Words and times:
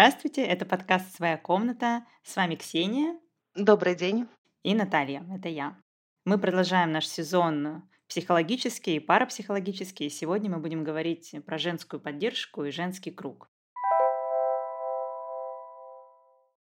Здравствуйте, 0.00 0.46
это 0.46 0.64
подкаст 0.64 1.14
«Своя 1.14 1.36
комната». 1.36 2.06
С 2.22 2.34
вами 2.34 2.54
Ксения. 2.54 3.20
Добрый 3.54 3.94
день. 3.94 4.28
И 4.62 4.74
Наталья, 4.74 5.22
это 5.30 5.50
я. 5.50 5.76
Мы 6.24 6.38
продолжаем 6.38 6.90
наш 6.90 7.06
сезон 7.06 7.82
психологический 8.08 8.96
и 8.96 8.98
парапсихологический. 8.98 10.06
И 10.06 10.08
сегодня 10.08 10.48
мы 10.48 10.58
будем 10.58 10.84
говорить 10.84 11.34
про 11.44 11.58
женскую 11.58 12.00
поддержку 12.00 12.64
и 12.64 12.70
женский 12.70 13.10
круг. 13.10 13.50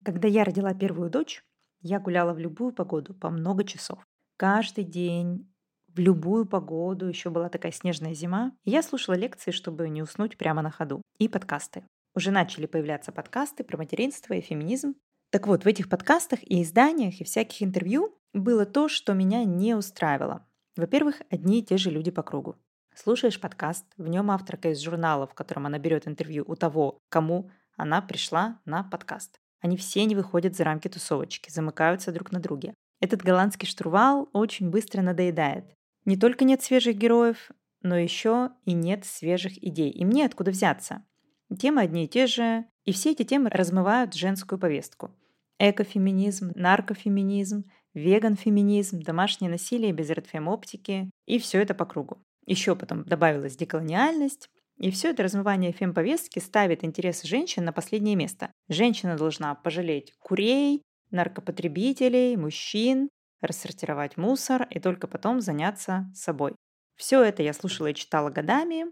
Когда 0.05 0.29
я 0.29 0.45
родила 0.45 0.73
первую 0.73 1.09
дочь, 1.09 1.43
я 1.81 1.99
гуляла 1.99 2.31
в 2.31 2.39
любую 2.39 2.71
погоду 2.71 3.13
по 3.13 3.29
много 3.29 3.65
часов. 3.65 4.01
Каждый 4.37 4.85
день, 4.85 5.53
в 5.89 5.99
любую 5.99 6.45
погоду, 6.45 7.09
еще 7.09 7.29
была 7.29 7.49
такая 7.49 7.73
снежная 7.73 8.13
зима, 8.13 8.53
я 8.63 8.81
слушала 8.81 9.15
лекции, 9.15 9.51
чтобы 9.51 9.89
не 9.89 10.01
уснуть 10.01 10.37
прямо 10.37 10.61
на 10.61 10.71
ходу, 10.71 11.01
и 11.19 11.27
подкасты. 11.27 11.83
Уже 12.15 12.31
начали 12.31 12.65
появляться 12.65 13.11
подкасты 13.11 13.65
про 13.65 13.77
материнство 13.77 14.33
и 14.33 14.41
феминизм. 14.41 14.95
Так 15.31 15.47
вот, 15.47 15.65
в 15.65 15.67
этих 15.67 15.89
подкастах 15.89 16.39
и 16.43 16.63
изданиях, 16.63 17.19
и 17.19 17.25
всяких 17.25 17.61
интервью 17.61 18.17
было 18.33 18.65
то, 18.65 18.87
что 18.87 19.13
меня 19.13 19.43
не 19.43 19.75
устраивало. 19.75 20.47
Во-первых, 20.77 21.21
одни 21.29 21.59
и 21.59 21.63
те 21.63 21.75
же 21.75 21.91
люди 21.91 22.11
по 22.11 22.23
кругу. 22.23 22.55
Слушаешь 22.95 23.39
подкаст, 23.41 23.85
в 23.97 24.07
нем 24.07 24.31
авторка 24.31 24.69
из 24.69 24.79
журнала, 24.79 25.27
в 25.27 25.33
котором 25.33 25.65
она 25.65 25.77
берет 25.77 26.07
интервью 26.07 26.45
у 26.47 26.55
того, 26.55 26.99
кому 27.09 27.51
она 27.75 28.01
пришла 28.01 28.61
на 28.63 28.83
подкаст. 28.83 29.37
Они 29.59 29.75
все 29.75 30.05
не 30.05 30.15
выходят 30.15 30.55
за 30.55 30.63
рамки 30.63 30.87
тусовочки, 30.87 31.51
замыкаются 31.51 32.13
друг 32.13 32.31
на 32.31 32.39
друге. 32.39 32.73
Этот 33.01 33.21
голландский 33.23 33.67
штурвал 33.67 34.29
очень 34.31 34.69
быстро 34.69 35.01
надоедает. 35.01 35.65
Не 36.05 36.15
только 36.15 36.45
нет 36.45 36.63
свежих 36.63 36.95
героев, 36.95 37.51
но 37.81 37.97
еще 37.97 38.51
и 38.63 38.71
нет 38.71 39.03
свежих 39.03 39.61
идей. 39.61 39.89
И 39.89 40.05
мне 40.05 40.25
откуда 40.25 40.51
взяться? 40.51 41.03
Темы 41.59 41.81
одни 41.81 42.05
и 42.05 42.07
те 42.07 42.27
же, 42.27 42.65
и 42.85 42.91
все 42.91 43.11
эти 43.11 43.23
темы 43.23 43.49
размывают 43.49 44.13
женскую 44.13 44.59
повестку. 44.59 45.11
Экофеминизм, 45.59 46.51
наркофеминизм, 46.55 47.63
веган-феминизм, 47.93 49.01
домашнее 49.01 49.49
насилие 49.49 49.93
без 49.93 50.09
редфем-оптики 50.09 51.09
и 51.25 51.39
все 51.39 51.61
это 51.61 51.73
по 51.73 51.85
кругу. 51.85 52.21
Еще 52.45 52.75
потом 52.75 53.03
добавилась 53.03 53.55
деколониальность, 53.55 54.49
и 54.77 54.91
все 54.91 55.11
это 55.11 55.23
размывание 55.23 55.71
фем-повестки 55.71 56.39
ставит 56.39 56.83
интересы 56.83 57.27
женщин 57.27 57.63
на 57.63 57.71
последнее 57.71 58.15
место. 58.15 58.51
Женщина 58.67 59.15
должна 59.15 59.55
пожалеть 59.55 60.13
курей, 60.19 60.81
наркопотребителей, 61.11 62.35
мужчин, 62.35 63.09
рассортировать 63.41 64.17
мусор 64.17 64.67
и 64.69 64.79
только 64.79 65.07
потом 65.07 65.39
заняться 65.39 66.11
собой. 66.13 66.55
Все 66.95 67.23
это 67.23 67.43
я 67.43 67.53
слушала 67.53 67.87
и 67.87 67.95
читала 67.95 68.29
годами. 68.29 68.85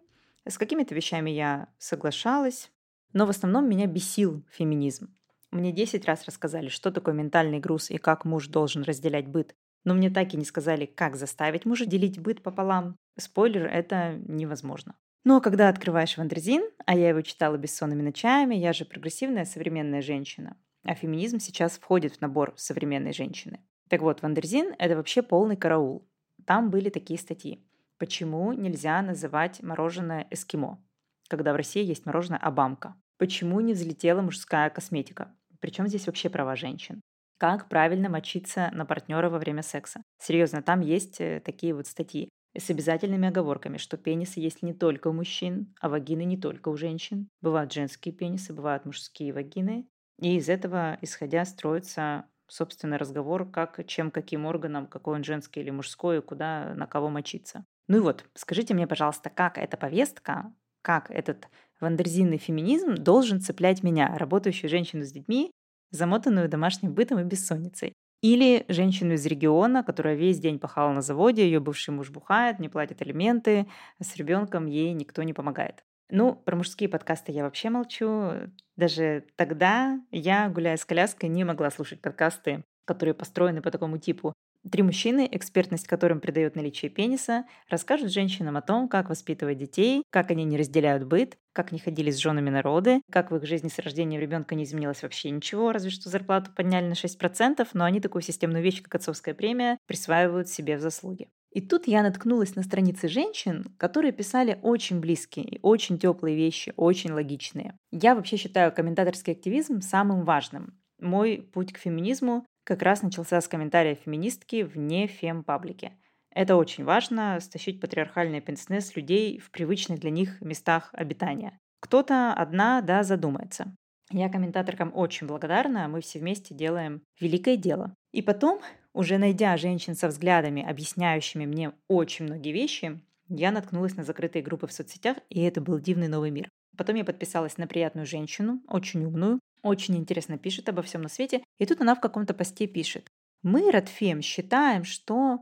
С 0.45 0.57
какими-то 0.57 0.93
вещами 0.93 1.29
я 1.29 1.69
соглашалась, 1.77 2.71
но 3.13 3.25
в 3.25 3.29
основном 3.29 3.69
меня 3.69 3.87
бесил 3.87 4.45
феминизм. 4.51 5.15
Мне 5.51 5.71
10 5.71 6.05
раз 6.05 6.25
рассказали, 6.25 6.67
что 6.67 6.91
такое 6.91 7.13
ментальный 7.13 7.59
груз 7.59 7.91
и 7.91 7.97
как 7.97 8.25
муж 8.25 8.47
должен 8.47 8.83
разделять 8.83 9.27
быт, 9.27 9.55
но 9.83 9.93
мне 9.93 10.09
так 10.09 10.33
и 10.33 10.37
не 10.37 10.45
сказали, 10.45 10.85
как 10.85 11.15
заставить 11.15 11.65
мужа 11.65 11.85
делить 11.85 12.19
быт 12.19 12.41
пополам. 12.41 12.97
Спойлер, 13.17 13.65
это 13.67 14.19
невозможно. 14.27 14.95
Но 15.23 15.39
когда 15.39 15.69
открываешь 15.69 16.17
Wonderzine, 16.17 16.63
а 16.85 16.95
я 16.95 17.09
его 17.09 17.21
читала 17.21 17.55
бессонными 17.57 18.01
ночами, 18.01 18.55
я 18.55 18.73
же 18.73 18.83
прогрессивная 18.83 19.45
современная 19.45 20.01
женщина, 20.01 20.57
а 20.83 20.95
феминизм 20.95 21.39
сейчас 21.39 21.77
входит 21.77 22.15
в 22.15 22.21
набор 22.21 22.53
современной 22.57 23.13
женщины. 23.13 23.61
Так 23.89 24.01
вот, 24.01 24.21
Wonderzine– 24.21 24.75
это 24.79 24.97
вообще 24.97 25.21
полный 25.21 25.55
караул. 25.55 26.05
Там 26.45 26.69
были 26.69 26.89
такие 26.89 27.19
статьи. 27.19 27.63
Почему 28.03 28.51
нельзя 28.51 29.01
называть 29.01 29.63
мороженое 29.63 30.27
эскимо, 30.29 30.83
когда 31.29 31.53
в 31.53 31.55
России 31.55 31.85
есть 31.85 32.05
мороженое 32.05 32.37
Обамка? 32.37 32.97
Почему 33.17 33.61
не 33.61 33.71
взлетела 33.71 34.21
мужская 34.21 34.69
косметика? 34.69 35.33
Причем 35.61 35.87
здесь 35.87 36.05
вообще 36.05 36.29
права 36.29 36.57
женщин? 36.57 36.99
Как 37.37 37.69
правильно 37.69 38.09
мочиться 38.09 38.69
на 38.73 38.85
партнера 38.85 39.29
во 39.29 39.39
время 39.39 39.61
секса? 39.61 40.03
Серьезно, 40.21 40.61
там 40.61 40.81
есть 40.81 41.21
э, 41.21 41.39
такие 41.45 41.73
вот 41.73 41.87
статьи 41.87 42.27
с 42.57 42.69
обязательными 42.69 43.29
оговорками, 43.29 43.77
что 43.77 43.95
пенисы 43.95 44.41
есть 44.41 44.63
не 44.63 44.73
только 44.73 45.07
у 45.07 45.13
мужчин, 45.13 45.73
а 45.79 45.87
вагины 45.87 46.25
не 46.25 46.35
только 46.35 46.67
у 46.67 46.75
женщин. 46.75 47.29
Бывают 47.39 47.71
женские 47.71 48.13
пенисы, 48.13 48.51
бывают 48.51 48.83
мужские 48.83 49.31
вагины. 49.31 49.87
И 50.19 50.35
из 50.35 50.49
этого, 50.49 50.97
исходя, 51.01 51.45
строится 51.45 52.25
собственно, 52.47 52.97
разговор, 52.97 53.49
как, 53.49 53.85
чем, 53.87 54.11
каким 54.11 54.45
органом, 54.45 54.87
какой 54.87 55.15
он 55.15 55.23
женский 55.23 55.61
или 55.61 55.69
мужской, 55.69 56.21
куда, 56.21 56.73
на 56.75 56.87
кого 56.87 57.09
мочиться. 57.09 57.65
Ну 57.87 57.97
и 57.97 57.99
вот, 57.99 58.25
скажите 58.35 58.73
мне, 58.73 58.87
пожалуйста, 58.87 59.29
как 59.29 59.57
эта 59.57 59.77
повестка, 59.77 60.53
как 60.81 61.11
этот 61.11 61.47
вандерзинный 61.79 62.37
феминизм 62.37 62.95
должен 62.95 63.41
цеплять 63.41 63.83
меня, 63.83 64.17
работающую 64.17 64.69
женщину 64.69 65.03
с 65.03 65.11
детьми, 65.11 65.51
замотанную 65.91 66.49
домашним 66.49 66.93
бытом 66.93 67.19
и 67.19 67.23
бессонницей. 67.23 67.93
Или 68.21 68.65
женщину 68.69 69.13
из 69.13 69.25
региона, 69.25 69.83
которая 69.83 70.15
весь 70.15 70.39
день 70.39 70.57
пахала 70.57 70.93
на 70.93 71.01
заводе, 71.01 71.43
ее 71.43 71.59
бывший 71.59 71.89
муж 71.89 72.09
бухает, 72.09 72.59
не 72.59 72.69
платит 72.69 73.01
алименты, 73.01 73.67
а 73.99 74.03
с 74.03 74.15
ребенком 74.15 74.65
ей 74.65 74.93
никто 74.93 75.23
не 75.23 75.33
помогает. 75.33 75.83
Ну, 76.15 76.35
про 76.35 76.55
мужские 76.55 76.89
подкасты 76.89 77.31
я 77.31 77.41
вообще 77.41 77.71
молчу. 77.71 78.33
Даже 78.75 79.25
тогда 79.35 79.99
я, 80.11 80.47
гуляя 80.47 80.77
с 80.77 80.85
коляской, 80.85 81.27
не 81.27 81.43
могла 81.43 81.71
слушать 81.71 82.01
подкасты, 82.01 82.63
которые 82.85 83.15
построены 83.15 83.63
по 83.63 83.71
такому 83.71 83.97
типу. 83.97 84.31
Три 84.71 84.83
мужчины, 84.83 85.27
экспертность 85.31 85.87
которым 85.87 86.19
придает 86.19 86.55
наличие 86.55 86.91
пениса, 86.91 87.45
расскажут 87.67 88.11
женщинам 88.11 88.57
о 88.57 88.61
том, 88.61 88.89
как 88.89 89.09
воспитывать 89.09 89.57
детей, 89.57 90.03
как 90.11 90.29
они 90.29 90.43
не 90.43 90.55
разделяют 90.55 91.03
быт, 91.03 91.35
как 91.51 91.71
не 91.71 91.79
ходили 91.79 92.11
с 92.11 92.17
женами 92.17 92.51
народы, 92.51 93.01
как 93.11 93.31
в 93.31 93.35
их 93.37 93.47
жизни 93.47 93.69
с 93.69 93.79
рождением 93.79 94.21
ребенка 94.21 94.53
не 94.53 94.65
изменилось 94.65 95.01
вообще 95.01 95.31
ничего, 95.31 95.71
разве 95.71 95.89
что 95.89 96.11
зарплату 96.11 96.51
подняли 96.55 96.85
на 96.85 96.93
6%, 96.93 97.67
но 97.73 97.85
они 97.85 97.99
такую 97.99 98.21
системную 98.21 98.63
вещь, 98.63 98.83
как 98.83 98.93
отцовская 98.93 99.33
премия, 99.33 99.79
присваивают 99.87 100.47
себе 100.47 100.77
в 100.77 100.81
заслуги. 100.81 101.29
И 101.53 101.61
тут 101.61 101.87
я 101.87 102.01
наткнулась 102.01 102.55
на 102.55 102.63
страницы 102.63 103.07
женщин, 103.07 103.65
которые 103.77 104.11
писали 104.11 104.59
очень 104.63 104.99
близкие 104.99 105.59
очень 105.61 105.99
теплые 105.99 106.35
вещи, 106.35 106.73
очень 106.77 107.11
логичные. 107.11 107.77
Я 107.91 108.15
вообще 108.15 108.37
считаю 108.37 108.73
комментаторский 108.73 109.33
активизм 109.33 109.81
самым 109.81 110.25
важным. 110.25 110.79
Мой 110.99 111.47
путь 111.53 111.71
к 111.71 111.77
феминизму 111.77 112.43
как 112.63 112.81
раз 112.81 113.03
начался 113.03 113.39
с 113.39 113.47
комментария 113.47 113.95
феминистки 113.95 114.63
вне 114.63 115.05
фем-паблике. 115.07 115.93
Это 116.31 116.55
очень 116.55 116.83
важно– 116.83 117.39
стащить 117.41 117.79
патриархальные 117.79 118.41
пенсне 118.41 118.81
с 118.81 118.95
людей 118.95 119.37
в 119.39 119.51
привычных 119.51 119.99
для 119.99 120.09
них 120.09 120.41
местах 120.41 120.89
обитания. 120.93 121.59
Кто-то 121.79 122.33
одна, 122.33 122.81
да, 122.81 123.03
задумается. 123.03 123.75
Я 124.11 124.29
комментаторкам 124.29 124.91
очень 124.95 125.27
благодарна, 125.27 125.87
мы 125.87 126.01
все 126.01 126.19
вместе 126.19 126.55
делаем 126.55 127.03
великое 127.19 127.57
дело. 127.57 127.93
И 128.11 128.21
потом, 128.21 128.61
уже 128.93 129.17
найдя 129.17 129.57
женщин 129.57 129.95
со 129.95 130.07
взглядами, 130.07 130.63
объясняющими 130.63 131.45
мне 131.45 131.73
очень 131.87 132.25
многие 132.25 132.51
вещи, 132.51 133.01
я 133.29 133.51
наткнулась 133.51 133.95
на 133.95 134.03
закрытые 134.03 134.43
группы 134.43 134.67
в 134.67 134.73
соцсетях, 134.73 135.17
и 135.29 135.41
это 135.41 135.61
был 135.61 135.79
дивный 135.79 136.07
новый 136.07 136.31
мир. 136.31 136.49
Потом 136.77 136.95
я 136.95 137.03
подписалась 137.03 137.57
на 137.57 137.67
приятную 137.67 138.05
женщину, 138.05 138.61
очень 138.67 139.05
умную, 139.05 139.39
очень 139.61 139.95
интересно 139.95 140.37
пишет 140.37 140.69
обо 140.69 140.81
всем 140.81 141.01
на 141.01 141.09
свете. 141.09 141.43
И 141.57 141.65
тут 141.65 141.81
она 141.81 141.95
в 141.95 142.01
каком-то 142.01 142.33
посте 142.33 142.67
пишет. 142.67 143.07
Мы, 143.41 143.71
Радфем, 143.71 144.21
считаем, 144.21 144.83
что... 144.83 145.39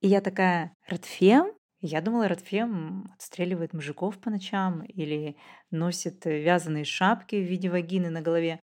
И 0.00 0.08
я 0.08 0.20
такая, 0.20 0.74
Радфем? 0.86 1.52
Я 1.80 2.00
думала, 2.00 2.28
Радфем 2.28 3.12
отстреливает 3.14 3.72
мужиков 3.72 4.18
по 4.18 4.30
ночам 4.30 4.82
или 4.82 5.36
носит 5.70 6.24
вязаные 6.24 6.84
шапки 6.84 7.36
в 7.36 7.44
виде 7.44 7.70
вагины 7.70 8.10
на 8.10 8.20
голове. 8.20 8.60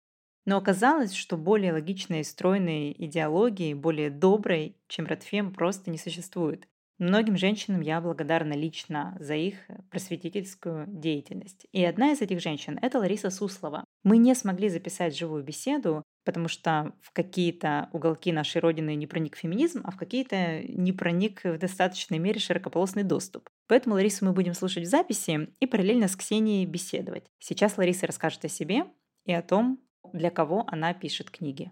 Но 0.48 0.56
оказалось, 0.56 1.14
что 1.14 1.36
более 1.36 1.74
логичной 1.74 2.22
и 2.22 2.24
стройной 2.24 2.96
идеологии, 2.98 3.74
более 3.74 4.10
доброй, 4.10 4.78
чем 4.88 5.06
Радфем, 5.06 5.54
просто 5.54 5.92
не 5.92 5.98
существует. 5.98 6.70
Многим 7.00 7.36
женщинам 7.36 7.82
я 7.82 8.00
благодарна 8.00 8.54
лично 8.54 9.18
за 9.20 9.36
их 9.36 9.56
просветительскую 9.92 10.86
деятельность. 10.88 11.68
И 11.74 11.84
одна 11.84 12.14
из 12.14 12.22
этих 12.22 12.40
женщин– 12.40 12.80
это 12.82 12.98
Лариса 12.98 13.30
Суслова. 13.30 13.84
Мы 14.04 14.18
не 14.18 14.34
смогли 14.36 14.70
записать 14.70 15.18
живую 15.18 15.44
беседу, 15.44 16.02
потому 16.24 16.48
что 16.48 16.94
в 17.02 17.12
какие-то 17.12 17.90
уголки 17.92 18.32
нашей 18.32 18.62
Родины 18.62 18.96
не 18.96 19.06
проник 19.06 19.36
феминизм, 19.36 19.82
а 19.84 19.92
в 19.92 19.98
какие-то 19.98 20.64
не 20.64 20.94
проник 20.94 21.44
в 21.44 21.58
достаточной 21.58 22.20
мере 22.20 22.40
широкополосный 22.40 23.04
доступ. 23.04 23.50
Поэтому 23.68 23.96
Ларису 23.96 24.24
мы 24.24 24.32
будем 24.32 24.54
слушать 24.54 24.86
в 24.86 24.90
записи 24.90 25.50
и 25.60 25.66
параллельно 25.68 26.08
с 26.08 26.16
Ксенией 26.16 26.66
беседовать. 26.66 27.26
Сейчас 27.38 27.78
Лариса 27.78 28.08
расскажет 28.08 28.46
о 28.46 28.50
себе 28.50 28.86
и 29.26 29.34
о 29.34 29.42
том, 29.42 29.80
для 30.14 30.30
кого 30.30 30.66
она 30.68 30.94
пишет 30.94 31.30
книги. 31.30 31.72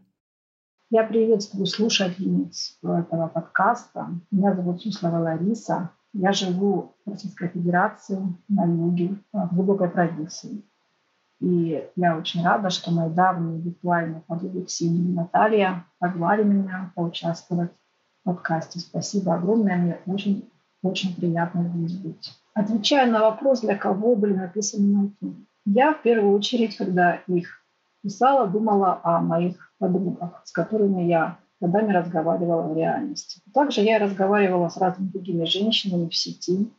Я 0.92 1.04
приветствую 1.04 1.66
слушательниц 1.66 2.78
этого 2.82 3.28
подкаста. 3.28 4.08
Меня 4.32 4.54
зовут 4.54 4.82
Суслова 4.82 5.18
Лариса. 5.18 5.90
Я 6.14 6.32
живу 6.32 6.96
в 7.06 7.10
Российской 7.10 7.50
Федерации 7.50 8.20
на 8.48 8.66
юге, 8.66 9.16
в 9.34 9.56
глубокой 9.56 9.90
провинции. 9.90 10.64
И 11.42 11.84
я 11.96 12.18
очень 12.18 12.44
рада, 12.44 12.70
что 12.70 12.92
мои 12.92 13.10
давние 13.10 13.60
виртуальные 13.60 14.22
подруги 14.22 14.64
Ксения 14.64 15.02
и 15.02 15.14
Наталья 15.14 15.86
позвали 16.00 16.44
меня 16.44 16.92
поучаствовать 16.96 17.72
в 18.22 18.24
подкасте. 18.24 18.80
Спасибо 18.80 19.36
огромное, 19.36 19.76
мне 19.78 19.98
очень, 20.06 20.50
очень 20.82 21.16
приятно 21.16 21.70
здесь 21.76 21.98
быть. 21.98 22.32
Отвечая 22.54 23.12
на 23.12 23.20
вопрос, 23.22 23.62
для 23.62 23.76
кого 23.76 24.16
были 24.16 24.34
написаны 24.34 24.96
мои 24.96 25.10
книги. 25.20 25.46
Я 25.66 25.94
в 25.94 26.02
первую 26.04 26.34
очередь, 26.34 26.78
когда 26.78 27.16
их 27.28 27.65
писала, 28.06 28.46
думала 28.48 29.00
о 29.04 29.20
моих 29.20 29.74
подругах, 29.80 30.42
с 30.46 30.52
которыми 30.52 31.02
я 31.04 31.40
годами 31.60 31.92
разговаривала 31.92 32.62
в 32.62 32.78
реальности. 32.78 33.42
Также 33.52 33.82
я 33.82 33.98
разговаривала 33.98 34.70
с 34.70 34.78
разными 34.78 35.10
другими 35.10 35.46
женщинами 35.46 36.08
в 36.08 36.16
сети, 36.16 36.72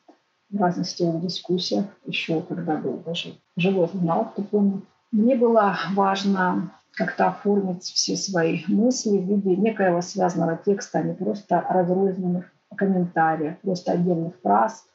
в 0.51 0.61
разных 0.61 0.89
сетевых 0.89 1.21
дискуссиях, 1.21 1.87
еще 2.07 2.41
когда 2.43 2.77
был 2.77 2.99
даже 3.05 3.35
живой 3.57 3.89
журнал, 3.93 4.27
кто 4.27 4.43
помнит. 4.43 4.85
Мне 5.11 5.35
было 5.35 5.77
важно 5.95 6.71
как-то 6.93 7.27
оформить 7.27 7.83
все 7.83 8.17
свои 8.17 8.63
мысли 8.69 9.19
в 9.19 9.25
виде 9.25 9.57
некоего 9.57 10.03
связанного 10.03 10.57
текста, 10.57 11.01
а 11.01 11.03
не 11.03 11.15
просто 11.15 11.61
разрозненных 11.69 12.45
комментариев, 12.77 13.59
просто 13.63 13.93
отдельных 13.93 14.35
фраз, 14.43 14.87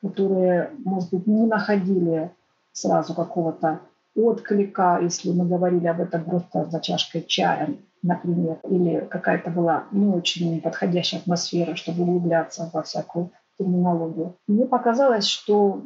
которые, 0.00 0.70
может 0.84 1.10
быть, 1.10 1.26
не 1.26 1.46
находили 1.46 2.30
сразу 2.72 3.14
какого-то 3.14 3.80
отклика, 4.14 4.98
если 5.02 5.30
мы 5.30 5.46
говорили 5.46 5.86
об 5.86 6.00
этом 6.00 6.24
просто 6.24 6.68
за 6.70 6.80
чашкой 6.80 7.22
чая, 7.22 7.74
например, 8.02 8.58
или 8.68 9.06
какая-то 9.10 9.50
была 9.50 9.84
не 9.92 10.06
очень 10.06 10.60
подходящая 10.60 11.20
атмосфера, 11.20 11.74
чтобы 11.76 12.02
углубляться 12.02 12.70
во 12.72 12.82
всякую 12.82 13.30
терминологию. 13.58 14.36
Мне 14.46 14.66
показалось, 14.66 15.26
что 15.26 15.82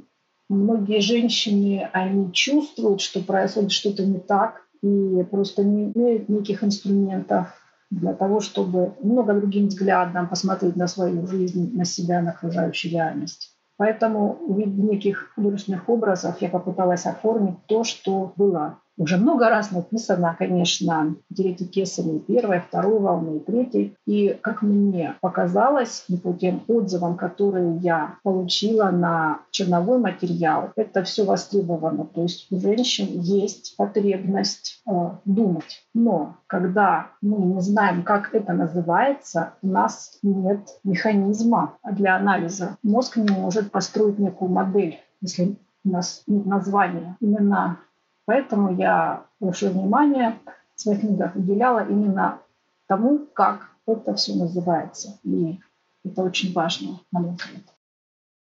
многие 0.48 1.00
женщины, 1.00 1.88
они 1.92 2.32
чувствуют, 2.32 3.00
что 3.00 3.20
происходит 3.20 3.72
что-то 3.72 4.04
не 4.04 4.18
так, 4.18 4.62
и 4.82 5.22
просто 5.30 5.64
не 5.64 5.92
имеют 5.92 6.28
неких 6.28 6.62
инструментов 6.62 7.48
для 7.90 8.12
того, 8.12 8.40
чтобы 8.40 8.94
много 9.02 9.34
другим 9.34 9.68
взглядом 9.68 10.28
посмотреть 10.28 10.76
на 10.76 10.86
свою 10.86 11.26
жизнь, 11.26 11.76
на 11.76 11.84
себя, 11.84 12.20
на 12.20 12.30
окружающую 12.30 12.92
реальность. 12.92 13.55
Поэтому 13.76 14.38
в 14.48 14.56
виде 14.56 14.80
неких 14.82 15.32
художественных 15.34 15.88
образов 15.88 16.40
я 16.40 16.48
попыталась 16.48 17.06
оформить 17.06 17.64
то, 17.66 17.84
что 17.84 18.32
было 18.36 18.78
уже 18.98 19.18
много 19.18 19.48
раз 19.48 19.70
написано, 19.72 20.34
конечно, 20.38 21.16
теоретикесами 21.34 22.18
первой, 22.18 22.60
второй 22.60 22.98
волны 22.98 23.36
и 23.36 23.40
третьей. 23.40 23.96
И, 24.06 24.38
как 24.40 24.62
мне 24.62 25.16
показалось, 25.20 26.04
и 26.08 26.16
по 26.16 26.32
тем 26.32 26.62
отзывам, 26.66 27.16
которые 27.16 27.76
я 27.78 28.16
получила 28.22 28.90
на 28.90 29.40
черновой 29.50 29.98
материал, 29.98 30.72
это 30.76 31.02
все 31.02 31.24
востребовано. 31.24 32.04
То 32.06 32.22
есть 32.22 32.46
у 32.50 32.58
женщин 32.58 33.20
есть 33.20 33.76
потребность 33.76 34.82
э, 34.86 34.90
думать. 35.24 35.82
Но 35.92 36.36
когда 36.46 37.08
мы 37.20 37.36
не 37.38 37.60
знаем, 37.60 38.02
как 38.02 38.34
это 38.34 38.52
называется, 38.52 39.54
у 39.62 39.68
нас 39.68 40.18
нет 40.22 40.60
механизма 40.84 41.74
для 41.90 42.16
анализа. 42.16 42.76
Мозг 42.82 43.16
не 43.16 43.28
может 43.28 43.70
построить 43.70 44.18
некую 44.18 44.50
модель, 44.50 44.98
если 45.20 45.56
у 45.84 45.90
нас 45.90 46.22
нет 46.26 46.46
названия. 46.46 47.16
Именно 47.20 47.78
Поэтому 48.26 48.76
я 48.76 49.24
большое 49.40 49.72
внимание 49.72 50.38
в 50.74 50.80
своих 50.80 51.00
книгах 51.00 51.34
уделяла 51.36 51.88
именно 51.88 52.40
тому, 52.86 53.20
как 53.32 53.70
это 53.86 54.14
все 54.14 54.34
называется. 54.34 55.18
И 55.22 55.58
это 56.04 56.22
очень 56.22 56.52
важно, 56.52 57.00
на 57.12 57.20
мой 57.20 57.30
взгляд. 57.36 57.62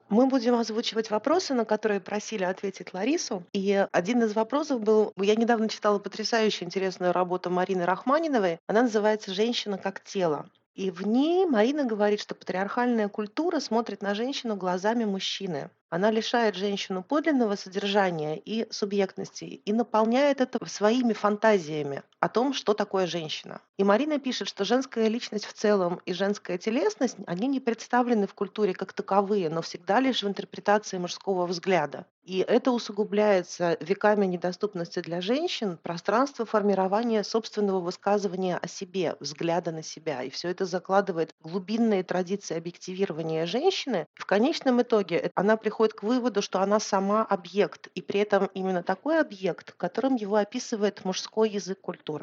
Мы 0.09 0.29
будем 0.29 0.55
озвучивать 0.55 1.11
вопросы, 1.11 1.53
на 1.53 1.65
которые 1.65 2.01
просили 2.01 2.45
ответить 2.45 2.95
Ларису. 2.95 3.43
И 3.53 3.87
один 3.91 4.23
из 4.23 4.35
вопросов 4.35 4.81
был, 4.81 5.13
я 5.17 5.35
недавно 5.35 5.69
читала 5.69 5.99
потрясающую 5.99 6.65
интересную 6.67 7.13
работу 7.13 7.51
Марины 7.51 7.85
Рахманиновой. 7.85 8.61
Она 8.69 8.83
называется 8.83 9.35
«Женщина 9.35 9.79
как 9.79 10.01
тело». 10.05 10.47
И 10.77 10.91
в 10.91 11.07
ней 11.07 11.47
Марина 11.47 11.85
говорит, 11.85 12.21
что 12.21 12.35
патриархальная 12.35 13.09
культура 13.09 13.59
смотрит 13.61 14.03
на 14.03 14.15
женщину 14.15 14.57
глазами 14.57 15.05
мужчины. 15.05 15.71
Она 15.89 16.11
лишает 16.11 16.57
женщину 16.57 17.03
подлинного 17.03 17.55
содержания 17.55 18.37
и 18.37 18.67
субъектности 18.73 19.45
и 19.45 19.73
наполняет 19.73 20.41
это 20.41 20.65
своими 20.67 21.13
фантазиями 21.13 22.03
о 22.27 22.29
том, 22.29 22.53
что 22.55 22.75
такое 22.75 23.07
женщина. 23.07 23.61
И 23.79 23.85
Марина 23.85 24.19
пишет, 24.19 24.49
что 24.49 24.65
женская 24.65 25.07
личность 25.07 25.47
в 25.47 25.53
целом 25.53 26.01
и 26.07 26.13
женская 26.13 26.59
телесность, 26.59 27.17
они 27.27 27.47
не 27.47 27.61
представлены 27.61 28.27
в 28.27 28.35
культуре 28.35 28.75
как 28.75 28.93
таковые, 28.93 29.49
но 29.49 29.63
всегда 29.63 30.01
лишь 30.01 30.25
в 30.25 30.27
интерпретации 30.29 30.99
мужского 30.99 31.47
взгляда. 31.47 32.05
И 32.27 32.39
это 32.39 32.73
усугубляется 32.73 33.77
веками 33.79 34.27
недоступности 34.27 34.99
для 34.99 35.21
женщин 35.21 35.79
пространство 35.81 36.45
формирования 36.45 37.23
собственного 37.23 37.79
высказывания 37.79 38.57
о 38.57 38.67
себе, 38.67 39.15
взгляда 39.21 39.71
на 39.71 39.85
себя. 39.85 40.25
И 40.25 40.31
все 40.31 40.49
это 40.49 40.65
закладывает 40.65 41.33
глубинные 41.41 42.03
традиции 42.03 42.57
объективирования 42.57 43.47
женщины. 43.47 44.09
В 44.15 44.27
конечном 44.27 44.83
итоге 44.83 45.31
она 45.37 45.57
приходит 45.57 45.95
к 45.95 46.03
выводу, 46.03 46.43
что 46.43 46.61
она 46.61 46.81
сама 46.81 47.23
объект, 47.23 47.87
и 47.95 48.03
при 48.03 48.19
этом 48.19 48.47
именно 48.55 48.83
такой 48.83 49.21
объект, 49.21 49.75
которым 49.77 50.17
его 50.17 50.35
описывает 50.35 51.05
мужской 51.05 51.49
язык 51.51 51.81
культуры. 51.81 52.16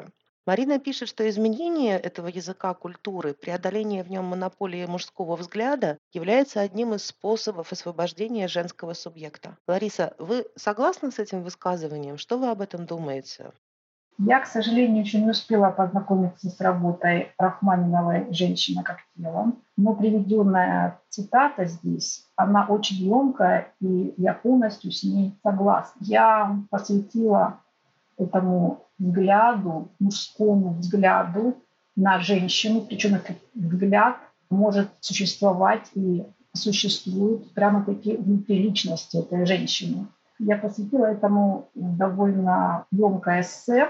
Марина 0.46 0.78
пишет, 0.78 1.08
что 1.08 1.26
изменение 1.28 1.98
этого 1.98 2.26
языка 2.28 2.74
культуры, 2.74 3.32
преодоление 3.32 4.02
в 4.02 4.10
нем 4.10 4.26
монополии 4.26 4.84
мужского 4.84 5.36
взгляда 5.36 5.96
является 6.12 6.60
одним 6.60 6.92
из 6.92 7.06
способов 7.06 7.72
освобождения 7.72 8.46
женского 8.46 8.92
субъекта. 8.92 9.56
Лариса, 9.66 10.14
вы 10.18 10.46
согласны 10.54 11.10
с 11.10 11.18
этим 11.18 11.42
высказыванием? 11.42 12.18
Что 12.18 12.38
вы 12.38 12.50
об 12.50 12.60
этом 12.60 12.84
думаете? 12.84 13.52
Я, 14.18 14.40
к 14.40 14.46
сожалению, 14.46 15.02
еще 15.02 15.18
не 15.20 15.30
успела 15.30 15.70
познакомиться 15.70 16.48
с 16.48 16.60
работой 16.60 17.32
Рахманиновой 17.36 18.32
«Женщина 18.32 18.84
как 18.84 18.98
тело», 19.16 19.52
но 19.76 19.94
приведенная 19.94 21.00
цитата 21.08 21.64
здесь, 21.64 22.24
она 22.36 22.64
очень 22.66 22.96
емкая, 22.96 23.74
и 23.80 24.14
я 24.16 24.34
полностью 24.34 24.92
с 24.92 25.02
ней 25.02 25.36
согласна. 25.42 25.98
Я 26.00 26.56
посвятила 26.70 27.60
этому 28.16 28.86
взгляду, 28.98 29.88
мужскому 29.98 30.74
взгляду 30.74 31.56
на 31.96 32.20
женщину, 32.20 32.82
причем 32.82 33.14
этот 33.14 33.36
взгляд 33.54 34.16
может 34.50 34.88
существовать 35.00 35.90
и 35.94 36.24
существует 36.52 37.52
прямо-таки 37.54 38.16
внутри 38.16 38.62
личности 38.62 39.16
этой 39.18 39.44
женщины. 39.46 40.06
Я 40.38 40.58
посвятила 40.58 41.06
этому 41.06 41.68
довольно 41.74 42.86
емкое 42.90 43.42
эссе. 43.42 43.88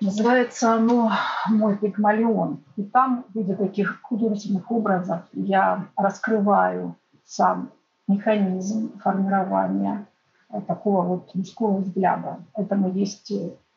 Называется 0.00 0.74
оно 0.74 1.10
«Мой 1.48 1.76
пигмалион». 1.76 2.62
И 2.76 2.84
там 2.84 3.24
в 3.28 3.36
виде 3.36 3.56
таких 3.56 4.00
художественных 4.02 4.70
образов 4.70 5.22
я 5.32 5.86
раскрываю 5.96 6.94
сам 7.24 7.70
механизм 8.06 8.98
формирования 9.00 10.06
такого 10.60 11.02
вот 11.02 11.34
мужского 11.34 11.78
взгляда. 11.78 12.38
Этому 12.54 12.92
есть 12.92 13.32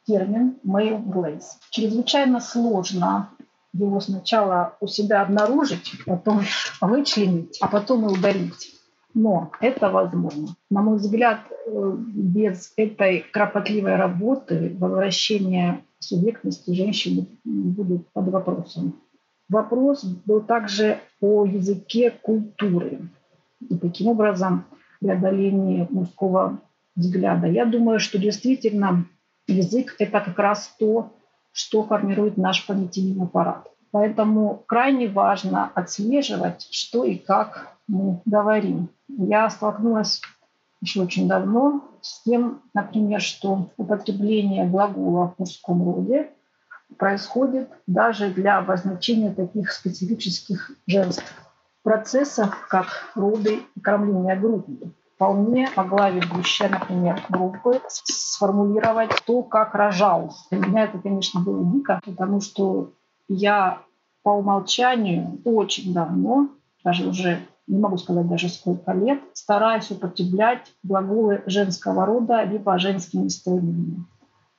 термин 0.05 0.57
male 0.65 1.03
glaze. 1.03 1.57
Чрезвычайно 1.69 2.39
сложно 2.39 3.29
его 3.73 3.99
сначала 3.99 4.75
у 4.79 4.87
себя 4.87 5.21
обнаружить, 5.21 5.91
потом 6.05 6.41
вычленить, 6.81 7.57
а 7.61 7.67
потом 7.67 8.07
и 8.07 8.13
удалить. 8.13 8.71
Но 9.13 9.51
это 9.61 9.89
возможно. 9.89 10.55
На 10.69 10.81
мой 10.81 10.97
взгляд, 10.97 11.39
э, 11.49 11.95
без 11.97 12.73
этой 12.75 13.21
кропотливой 13.31 13.95
работы 13.95 14.75
возвращение 14.77 15.83
субъектности 15.99 16.71
женщины 16.71 17.27
будет 17.43 18.07
под 18.09 18.27
вопросом. 18.27 18.95
Вопрос 19.47 20.03
был 20.03 20.41
также 20.41 20.99
о 21.21 21.45
языке 21.45 22.11
культуры 22.11 23.09
и 23.69 23.77
таким 23.77 24.07
образом 24.07 24.65
преодоление 25.05 25.87
мужского 25.91 26.59
взгляда. 26.95 27.47
Я 27.47 27.65
думаю, 27.65 27.99
что 27.99 28.17
действительно 28.17 29.05
язык– 29.47 29.95
это 29.99 30.19
как 30.19 30.39
раз 30.39 30.73
то, 30.79 31.13
что 31.51 31.83
формирует 31.83 32.37
наш 32.37 32.65
понятийный 32.65 33.23
аппарат. 33.23 33.67
Поэтому 33.91 34.63
крайне 34.65 35.07
важно 35.07 35.71
отслеживать, 35.75 36.67
что 36.71 37.05
и 37.05 37.15
как 37.15 37.75
мы 37.87 38.19
говорим. 38.25 38.89
Я 39.07 39.49
столкнулась 39.49 40.21
еще 40.81 41.03
очень 41.03 41.27
давно 41.27 41.83
с 42.01 42.23
тем, 42.23 42.61
например, 42.73 43.21
что 43.21 43.69
употребление 43.77 44.65
глагола 44.65 45.33
в 45.35 45.39
мужском 45.39 45.83
роде 45.85 46.31
происходит 46.97 47.69
даже 47.87 48.29
для 48.29 48.57
обозначения 48.57 49.31
таких 49.31 49.71
специфических 49.71 50.71
женских 50.87 51.44
процессов, 51.85 52.49
как 52.67 52.87
роды 53.13 53.61
и 53.75 53.79
кормление 53.79 54.35
грудью. 54.35 54.91
Вполне 55.13 55.69
могла 55.77 56.09
ведущая, 56.09 56.67
например, 56.67 57.21
группы 57.29 57.79
сформулировать 57.87 59.11
то, 59.25 59.43
как 59.43 59.75
рожал. 59.75 60.35
Для 60.49 60.59
меня 60.59 60.83
это, 60.85 60.97
конечно, 60.97 61.41
было 61.41 61.63
дико, 61.71 62.01
потому 62.03 62.41
что 62.41 62.91
я 63.29 63.83
по 64.23 64.31
умолчанию 64.31 65.39
очень 65.45 65.93
давно, 65.93 66.49
даже 66.83 67.07
уже 67.07 67.39
не 67.67 67.77
могу 67.77 67.97
сказать 67.97 68.27
даже 68.27 68.49
сколько 68.49 68.91
лет, 68.91 69.21
стараюсь 69.33 69.91
употреблять 69.91 70.73
глаголы 70.81 71.43
женского 71.45 72.07
рода 72.07 72.43
либо 72.43 72.79
женскими 72.79 73.25
местоимениями. 73.25 74.05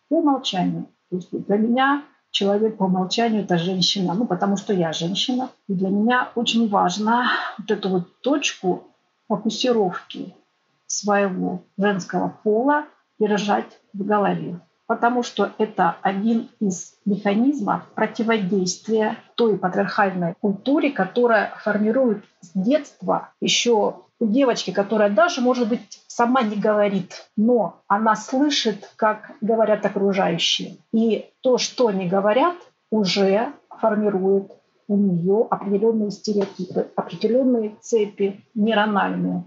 По 0.08 0.14
умолчанию. 0.20 0.86
То 1.10 1.16
есть 1.16 1.46
для 1.46 1.56
меня 1.56 2.04
человек 2.36 2.76
по 2.76 2.84
умолчанию 2.84 3.44
это 3.44 3.56
женщина, 3.56 4.12
ну 4.12 4.26
потому 4.26 4.58
что 4.58 4.74
я 4.74 4.92
женщина. 4.92 5.48
И 5.68 5.72
для 5.72 5.88
меня 5.88 6.28
очень 6.34 6.68
важно 6.68 7.30
вот 7.56 7.70
эту 7.70 7.88
вот 7.88 8.20
точку 8.20 8.84
фокусировки 9.26 10.34
своего 10.86 11.62
женского 11.78 12.28
пола 12.44 12.84
держать 13.18 13.80
в 13.94 14.04
голове. 14.04 14.60
потому 14.86 15.22
что 15.22 15.50
это 15.58 15.96
один 16.02 16.48
из 16.60 16.94
механизмов 17.04 17.82
противодействия 17.94 19.16
той 19.34 19.58
патриархальной 19.58 20.34
культуре, 20.40 20.90
которая 20.90 21.54
формирует 21.62 22.24
с 22.40 22.50
детства 22.54 23.30
еще 23.40 24.05
у 24.18 24.26
девочки, 24.26 24.70
которая 24.70 25.10
даже, 25.10 25.40
может 25.40 25.68
быть, 25.68 26.02
сама 26.06 26.42
не 26.42 26.56
говорит, 26.56 27.28
но 27.36 27.82
она 27.86 28.16
слышит, 28.16 28.90
как 28.96 29.32
говорят 29.40 29.84
окружающие. 29.84 30.78
И 30.92 31.30
то, 31.42 31.58
что 31.58 31.88
они 31.88 32.08
говорят, 32.08 32.56
уже 32.90 33.52
формирует 33.80 34.52
у 34.88 34.96
нее 34.96 35.46
определенные 35.50 36.10
стереотипы, 36.10 36.88
определенные 36.96 37.76
цепи 37.80 38.44
нейрональные. 38.54 39.44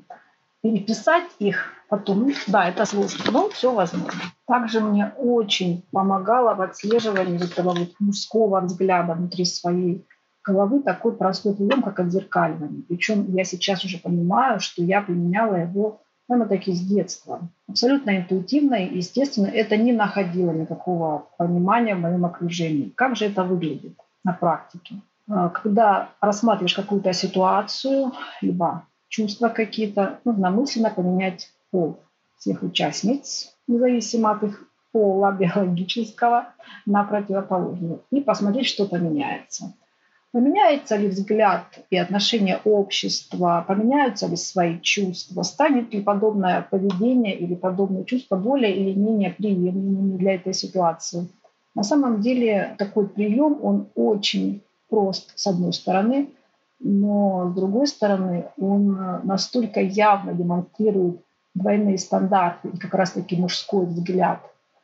Переписать 0.62 1.30
их 1.40 1.72
потом, 1.88 2.34
да, 2.48 2.68
это 2.68 2.86
сложно, 2.86 3.32
но 3.32 3.50
все 3.50 3.74
возможно. 3.74 4.20
Также 4.46 4.82
мне 4.82 5.14
очень 5.18 5.86
помогало 5.92 6.54
в 6.54 6.62
отслеживании 6.62 7.44
этого 7.44 7.74
вот 7.74 7.90
мужского 8.00 8.60
взгляда 8.62 9.14
внутри 9.14 9.46
своей 9.46 10.06
головы 10.50 10.82
такой 10.82 11.16
простой 11.16 11.56
прием, 11.56 11.82
как 11.82 12.00
отзеркаливание. 12.00 12.84
Причем 12.88 13.26
я 13.36 13.44
сейчас 13.44 13.86
уже 13.86 13.98
понимаю, 13.98 14.60
что 14.60 14.84
я 14.84 15.02
применяла 15.02 15.56
его 15.56 16.02
прямо 16.28 16.46
таки 16.46 16.72
с 16.74 16.82
детства. 16.82 17.40
Абсолютно 17.68 18.18
интуитивно 18.18 18.76
и, 18.76 18.98
естественно, 18.98 19.48
это 19.48 19.78
не 19.78 19.94
находило 19.94 20.52
никакого 20.52 21.28
понимания 21.38 21.96
в 21.96 22.00
моем 22.00 22.26
окружении. 22.26 22.94
Как 22.96 23.16
же 23.16 23.26
это 23.26 23.44
выглядит 23.44 23.98
на 24.24 24.34
практике? 24.34 24.96
А, 25.28 25.50
когда 25.50 26.10
рассматриваешь 26.22 26.76
какую-то 26.76 27.14
ситуацию, 27.14 28.12
либо 28.42 28.86
чувства 29.08 29.50
какие-то, 29.50 30.20
нужно 30.24 30.52
мысленно 30.52 30.90
поменять 30.90 31.50
пол 31.72 32.00
всех 32.38 32.64
участниц, 32.64 33.56
независимо 33.68 34.32
от 34.32 34.44
их 34.44 34.70
пола 34.92 35.32
биологического, 35.40 36.48
на 36.86 37.04
противоположный. 37.04 38.00
И 38.12 38.22
посмотреть, 38.22 38.68
что 38.68 38.86
поменяется. 38.86 39.74
Поменяется 40.32 40.96
ли 40.96 41.08
взгляд 41.08 41.64
и 41.90 41.98
отношение 41.98 42.60
общества, 42.64 43.66
поменяются 43.68 44.28
ли 44.28 44.36
свои 44.36 44.80
чувства, 44.80 45.42
станет 45.42 45.92
ли 45.92 46.02
подобное 46.02 46.62
поведение 46.70 47.36
или 47.36 47.56
подобные 47.56 48.06
чувства 48.06 48.36
более 48.36 48.76
или 48.76 48.94
менее 48.94 49.32
приемлемыми 49.32 50.18
для 50.18 50.36
этой 50.36 50.54
ситуации. 50.54 51.28
На 51.74 51.84
самом 51.84 52.22
деле 52.22 52.76
такой 52.78 53.08
прием, 53.08 53.58
он 53.64 53.88
очень 53.96 54.62
прост 54.88 55.32
с 55.36 55.48
одной 55.48 55.74
стороны, 55.74 56.30
но 56.80 57.50
с 57.52 57.56
другой 57.56 57.88
стороны 57.88 58.46
он 58.60 58.94
настолько 59.24 59.82
явно 59.82 60.34
демонстрирует 60.34 61.22
двойные 61.56 61.98
стандарты 61.98 62.70
и 62.70 62.78
как 62.78 62.94
раз-таки 62.94 63.36
мужской 63.36 63.88
взгляд, 63.88 64.40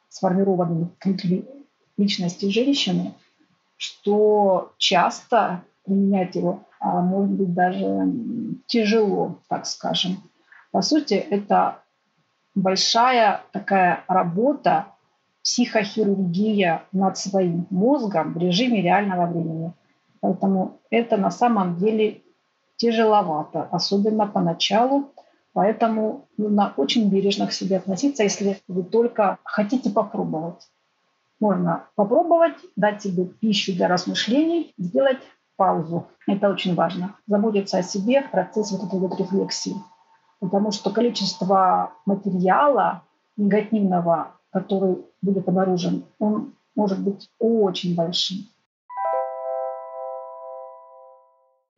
сформированный 0.09 0.87
внутри 1.03 1.45
личности 1.97 2.47
женщины, 2.47 3.13
что 3.77 4.74
часто 4.77 5.63
применять 5.84 6.36
его 6.36 6.65
а 6.86 7.01
может 7.01 7.32
быть 7.32 7.53
даже 7.53 8.13
тяжело, 8.67 9.39
так 9.50 9.65
скажем. 9.65 10.17
По 10.72 10.84
сути, 10.84 11.15
это 11.15 11.79
большая 12.53 13.41
такая 13.51 14.03
работа, 14.08 14.88
психохирургия 15.44 16.84
над 16.91 17.17
своим 17.17 17.65
мозгом 17.72 18.34
в 18.34 18.38
режиме 18.38 18.82
реального 18.84 19.25
времени. 19.25 19.74
Поэтому 20.22 20.79
это 20.91 21.17
на 21.17 21.32
самом 21.32 21.77
деле 21.77 22.22
тяжеловато, 22.77 23.63
особенно 23.72 24.27
поначалу. 24.27 25.12
Поэтому 25.53 26.27
нужно 26.38 26.74
очень 26.77 27.10
бережно 27.10 27.48
к 27.48 27.51
себе 27.51 27.77
относиться, 27.77 28.24
если 28.24 28.60
вы 28.67 28.84
только 28.84 29.39
хотите 29.44 29.89
попробовать. 29.89 30.67
Можно 31.39 31.87
попробовать, 31.95 32.55
дать 32.75 33.01
себе 33.01 33.25
пищу 33.25 33.73
для 33.73 33.87
размышлений, 33.87 34.73
сделать 34.77 35.19
паузу. 35.57 36.07
Это 36.27 36.49
очень 36.49 36.75
важно. 36.75 37.15
Заботиться 37.27 37.77
о 37.77 37.83
себе 37.83 38.21
в 38.21 38.31
процессе 38.31 38.75
вот 38.75 38.87
этой 38.87 38.99
вот 38.99 39.19
рефлексии. 39.19 39.75
Потому 40.39 40.71
что 40.71 40.91
количество 40.91 41.93
материала 42.05 43.03
негативного, 43.37 44.33
который 44.51 45.05
будет 45.21 45.47
обнаружен, 45.47 46.05
он 46.19 46.53
может 46.75 46.99
быть 46.99 47.29
очень 47.39 47.95
большим. 47.95 48.37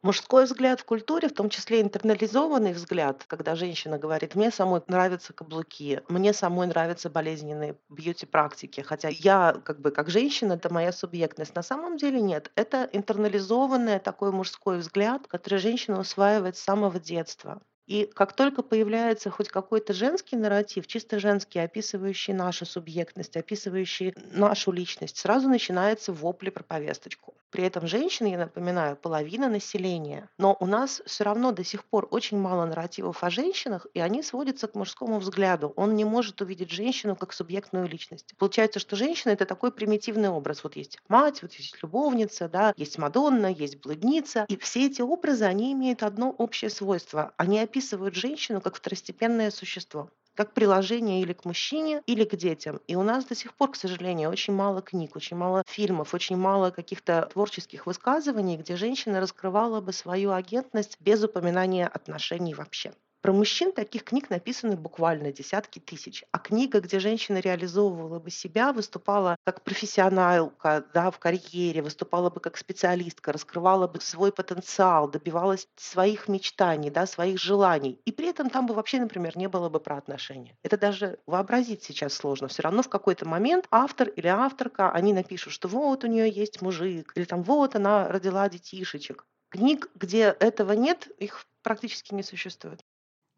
Мужской 0.08 0.46
взгляд 0.46 0.80
в 0.80 0.86
культуре, 0.86 1.28
в 1.28 1.34
том 1.34 1.50
числе 1.50 1.82
интернализованный 1.82 2.72
взгляд, 2.72 3.26
когда 3.28 3.56
женщина 3.56 3.98
говорит, 3.98 4.36
мне 4.36 4.52
самой 4.52 4.82
нравятся 4.88 5.34
каблуки, 5.34 6.02
мне 6.08 6.32
самой 6.32 6.68
нравятся 6.68 7.10
болезненные 7.10 7.76
бьюти-практики, 7.90 8.80
хотя 8.80 9.10
я 9.10 9.62
как 9.66 9.82
бы 9.82 9.92
как 9.92 10.10
женщина, 10.10 10.54
это 10.54 10.74
моя 10.74 10.94
субъектность. 10.94 11.56
На 11.56 11.62
самом 11.62 11.98
деле 11.98 12.22
нет. 12.22 12.54
Это 12.56 12.90
интернализованный 12.94 14.00
такой 14.00 14.32
мужской 14.32 14.78
взгляд, 14.78 15.28
который 15.28 15.60
женщина 15.60 16.00
усваивает 16.00 16.56
с 16.56 16.64
самого 16.64 17.02
детства. 17.02 17.62
И 17.86 18.06
как 18.06 18.32
только 18.32 18.64
появляется 18.64 19.30
хоть 19.30 19.50
какой-то 19.50 19.92
женский 19.92 20.38
нарратив, 20.38 20.88
чисто 20.88 21.20
женский, 21.20 21.60
описывающий 21.60 22.34
нашу 22.34 22.66
субъектность, 22.66 23.36
описывающий 23.36 24.14
нашу 24.32 24.72
личность, 24.72 25.18
сразу 25.18 25.50
начинается 25.50 26.14
вопли 26.14 26.50
про 26.50 26.64
повесточку. 26.64 27.37
При 27.50 27.64
этом 27.64 27.88
женщины, 27.88 28.28
я 28.28 28.38
напоминаю, 28.38 28.98
половина 28.98 29.48
населения. 29.48 30.30
Но 30.38 30.58
у 30.60 30.66
нас 30.66 31.02
все 31.06 31.24
равно 31.24 31.52
до 31.52 31.64
сих 31.64 31.86
пор 31.86 32.08
очень 32.12 32.38
мало 32.38 32.66
нарративов 32.66 33.24
о 33.24 33.30
женщинах, 33.30 33.88
и 33.94 34.00
они 34.00 34.22
сводятся 34.22 34.68
к 34.68 34.76
мужскому 34.76 35.20
взгляду. 35.20 35.72
Он 35.78 35.96
не 35.96 36.04
может 36.04 36.42
увидеть 36.42 36.72
женщину 36.72 37.16
как 37.16 37.32
субъектную 37.32 37.88
личность. 37.88 38.34
Получается, 38.38 38.80
что 38.80 38.96
женщина— 38.96 39.32
это 39.34 39.46
такой 39.46 39.72
примитивный 39.72 40.30
образ. 40.30 40.64
Вот 40.64 40.76
есть 40.76 41.00
мать, 41.08 41.42
вот 41.42 41.54
есть 41.54 41.82
любовница, 41.82 42.50
да, 42.50 42.74
есть 42.76 42.98
Мадонна, 42.98 43.48
есть 43.48 43.82
блудница. 43.82 44.46
И 44.50 44.58
все 44.58 44.88
эти 44.88 45.02
образы, 45.02 45.46
они 45.46 45.72
имеют 45.72 46.04
одно 46.04 46.32
общее 46.32 46.70
свойство. 46.70 47.34
Они 47.38 47.60
описывают 47.60 48.16
женщину 48.16 48.60
как 48.60 48.76
второстепенное 48.76 49.52
существо 49.52 50.10
как 50.38 50.54
приложение 50.54 51.22
или 51.22 51.34
к 51.34 51.46
мужчине, 51.46 52.02
или 52.06 52.24
к 52.24 52.36
детям. 52.38 52.80
И 52.88 52.96
у 52.96 53.04
нас 53.04 53.26
до 53.26 53.36
сих 53.36 53.54
пор, 53.56 53.72
к 53.72 53.76
сожалению, 53.76 54.30
очень 54.30 54.54
мало 54.54 54.82
книг, 54.82 55.16
очень 55.18 55.36
мало 55.38 55.64
фильмов, 55.68 56.14
очень 56.14 56.38
мало 56.38 56.72
каких-то 56.72 57.28
творческих 57.34 57.86
высказываний, 57.88 58.58
где 58.58 58.76
женщина 58.78 59.20
раскрывала 59.20 59.82
бы 59.82 59.92
свою 59.94 60.32
агентность 60.32 60.98
без 61.02 61.24
упоминания 61.24 61.88
отношений 61.88 62.54
вообще. 62.54 62.94
Про 63.28 63.34
мужчин 63.34 63.74
таких 63.74 64.06
книг 64.06 64.30
написаны 64.30 64.78
буквально 64.78 65.34
десятки 65.34 65.80
тысяч. 65.80 66.24
А 66.32 66.40
книга, 66.40 66.80
где 66.80 66.98
женщина 66.98 67.40
реализовывала 67.40 68.20
бы 68.20 68.30
себя, 68.30 68.72
выступала 68.72 69.36
как 69.44 69.66
профессионалка 69.66 70.86
да, 70.94 71.12
в 71.12 71.20
карьере, 71.20 71.82
выступала 71.82 72.30
бы 72.30 72.40
как 72.40 72.56
специалистка, 72.56 73.34
раскрывала 73.34 73.86
бы 73.86 74.00
свой 74.00 74.32
потенциал, 74.32 75.10
добивалась 75.10 75.68
своих 75.76 76.30
мечтаний, 76.30 76.90
да, 76.90 77.06
своих 77.06 77.38
желаний. 77.38 78.00
И 78.06 78.14
при 78.14 78.30
этом 78.30 78.50
там 78.50 78.66
бы 78.66 78.74
вообще, 78.74 78.98
например, 78.98 79.38
не 79.38 79.50
было 79.50 79.68
бы 79.68 79.82
про 79.82 79.98
отношения. 79.98 80.56
Это 80.64 80.78
даже 80.78 81.20
вообразить 81.26 81.84
сейчас 81.84 82.14
сложно. 82.14 82.48
Все 82.48 82.62
равно 82.62 82.82
в 82.82 82.88
какой-то 82.88 83.28
момент 83.28 83.68
автор 83.72 84.08
или 84.08 84.28
авторка, 84.28 84.90
они 84.90 85.12
напишут, 85.12 85.52
что 85.52 85.68
вот 85.68 86.06
у 86.06 86.08
нее 86.08 86.30
есть 86.30 86.62
мужик, 86.62 87.12
или 87.16 87.26
там 87.26 87.44
вот 87.44 87.76
она 87.76 88.08
родила 88.08 88.48
детишечек. 88.48 89.26
Книг, 89.50 89.90
где 89.96 90.34
этого 90.40 90.72
нет, 90.72 91.10
их 91.20 91.46
практически 91.62 92.14
не 92.14 92.24
существует. 92.24 92.86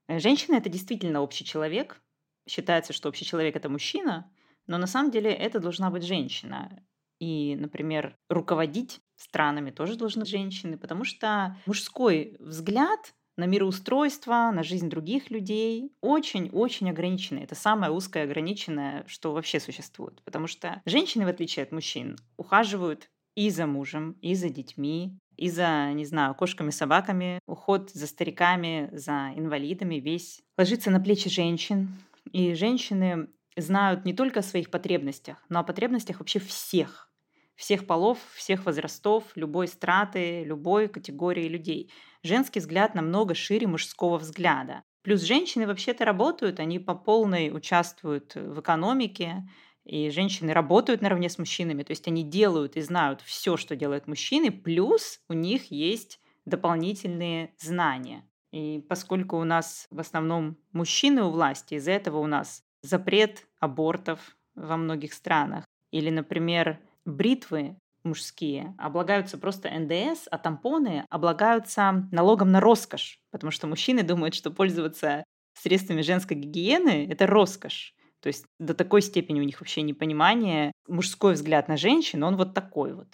Э, 0.10 0.20
женщина 0.20 0.56
это 0.56 0.70
действительно 0.70 1.22
общий 1.22 1.46
человек. 1.46 2.02
Считается, 2.50 2.92
что 2.94 3.10
общий 3.10 3.26
человек 3.26 3.56
это 3.56 3.70
мужчина, 3.70 4.30
но 4.68 4.78
на 4.78 4.88
самом 4.88 5.12
деле 5.12 5.32
это 5.32 5.60
должна 5.60 5.90
быть 5.92 6.04
женщина. 6.04 6.84
И, 7.20 7.56
например, 7.56 8.18
руководить 8.30 9.02
странами 9.16 9.72
тоже 9.72 9.96
должны 9.98 10.26
женщины, 10.26 10.78
потому 10.78 11.04
что 11.04 11.56
мужской 11.66 12.36
взгляд 12.40 13.14
на 13.38 13.46
мироустройство, 13.46 14.52
на 14.52 14.64
жизнь 14.64 14.90
других 14.90 15.30
людей 15.30 15.94
очень-очень 16.02 16.90
ограниченный. 16.90 17.44
Это 17.44 17.56
самое 17.56 17.92
узкое 17.92 18.24
ограниченное, 18.24 19.06
что 19.08 19.32
вообще 19.32 19.60
существует. 19.60 20.22
Потому 20.24 20.48
что 20.48 20.82
женщины, 20.86 21.26
в 21.26 21.30
отличие 21.30 21.64
от 21.64 21.72
мужчин, 21.72 22.18
ухаживают 22.36 23.10
и 23.36 23.50
за 23.50 23.68
мужем, 23.68 24.14
и 24.22 24.34
за 24.34 24.50
детьми, 24.50 25.18
и 25.40 25.50
за, 25.50 25.94
не 25.94 26.06
знаю, 26.06 26.36
кошками, 26.36 26.70
собаками, 26.70 27.40
уход 27.48 27.92
за 27.92 28.08
стариками, 28.08 28.90
за 28.92 29.32
инвалидами, 29.36 29.96
весь 29.96 30.42
ложится 30.58 30.92
на 30.92 31.00
плечи 31.00 31.30
женщин. 31.30 31.98
И 32.34 32.54
женщины 32.54 33.30
знают 33.56 34.04
не 34.04 34.14
только 34.14 34.42
о 34.42 34.44
своих 34.44 34.70
потребностях, 34.70 35.38
но 35.48 35.60
о 35.60 35.64
потребностях 35.64 36.20
вообще 36.20 36.40
всех. 36.40 37.10
Всех 37.56 37.88
полов, 37.88 38.20
всех 38.36 38.66
возрастов, 38.66 39.24
любой 39.36 39.68
страты, 39.68 40.44
любой 40.44 40.90
категории 40.90 41.48
людей. 41.48 41.92
Женский 42.22 42.60
взгляд 42.60 42.94
намного 42.94 43.34
шире 43.34 43.68
мужского 43.68 44.18
взгляда. 44.18 44.84
Плюс 45.04 45.22
женщины 45.22 45.66
вообще-то 45.68 46.04
работают, 46.04 46.60
они 46.60 46.80
по 46.80 46.96
полной 46.96 47.56
участвуют 47.56 48.36
в 48.36 48.60
экономике, 48.60 49.48
и 49.90 50.12
женщины 50.12 50.54
работают 50.54 51.02
наравне 51.02 51.30
с 51.30 51.40
мужчинами, 51.40 51.82
то 51.84 51.92
есть 51.92 52.08
они 52.08 52.24
делают 52.24 52.78
и 52.78 52.82
знают 52.82 53.22
все, 53.22 53.58
что 53.58 53.76
делают 53.76 54.06
мужчины, 54.06 54.52
плюс 54.52 55.20
у 55.28 55.34
них 55.34 55.72
есть 55.72 56.20
дополнительные 56.46 57.56
знания. 57.58 58.24
И 58.52 58.86
поскольку 58.88 59.38
у 59.38 59.44
нас 59.44 59.88
в 59.90 60.00
основном 60.00 60.58
мужчины 60.74 61.24
у 61.24 61.32
власти, 61.32 61.74
из-за 61.76 61.92
этого 61.92 62.20
у 62.20 62.28
нас 62.28 62.64
запрет 62.84 63.48
абортов, 63.60 64.20
во 64.60 64.78
многих 64.78 65.14
странах. 65.14 65.66
Или, 65.92 66.10
например, 66.10 66.80
бритвы 67.06 67.78
мужские 68.04 68.76
облагаются 68.78 69.38
просто 69.38 69.70
НДС, 69.70 70.28
а 70.30 70.38
тампоны 70.38 71.06
облагаются 71.10 72.08
налогом 72.12 72.52
на 72.52 72.60
роскошь, 72.60 73.20
потому 73.32 73.52
что 73.52 73.68
мужчины 73.68 74.04
думают, 74.04 74.36
что 74.36 74.52
пользоваться 74.52 75.24
средствами 75.54 76.02
женской 76.02 76.38
гигиены– 76.38 77.08
это 77.10 77.26
роскошь. 77.26 77.96
То 78.22 78.28
есть 78.28 78.46
до 78.60 78.74
такой 78.74 79.02
степени 79.02 79.40
у 79.40 79.44
них 79.44 79.62
вообще 79.62 79.82
непонимание. 79.82 80.72
Мужской 80.88 81.34
взгляд 81.34 81.68
на 81.68 81.78
женщин, 81.78 82.24
он 82.24 82.36
вот 82.36 82.54
такой 82.54 82.94
вот. 82.94 83.08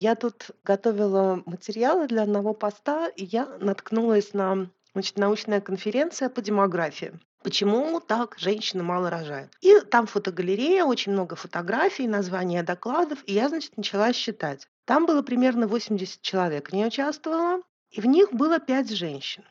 Я 0.00 0.16
тут 0.16 0.50
готовила 0.64 1.42
материалы 1.46 2.08
для 2.08 2.22
одного 2.22 2.52
поста, 2.52 3.08
и 3.08 3.24
я 3.24 3.46
наткнулась 3.60 4.34
на 4.34 4.70
значит, 4.92 5.18
научная 5.18 5.60
конференция 5.60 6.28
по 6.28 6.40
демографии. 6.40 7.18
Почему 7.42 8.00
так 8.00 8.36
женщины 8.38 8.82
мало 8.82 9.10
рожают? 9.10 9.52
И 9.60 9.80
там 9.80 10.06
фотогалерея, 10.06 10.84
очень 10.84 11.12
много 11.12 11.36
фотографий, 11.36 12.08
названия 12.08 12.62
докладов, 12.62 13.18
и 13.26 13.34
я, 13.34 13.50
значит, 13.50 13.76
начала 13.76 14.12
считать. 14.14 14.66
Там 14.86 15.04
было 15.04 15.20
примерно 15.22 15.68
80 15.68 16.22
человек 16.22 16.72
не 16.72 16.86
участвовало, 16.86 17.60
и 17.90 18.00
в 18.00 18.06
них 18.06 18.32
было 18.32 18.58
5 18.60 18.90
женщин. 18.90 19.44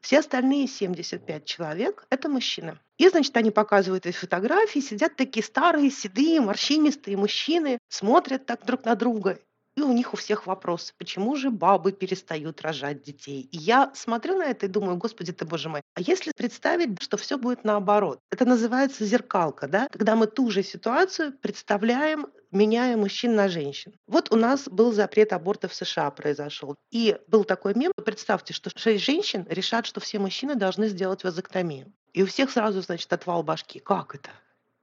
Все 0.00 0.18
остальные 0.18 0.66
75 0.66 1.44
человек– 1.44 2.06
это 2.10 2.28
мужчины. 2.28 2.78
И, 3.00 3.08
значит, 3.08 3.34
они 3.38 3.50
показывают 3.50 4.04
эти 4.04 4.14
фотографии, 4.14 4.80
сидят 4.80 5.16
такие 5.16 5.42
старые, 5.42 5.90
седые, 5.90 6.42
морщинистые 6.42 7.16
мужчины, 7.16 7.78
смотрят 7.88 8.44
так 8.44 8.66
друг 8.66 8.84
на 8.84 8.94
друга 8.94 9.38
и 9.80 9.82
у 9.82 9.92
них 9.92 10.12
у 10.12 10.16
всех 10.16 10.46
вопрос, 10.46 10.92
почему 10.98 11.36
же 11.36 11.50
бабы 11.50 11.92
перестают 11.92 12.60
рожать 12.60 13.02
детей? 13.02 13.48
И 13.50 13.56
я 13.56 13.90
смотрю 13.94 14.36
на 14.36 14.44
это 14.44 14.66
и 14.66 14.68
думаю, 14.68 14.96
господи 14.96 15.32
ты, 15.32 15.46
боже 15.46 15.68
мой, 15.70 15.80
а 15.94 16.00
если 16.02 16.32
представить, 16.36 17.00
что 17.00 17.16
все 17.16 17.38
будет 17.38 17.64
наоборот? 17.64 18.20
Это 18.30 18.44
называется 18.44 19.06
зеркалка, 19.06 19.68
да? 19.68 19.88
Когда 19.90 20.16
мы 20.16 20.26
ту 20.26 20.50
же 20.50 20.62
ситуацию 20.62 21.32
представляем 21.40 22.26
меняя 22.50 22.96
мужчин 22.96 23.36
на 23.36 23.48
женщин. 23.48 23.94
Вот 24.06 24.32
у 24.32 24.36
нас 24.36 24.68
был 24.68 24.92
запрет 24.92 25.32
аборта 25.32 25.68
в 25.68 25.74
США 25.74 26.10
произошел. 26.10 26.74
И 26.90 27.16
был 27.28 27.44
такой 27.44 27.74
мем, 27.74 27.92
представьте, 28.04 28.52
что 28.52 28.70
шесть 28.76 29.04
женщин 29.04 29.46
решат, 29.48 29.86
что 29.86 30.00
все 30.00 30.18
мужчины 30.18 30.56
должны 30.56 30.88
сделать 30.88 31.22
вазоктомию. 31.22 31.92
И 32.12 32.22
у 32.22 32.26
всех 32.26 32.50
сразу, 32.50 32.80
значит, 32.80 33.12
отвал 33.12 33.42
башки. 33.42 33.78
Как 33.78 34.14
это? 34.14 34.30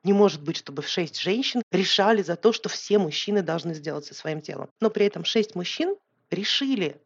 Не 0.04 0.14
может 0.14 0.42
быть, 0.42 0.58
чтобы 0.58 0.84
шесть 0.84 1.20
женщин 1.20 1.62
решали 1.72 2.22
за 2.22 2.36
то, 2.36 2.54
что 2.54 2.70
все 2.70 2.98
мужчины 2.98 3.42
должны 3.42 3.74
сделать 3.74 4.06
со 4.06 4.14
своим 4.14 4.42
телом. 4.42 4.70
Но 4.80 4.90
при 4.90 5.06
этом 5.06 5.26
шесть 5.26 5.56
мужчин 5.56 5.96
решили, 6.32 7.02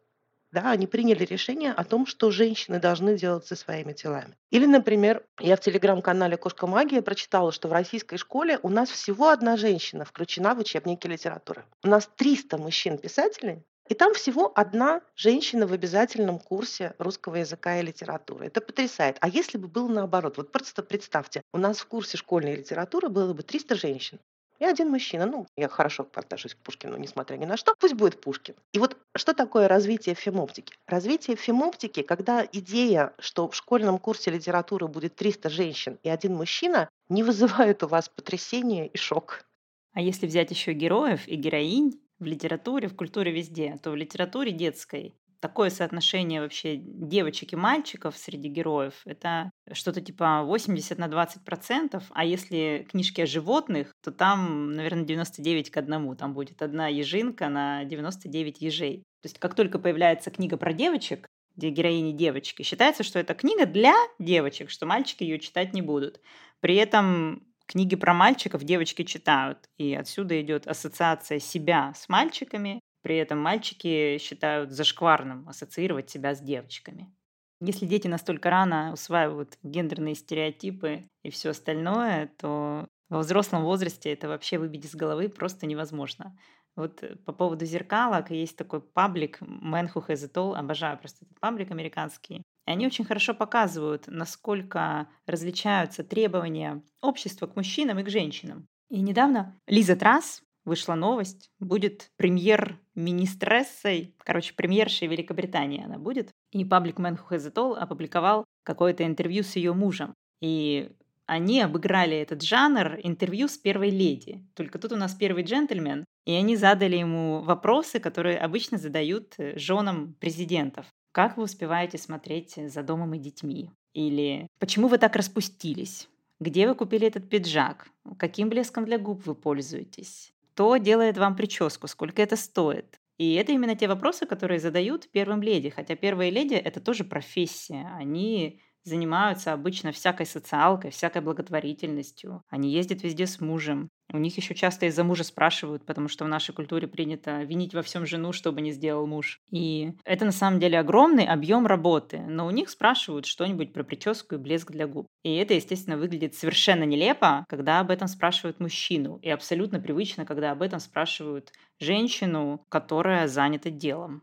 да, 0.52 0.70
они 0.70 0.86
приняли 0.86 1.24
решение 1.24 1.72
о 1.72 1.82
том, 1.84 2.06
что 2.06 2.30
женщины 2.30 2.78
должны 2.78 3.16
делать 3.16 3.46
со 3.46 3.56
своими 3.56 3.92
телами. 3.92 4.36
Или, 4.50 4.66
например, 4.66 5.24
я 5.40 5.56
в 5.56 5.60
телеграм-канале 5.60 6.36
«Кошка 6.36 6.66
магия» 6.66 7.02
прочитала, 7.02 7.50
что 7.50 7.68
в 7.68 7.72
российской 7.72 8.18
школе 8.18 8.60
у 8.62 8.68
нас 8.68 8.90
всего 8.90 9.30
одна 9.30 9.56
женщина 9.56 10.04
включена 10.04 10.54
в 10.54 10.60
учебники 10.60 11.06
литературы. 11.06 11.64
У 11.82 11.88
нас 11.88 12.08
300 12.16 12.58
мужчин-писателей, 12.58 13.64
и 13.92 13.94
там 13.94 14.14
всего 14.14 14.50
одна 14.54 15.02
женщина 15.16 15.66
в 15.66 15.72
обязательном 15.74 16.38
курсе 16.38 16.94
русского 16.96 17.36
языка 17.36 17.78
и 17.78 17.82
литературы. 17.82 18.46
Это 18.46 18.62
потрясает. 18.62 19.18
А 19.20 19.28
если 19.28 19.58
бы 19.58 19.68
было 19.68 19.86
наоборот? 19.86 20.38
Вот 20.38 20.50
просто 20.50 20.82
представьте, 20.82 21.42
у 21.52 21.58
нас 21.58 21.80
в 21.80 21.86
курсе 21.86 22.16
школьной 22.16 22.56
литературы 22.56 23.10
было 23.10 23.34
бы 23.34 23.42
300 23.42 23.74
женщин 23.74 24.18
и 24.60 24.64
один 24.64 24.88
мужчина. 24.88 25.26
Ну, 25.26 25.46
я 25.58 25.68
хорошо 25.68 26.08
отношусь 26.14 26.54
к 26.54 26.56
Пушкину, 26.56 26.96
несмотря 26.96 27.36
ни 27.36 27.44
на 27.44 27.58
что. 27.58 27.74
Пусть 27.78 27.92
будет 27.92 28.18
Пушкин. 28.18 28.54
И 28.72 28.78
вот 28.78 28.96
что 29.14 29.34
такое 29.34 29.68
развитие 29.68 30.14
фемоптики? 30.14 30.74
Развитие 30.86 31.36
фемоптики, 31.36 32.00
когда 32.00 32.46
идея, 32.50 33.12
что 33.18 33.46
в 33.46 33.54
школьном 33.54 33.98
курсе 33.98 34.30
литературы 34.30 34.88
будет 34.88 35.16
300 35.16 35.50
женщин 35.50 35.98
и 36.02 36.08
один 36.08 36.34
мужчина, 36.34 36.88
не 37.10 37.22
вызывает 37.22 37.82
у 37.82 37.88
вас 37.88 38.08
потрясения 38.08 38.86
и 38.86 38.96
шок. 38.96 39.44
А 39.92 40.00
если 40.00 40.26
взять 40.26 40.50
еще 40.50 40.72
героев 40.72 41.28
и 41.28 41.36
героинь, 41.36 42.00
в 42.22 42.26
литературе, 42.26 42.88
в 42.88 42.96
культуре 42.96 43.32
везде, 43.32 43.78
то 43.82 43.90
в 43.90 43.96
литературе 43.96 44.52
детской 44.52 45.14
такое 45.42 45.70
соотношение 45.70 46.40
вообще 46.40 46.76
девочек 46.76 47.52
и 47.52 47.56
мальчиков 47.56 48.16
среди 48.16 48.48
героев, 48.48 49.02
это 49.04 49.50
что-то 49.72 50.00
типа 50.00 50.42
80 50.44 50.96
на 50.98 51.08
20 51.08 51.44
процентов, 51.44 52.04
а 52.10 52.24
если 52.24 52.86
книжки 52.88 53.20
о 53.22 53.26
животных, 53.26 53.92
то 54.04 54.12
там, 54.12 54.72
наверное, 54.72 55.04
99 55.04 55.70
к 55.70 55.76
одному, 55.76 56.14
там 56.14 56.32
будет 56.32 56.62
одна 56.62 56.86
ежинка 56.86 57.48
на 57.48 57.84
99 57.84 58.62
ежей. 58.62 58.98
То 59.20 59.26
есть 59.26 59.40
как 59.40 59.56
только 59.56 59.80
появляется 59.80 60.30
книга 60.30 60.56
про 60.56 60.72
девочек, 60.72 61.26
где 61.56 61.70
героини 61.70 62.12
девочки, 62.12 62.62
считается, 62.62 63.02
что 63.02 63.18
это 63.18 63.34
книга 63.34 63.66
для 63.66 63.94
девочек, 64.20 64.70
что 64.70 64.86
мальчики 64.86 65.24
ее 65.24 65.40
читать 65.40 65.74
не 65.74 65.82
будут. 65.82 66.20
При 66.60 66.76
этом 66.76 67.51
Книги 67.66 67.96
про 67.96 68.14
мальчиков 68.14 68.64
девочки 68.64 69.04
читают, 69.04 69.58
и 69.78 69.94
отсюда 69.94 70.40
идет 70.40 70.66
ассоциация 70.66 71.38
себя 71.38 71.92
с 71.94 72.08
мальчиками, 72.08 72.80
при 73.02 73.16
этом 73.16 73.38
мальчики 73.38 74.18
считают 74.18 74.70
зашкварным 74.70 75.48
ассоциировать 75.48 76.10
себя 76.10 76.34
с 76.34 76.40
девочками. 76.40 77.12
Если 77.60 77.86
дети 77.86 78.08
настолько 78.08 78.50
рано 78.50 78.92
усваивают 78.92 79.56
гендерные 79.62 80.14
стереотипы 80.14 81.08
и 81.22 81.30
все 81.30 81.50
остальное, 81.50 82.32
то 82.38 82.88
во 83.08 83.20
взрослом 83.20 83.62
возрасте 83.64 84.12
это 84.12 84.28
вообще 84.28 84.58
выбить 84.58 84.84
из 84.84 84.94
головы 84.94 85.28
просто 85.28 85.66
невозможно. 85.66 86.36
Вот 86.76 87.02
э, 87.02 87.16
по 87.16 87.32
поводу 87.32 87.64
зеркалок 87.64 88.30
есть 88.30 88.56
такой 88.56 88.80
паблик 88.80 89.40
Man 89.42 89.92
Who 89.92 90.06
Has 90.06 90.26
It 90.26 90.32
All. 90.34 90.56
Обожаю 90.56 90.98
просто 90.98 91.24
этот 91.24 91.38
паблик 91.38 91.70
американский. 91.70 92.42
Они 92.64 92.86
очень 92.86 93.04
хорошо 93.04 93.34
показывают, 93.34 94.04
насколько 94.06 95.08
различаются 95.26 96.04
требования 96.04 96.82
общества 97.00 97.46
к 97.46 97.56
мужчинам 97.56 97.98
и 97.98 98.04
к 98.04 98.08
женщинам. 98.08 98.68
И 98.88 99.00
недавно 99.00 99.58
Лиза 99.66 99.96
Трасс 99.96 100.42
вышла 100.64 100.94
новость, 100.94 101.50
будет 101.58 102.10
премьер-министрессой, 102.16 104.14
короче, 104.18 104.54
премьершей 104.54 105.08
Великобритании 105.08 105.84
она 105.84 105.98
будет. 105.98 106.30
И 106.52 106.64
паблик 106.64 106.98
Man 106.98 107.18
Who 107.18 107.30
Has 107.30 107.52
It 107.52 107.54
All 107.54 107.74
опубликовал 107.74 108.44
какое-то 108.62 109.04
интервью 109.04 109.42
с 109.42 109.56
ее 109.56 109.72
мужем. 109.72 110.14
И 110.40 110.92
они 111.26 111.60
обыграли 111.60 112.16
этот 112.16 112.42
жанр 112.42 112.98
интервью 113.02 113.48
с 113.48 113.56
первой 113.56 113.90
леди. 113.90 114.46
Только 114.54 114.78
тут 114.78 114.92
у 114.92 114.96
нас 114.96 115.14
первый 115.14 115.44
джентльмен, 115.44 116.04
и 116.26 116.32
они 116.32 116.56
задали 116.56 116.96
ему 116.96 117.40
вопросы, 117.40 117.98
которые 118.00 118.38
обычно 118.38 118.78
задают 118.78 119.34
э, 119.38 119.58
женам 119.58 120.14
президентов. 120.20 120.86
Как 121.12 121.36
вы 121.36 121.44
успеваете 121.44 121.98
смотреть 121.98 122.54
за 122.56 122.82
домом 122.82 123.12
и 123.12 123.18
детьми? 123.18 123.70
Или 123.92 124.48
почему 124.58 124.88
вы 124.88 124.96
так 124.96 125.14
распустились? 125.14 126.08
Где 126.40 126.66
вы 126.66 126.74
купили 126.74 127.06
этот 127.06 127.28
пиджак? 127.28 127.88
Каким 128.18 128.48
блеском 128.48 128.86
для 128.86 128.98
губ 128.98 129.26
вы 129.26 129.34
пользуетесь? 129.34 130.32
Кто 130.54 130.78
делает 130.78 131.18
вам 131.18 131.36
прическу? 131.36 131.86
Сколько 131.86 132.22
это 132.22 132.36
стоит? 132.36 132.98
И 133.18 133.34
это 133.34 133.52
именно 133.52 133.76
те 133.76 133.88
вопросы, 133.88 134.24
которые 134.24 134.58
задают 134.58 135.10
первым 135.12 135.42
леди. 135.42 135.68
Хотя 135.68 135.96
первые 135.96 136.30
леди— 136.30 136.54
это 136.54 136.80
тоже 136.80 137.04
профессия. 137.04 137.90
Они 137.94 138.60
занимаются 138.84 139.52
обычно 139.52 139.92
всякой 139.92 140.24
социалкой, 140.26 140.90
всякой 140.90 141.20
благотворительностью. 141.22 142.42
Они 142.48 142.72
ездят 142.72 143.02
везде 143.02 143.26
с 143.26 143.38
мужем. 143.38 143.90
У 144.12 144.18
них 144.18 144.36
еще 144.36 144.54
часто 144.54 144.86
из-за 144.86 145.04
мужа 145.04 145.24
спрашивают, 145.24 145.86
потому 145.86 146.08
что 146.08 146.24
в 146.24 146.28
нашей 146.28 146.54
культуре 146.54 146.86
принято 146.86 147.42
винить 147.42 147.72
во 147.74 147.82
всем 147.82 148.04
жену, 148.06 148.32
что 148.32 148.52
бы 148.52 148.60
не 148.60 148.70
сделал 148.72 149.06
муж. 149.06 149.40
И 149.50 149.92
это 150.04 150.24
на 150.26 150.32
самом 150.32 150.60
деле 150.60 150.78
огромный 150.78 151.24
объем 151.26 151.66
работы, 151.66 152.18
но 152.20 152.46
у 152.46 152.50
них 152.50 152.68
спрашивают 152.68 153.24
что-нибудь 153.26 153.72
про 153.72 153.84
прическу 153.84 154.34
и 154.34 154.38
блеск 154.38 154.70
для 154.70 154.86
губ. 154.86 155.06
И 155.24 155.34
это, 155.36 155.54
естественно, 155.54 155.96
выглядит 155.96 156.34
совершенно 156.34 156.84
нелепо, 156.84 157.44
когда 157.48 157.80
об 157.80 157.90
этом 157.90 158.06
спрашивают 158.06 158.60
мужчину, 158.60 159.18
и 159.22 159.30
абсолютно 159.30 159.80
привычно, 159.80 160.26
когда 160.26 160.50
об 160.52 160.62
этом 160.62 160.78
спрашивают 160.78 161.52
женщину, 161.80 162.64
которая 162.68 163.28
занята 163.28 163.70
делом. 163.70 164.22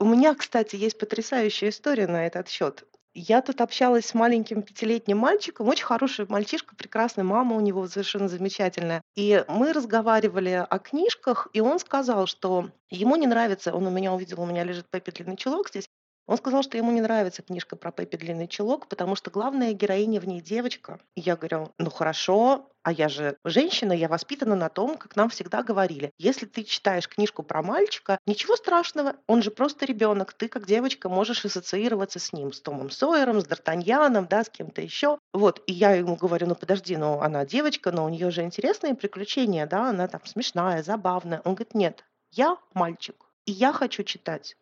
У 0.00 0.04
меня, 0.04 0.34
кстати, 0.34 0.74
есть 0.74 0.98
потрясающая 0.98 1.68
история 1.68 2.08
на 2.08 2.26
этот 2.26 2.48
счет. 2.48 2.84
Я 3.12 3.42
тут 3.42 3.60
общалась 3.60 4.06
с 4.06 4.14
маленьким 4.14 4.62
пятилетним 4.62 5.18
мальчиком, 5.18 5.68
очень 5.68 5.84
хороший 5.84 6.26
мальчишка, 6.28 6.76
прекрасная 6.76 7.24
мама 7.24 7.56
у 7.56 7.60
него 7.60 7.86
совершенно 7.88 8.28
замечательная. 8.28 9.02
И 9.16 9.44
мы 9.48 9.72
разговаривали 9.72 10.64
о 10.68 10.78
книжках, 10.78 11.48
и 11.52 11.60
он 11.60 11.80
сказал, 11.80 12.26
что 12.26 12.70
ему 12.88 13.16
не 13.16 13.26
нравится, 13.26 13.74
он 13.74 13.86
у 13.86 13.90
меня 13.90 14.12
увидел, 14.12 14.40
у 14.40 14.46
меня 14.46 14.62
лежит 14.62 14.88
Пеппи 14.90 15.10
длинный 15.10 15.36
чулок 15.36 15.70
здесь, 15.70 15.88
он 16.26 16.36
сказал, 16.36 16.62
что 16.62 16.76
ему 16.76 16.92
не 16.92 17.00
нравится 17.00 17.42
книжка 17.42 17.76
про 17.76 17.90
Пеппи 17.90 18.16
длинный 18.16 18.46
чулок, 18.46 18.88
потому 18.88 19.16
что 19.16 19.30
главная 19.30 19.72
героиня 19.72 20.20
в 20.20 20.28
ней 20.28 20.40
девочка. 20.40 21.00
И 21.16 21.20
я 21.20 21.36
говорю, 21.36 21.72
ну 21.78 21.90
хорошо, 21.90 22.70
а 22.82 22.92
я 22.92 23.08
же 23.08 23.36
женщина, 23.44 23.92
я 23.92 24.08
воспитана 24.08 24.54
на 24.54 24.68
том, 24.68 24.96
как 24.96 25.16
нам 25.16 25.28
всегда 25.28 25.62
говорили. 25.62 26.12
Если 26.18 26.46
ты 26.46 26.62
читаешь 26.64 27.08
книжку 27.08 27.42
про 27.42 27.62
мальчика, 27.62 28.18
ничего 28.26 28.56
страшного, 28.56 29.16
он 29.26 29.42
же 29.42 29.50
просто 29.50 29.84
ребенок. 29.84 30.32
Ты 30.32 30.48
как 30.48 30.66
девочка 30.66 31.08
можешь 31.08 31.44
ассоциироваться 31.44 32.18
с 32.18 32.32
ним, 32.32 32.52
с 32.52 32.60
Томом 32.60 32.90
Сойером, 32.90 33.40
с 33.40 33.46
Д'Артаньяном, 33.46 34.28
да, 34.28 34.44
с 34.44 34.48
кем-то 34.48 34.80
еще. 34.80 35.18
Вот, 35.32 35.62
и 35.66 35.72
я 35.72 35.92
ему 35.92 36.16
говорю, 36.16 36.46
ну 36.46 36.54
подожди, 36.54 36.96
ну 36.96 37.20
она 37.20 37.44
девочка, 37.44 37.92
но 37.92 38.04
у 38.04 38.08
нее 38.08 38.30
же 38.30 38.42
интересные 38.42 38.94
приключения, 38.94 39.66
да, 39.66 39.90
она 39.90 40.08
там 40.08 40.24
смешная, 40.24 40.82
забавная. 40.82 41.42
Он 41.44 41.54
говорит, 41.54 41.74
нет, 41.74 42.04
я 42.30 42.56
мальчик, 42.72 43.16
и 43.44 43.52
я 43.52 43.72
хочу 43.72 44.04
читать 44.04 44.56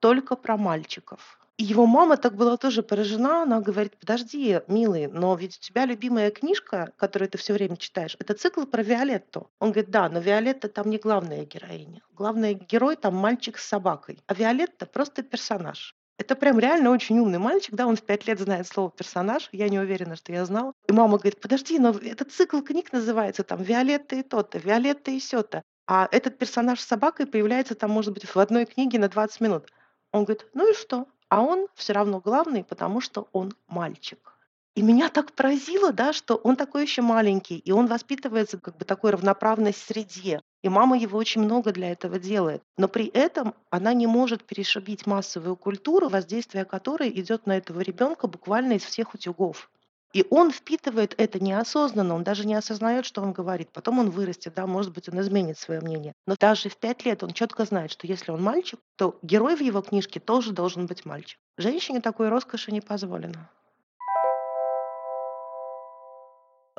только 0.00 0.36
про 0.36 0.56
мальчиков. 0.56 1.38
И 1.60 1.62
его 1.62 1.84
мама 1.84 2.16
так 2.16 2.36
была 2.36 2.56
тоже 2.56 2.82
поражена. 2.82 3.42
Она 3.42 3.60
говорит, 3.60 3.94
подожди, 3.98 4.60
милый, 4.66 5.08
но 5.08 5.34
ведь 5.34 5.58
у 5.58 5.60
тебя 5.60 5.84
любимая 5.84 6.30
книжка, 6.30 6.92
которую 6.96 7.28
ты 7.28 7.36
все 7.36 7.52
время 7.52 7.76
читаешь, 7.76 8.16
это 8.18 8.32
цикл 8.32 8.64
про 8.64 8.82
Виолетту. 8.82 9.50
Он 9.58 9.70
говорит, 9.70 9.90
да, 9.90 10.08
но 10.08 10.20
Виолетта 10.20 10.68
там 10.68 10.88
не 10.88 10.96
главная 10.96 11.44
героиня. 11.44 12.00
Главный 12.14 12.54
герой 12.54 12.96
там 12.96 13.14
мальчик 13.14 13.58
с 13.58 13.68
собакой. 13.68 14.18
А 14.26 14.32
Виолетта 14.32 14.86
просто 14.86 15.22
персонаж. 15.22 15.94
Это 16.16 16.34
прям 16.34 16.58
реально 16.58 16.90
очень 16.90 17.18
умный 17.18 17.38
мальчик, 17.38 17.74
да, 17.74 17.86
он 17.86 17.96
в 17.96 18.02
пять 18.02 18.26
лет 18.26 18.38
знает 18.40 18.66
слово 18.66 18.90
персонаж, 18.90 19.48
я 19.52 19.70
не 19.70 19.78
уверена, 19.78 20.16
что 20.16 20.32
я 20.32 20.44
знал. 20.44 20.74
И 20.86 20.92
мама 20.92 21.16
говорит, 21.16 21.40
подожди, 21.40 21.78
но 21.78 21.90
этот 21.90 22.30
цикл 22.32 22.60
книг 22.60 22.92
называется 22.92 23.42
там 23.42 23.62
«Виолетта 23.62 24.16
и 24.16 24.22
то-то», 24.22 24.58
«Виолетта 24.58 25.10
и 25.10 25.20
сё-то». 25.20 25.62
А 25.86 26.08
этот 26.10 26.38
персонаж 26.38 26.78
с 26.80 26.86
собакой 26.86 27.26
появляется 27.26 27.74
там, 27.74 27.90
может 27.90 28.14
быть, 28.14 28.24
в 28.24 28.36
одной 28.38 28.64
книге 28.64 28.98
на 28.98 29.08
20 29.08 29.40
минут. 29.40 29.70
Он 30.12 30.24
говорит, 30.24 30.46
ну 30.54 30.70
и 30.70 30.74
что? 30.74 31.06
а 31.30 31.42
он 31.42 31.68
все 31.74 31.94
равно 31.94 32.20
главный, 32.20 32.64
потому 32.64 33.00
что 33.00 33.28
он 33.32 33.54
мальчик. 33.68 34.18
И 34.74 34.82
меня 34.82 35.08
так 35.08 35.32
поразило, 35.32 35.92
да, 35.92 36.12
что 36.12 36.36
он 36.36 36.56
такой 36.56 36.82
еще 36.82 37.02
маленький, 37.02 37.58
и 37.58 37.72
он 37.72 37.86
воспитывается 37.86 38.58
как 38.58 38.76
бы 38.76 38.84
такой 38.84 39.12
равноправной 39.12 39.72
среде. 39.72 40.40
И 40.62 40.68
мама 40.68 40.98
его 40.98 41.18
очень 41.18 41.42
много 41.42 41.72
для 41.72 41.90
этого 41.90 42.18
делает. 42.18 42.62
Но 42.76 42.86
при 42.88 43.06
этом 43.06 43.54
она 43.70 43.94
не 43.94 44.06
может 44.06 44.44
перешибить 44.44 45.06
массовую 45.06 45.56
культуру, 45.56 46.08
воздействие 46.08 46.64
которой 46.64 47.08
идет 47.10 47.46
на 47.46 47.56
этого 47.56 47.80
ребенка 47.80 48.26
буквально 48.26 48.74
из 48.74 48.84
всех 48.84 49.14
утюгов. 49.14 49.70
И 50.12 50.26
он 50.30 50.50
впитывает 50.50 51.14
это 51.18 51.38
неосознанно, 51.42 52.14
он 52.14 52.24
даже 52.24 52.46
не 52.46 52.54
осознает, 52.54 53.06
что 53.06 53.22
он 53.22 53.32
говорит. 53.32 53.70
Потом 53.72 54.00
он 54.00 54.10
вырастет, 54.10 54.54
да, 54.54 54.66
может 54.66 54.92
быть, 54.92 55.08
он 55.08 55.20
изменит 55.20 55.58
свое 55.58 55.80
мнение. 55.80 56.14
Но 56.26 56.34
даже 56.38 56.68
в 56.68 56.76
пять 56.76 57.04
лет 57.04 57.22
он 57.22 57.30
четко 57.32 57.64
знает, 57.64 57.92
что 57.92 58.06
если 58.06 58.32
он 58.32 58.42
мальчик, 58.42 58.80
то 58.96 59.18
герой 59.22 59.54
в 59.54 59.60
его 59.60 59.82
книжке 59.82 60.18
тоже 60.18 60.52
должен 60.52 60.86
быть 60.86 61.04
мальчик. 61.04 61.38
Женщине 61.56 62.00
такой 62.00 62.28
роскоши 62.28 62.72
не 62.72 62.80
позволено. 62.80 63.48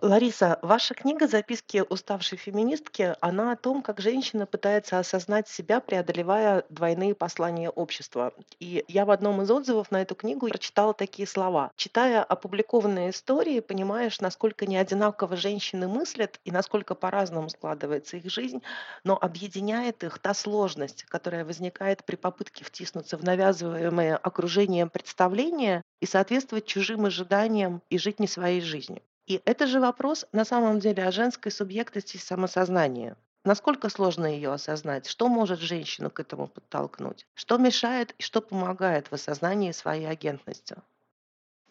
Лариса, 0.03 0.57
ваша 0.63 0.95
книга 0.95 1.27
«Записки 1.27 1.83
уставшей 1.87 2.35
феминистки», 2.35 3.15
она 3.21 3.51
о 3.51 3.55
том, 3.55 3.83
как 3.83 4.01
женщина 4.01 4.47
пытается 4.47 4.97
осознать 4.97 5.47
себя, 5.47 5.79
преодолевая 5.79 6.65
двойные 6.69 7.13
послания 7.13 7.69
общества. 7.69 8.33
И 8.59 8.83
я 8.87 9.05
в 9.05 9.11
одном 9.11 9.43
из 9.43 9.51
отзывов 9.51 9.91
на 9.91 10.01
эту 10.01 10.15
книгу 10.15 10.47
прочитала 10.47 10.95
такие 10.95 11.27
слова. 11.27 11.71
Читая 11.75 12.23
опубликованные 12.23 13.11
истории, 13.11 13.59
понимаешь, 13.59 14.19
насколько 14.21 14.65
неодинаково 14.65 15.35
женщины 15.35 15.87
мыслят 15.87 16.39
и 16.45 16.51
насколько 16.51 16.95
по-разному 16.95 17.49
складывается 17.49 18.17
их 18.17 18.27
жизнь, 18.27 18.63
но 19.03 19.15
объединяет 19.21 20.03
их 20.03 20.17
та 20.17 20.33
сложность, 20.33 21.03
которая 21.03 21.45
возникает 21.45 22.03
при 22.05 22.15
попытке 22.15 22.65
втиснуться 22.65 23.17
в 23.17 23.23
навязываемое 23.23 24.17
окружением 24.17 24.89
представление 24.89 25.83
и 25.99 26.07
соответствовать 26.07 26.65
чужим 26.65 27.05
ожиданиям 27.05 27.83
и 27.91 27.99
жить 27.99 28.19
не 28.19 28.27
своей 28.27 28.61
жизнью. 28.61 29.03
И 29.27 29.41
это 29.45 29.67
же 29.67 29.79
вопрос 29.79 30.25
на 30.31 30.45
самом 30.45 30.79
деле 30.79 31.03
о 31.03 31.11
женской 31.11 31.51
субъектности 31.51 32.17
и 32.17 32.19
самосознании. 32.19 33.15
Насколько 33.43 33.89
сложно 33.89 34.27
ее 34.27 34.51
осознать? 34.51 35.07
Что 35.07 35.27
может 35.27 35.59
женщину 35.59 36.09
к 36.09 36.19
этому 36.19 36.47
подтолкнуть? 36.47 37.25
Что 37.33 37.57
мешает 37.57 38.13
и 38.19 38.23
что 38.23 38.41
помогает 38.41 39.07
в 39.07 39.13
осознании 39.13 39.71
своей 39.71 40.05
агентности? 40.05 40.75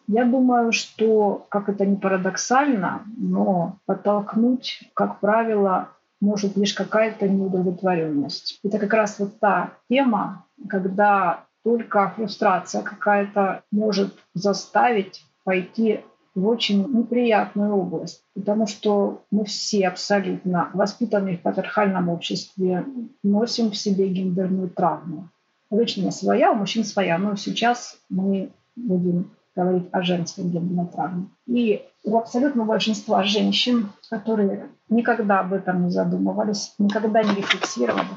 Я 0.07 0.25
думаю, 0.25 0.73
что, 0.73 1.45
как 1.49 1.69
это 1.69 1.85
не 1.85 1.95
парадоксально, 1.95 3.05
но 3.15 3.79
подтолкнуть, 3.85 4.89
как 4.93 5.21
правило, 5.21 5.89
может 6.19 6.57
лишь 6.57 6.73
какая-то 6.73 7.29
неудовлетворенность. 7.29 8.59
Это 8.63 8.77
как 8.77 8.93
раз 8.93 9.19
вот 9.19 9.39
та 9.39 9.77
тема, 9.89 10.45
когда 10.67 11.45
только 11.63 12.09
фрустрация 12.15 12.81
какая-то 12.81 13.63
может 13.71 14.17
заставить 14.33 15.23
пойти 15.43 16.03
в 16.33 16.47
очень 16.47 16.87
неприятную 16.87 17.75
область, 17.75 18.23
потому 18.33 18.67
что 18.67 19.23
мы 19.31 19.45
все 19.45 19.87
абсолютно 19.87 20.69
воспитанные 20.73 21.37
в 21.37 21.41
патриархальном 21.41 22.09
обществе 22.09 22.85
носим 23.23 23.71
в 23.71 23.77
себе 23.77 24.07
гендерную 24.07 24.69
травму. 24.69 25.29
У 25.69 25.79
своя, 26.11 26.51
у 26.51 26.55
мужчин 26.55 26.83
своя, 26.83 27.17
но 27.17 27.35
сейчас 27.35 27.97
мы 28.09 28.51
будем 28.75 29.31
говорить 29.55 29.87
о 29.91 30.01
женской 30.01 30.43
гендерной 30.45 30.87
травме. 30.87 31.27
И 31.47 31.83
у 32.03 32.17
абсолютного 32.17 32.67
большинства 32.67 33.23
женщин, 33.23 33.89
которые 34.09 34.69
никогда 34.89 35.41
об 35.41 35.53
этом 35.53 35.85
не 35.85 35.91
задумывались, 35.91 36.73
никогда 36.77 37.21
не 37.23 37.35
рефлексировали, 37.35 38.07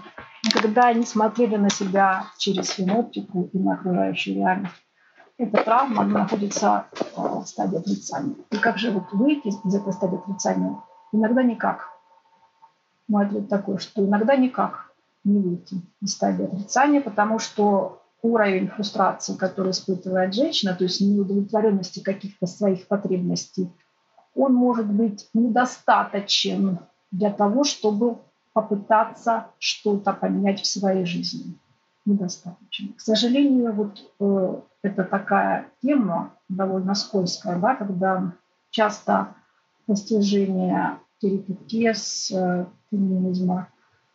никогда 0.44 0.92
не 0.92 1.05
смотрели 1.05 1.57
на 1.57 1.70
себя 1.70 2.27
через 2.38 2.70
феноптику 2.70 3.50
и 3.53 3.59
на 3.59 3.74
окружающую 3.74 4.37
реальность, 4.37 4.74
эта 5.36 5.64
травма 5.64 6.04
находится 6.04 6.86
э, 6.92 7.20
в 7.20 7.44
стадии 7.44 7.78
отрицания. 7.78 8.36
И 8.50 8.56
как 8.56 8.78
же 8.78 8.90
вот 8.90 9.12
выйти 9.12 9.48
из 9.48 9.74
этой 9.74 9.92
стадии 9.92 10.18
отрицания? 10.18 10.78
Иногда 11.12 11.42
никак. 11.42 11.90
Мой 13.08 13.26
ответ 13.26 13.48
такой, 13.48 13.78
что 13.78 14.04
иногда 14.04 14.36
никак 14.36 14.92
не 15.24 15.40
выйти 15.40 15.82
из 16.00 16.12
стадии 16.12 16.44
отрицания, 16.44 17.00
потому 17.00 17.38
что 17.38 18.02
уровень 18.22 18.68
фрустрации, 18.68 19.34
который 19.34 19.72
испытывает 19.72 20.34
женщина, 20.34 20.74
то 20.74 20.84
есть 20.84 21.00
неудовлетворенности 21.00 22.00
каких-то 22.00 22.46
своих 22.46 22.86
потребностей, 22.86 23.70
он 24.34 24.54
может 24.54 24.86
быть 24.86 25.28
недостаточен 25.34 26.78
для 27.10 27.30
того, 27.30 27.64
чтобы 27.64 28.18
попытаться 28.52 29.48
что-то 29.58 30.12
поменять 30.12 30.60
в 30.60 30.66
своей 30.66 31.04
жизни. 31.04 31.58
Недостаточно. 32.04 32.88
К 32.96 33.00
сожалению, 33.00 33.72
вот 33.72 33.98
э, 34.20 34.60
это 34.82 35.04
такая 35.04 35.68
тема 35.82 36.34
довольно 36.48 36.94
скользкая, 36.94 37.58
да, 37.58 37.74
когда 37.76 38.32
часто 38.70 39.34
достижения 39.86 40.98
терапевтез, 41.20 42.30
э, 42.30 42.66
феминизма 42.90 43.68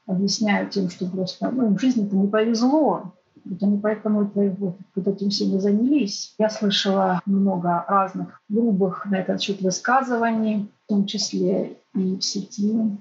объясняют 0.05 0.71
тем, 0.71 0.89
что 0.89 1.07
просто 1.07 1.49
ну, 1.51 1.67
им 1.67 1.77
в 1.77 1.81
жизни 1.81 2.05
это 2.05 2.15
не 2.15 2.27
повезло, 2.27 3.13
это 3.49 3.65
не 3.65 3.79
поэтому 3.79 4.23
это 4.23 4.55
вот, 4.59 4.77
вот 4.95 5.07
этим 5.07 5.27
и 5.29 5.59
занялись. 5.59 6.35
Я 6.37 6.49
слышала 6.49 7.21
много 7.25 7.85
разных 7.87 8.41
грубых 8.49 9.05
на 9.05 9.15
этот 9.15 9.41
счет 9.41 9.61
высказываний, 9.61 10.69
в 10.85 10.89
том 10.89 11.05
числе 11.05 11.77
и 11.95 12.17
в 12.17 12.21
сети, 12.21 12.97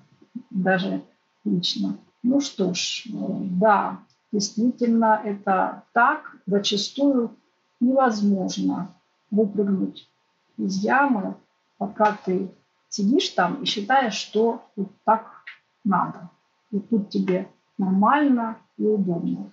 даже 0.50 1.02
лично. 1.44 1.96
Ну 2.22 2.40
что 2.40 2.74
ж, 2.74 3.04
э, 3.06 3.10
да, 3.10 3.98
действительно 4.32 5.20
это 5.24 5.84
так. 5.92 6.36
Зачастую 6.46 7.36
невозможно 7.80 8.94
выпрыгнуть 9.30 10.08
из 10.56 10.82
ямы, 10.82 11.36
пока 11.78 12.16
ты 12.24 12.50
сидишь 12.88 13.28
там 13.30 13.62
и 13.62 13.66
считаешь, 13.66 14.14
что 14.14 14.62
вот 14.76 14.88
так 15.04 15.44
надо. 15.84 16.30
И 16.70 16.80
тут 16.80 17.10
тебе 17.10 17.48
нормально 17.76 18.58
и 18.76 18.84
удобно. 18.84 19.52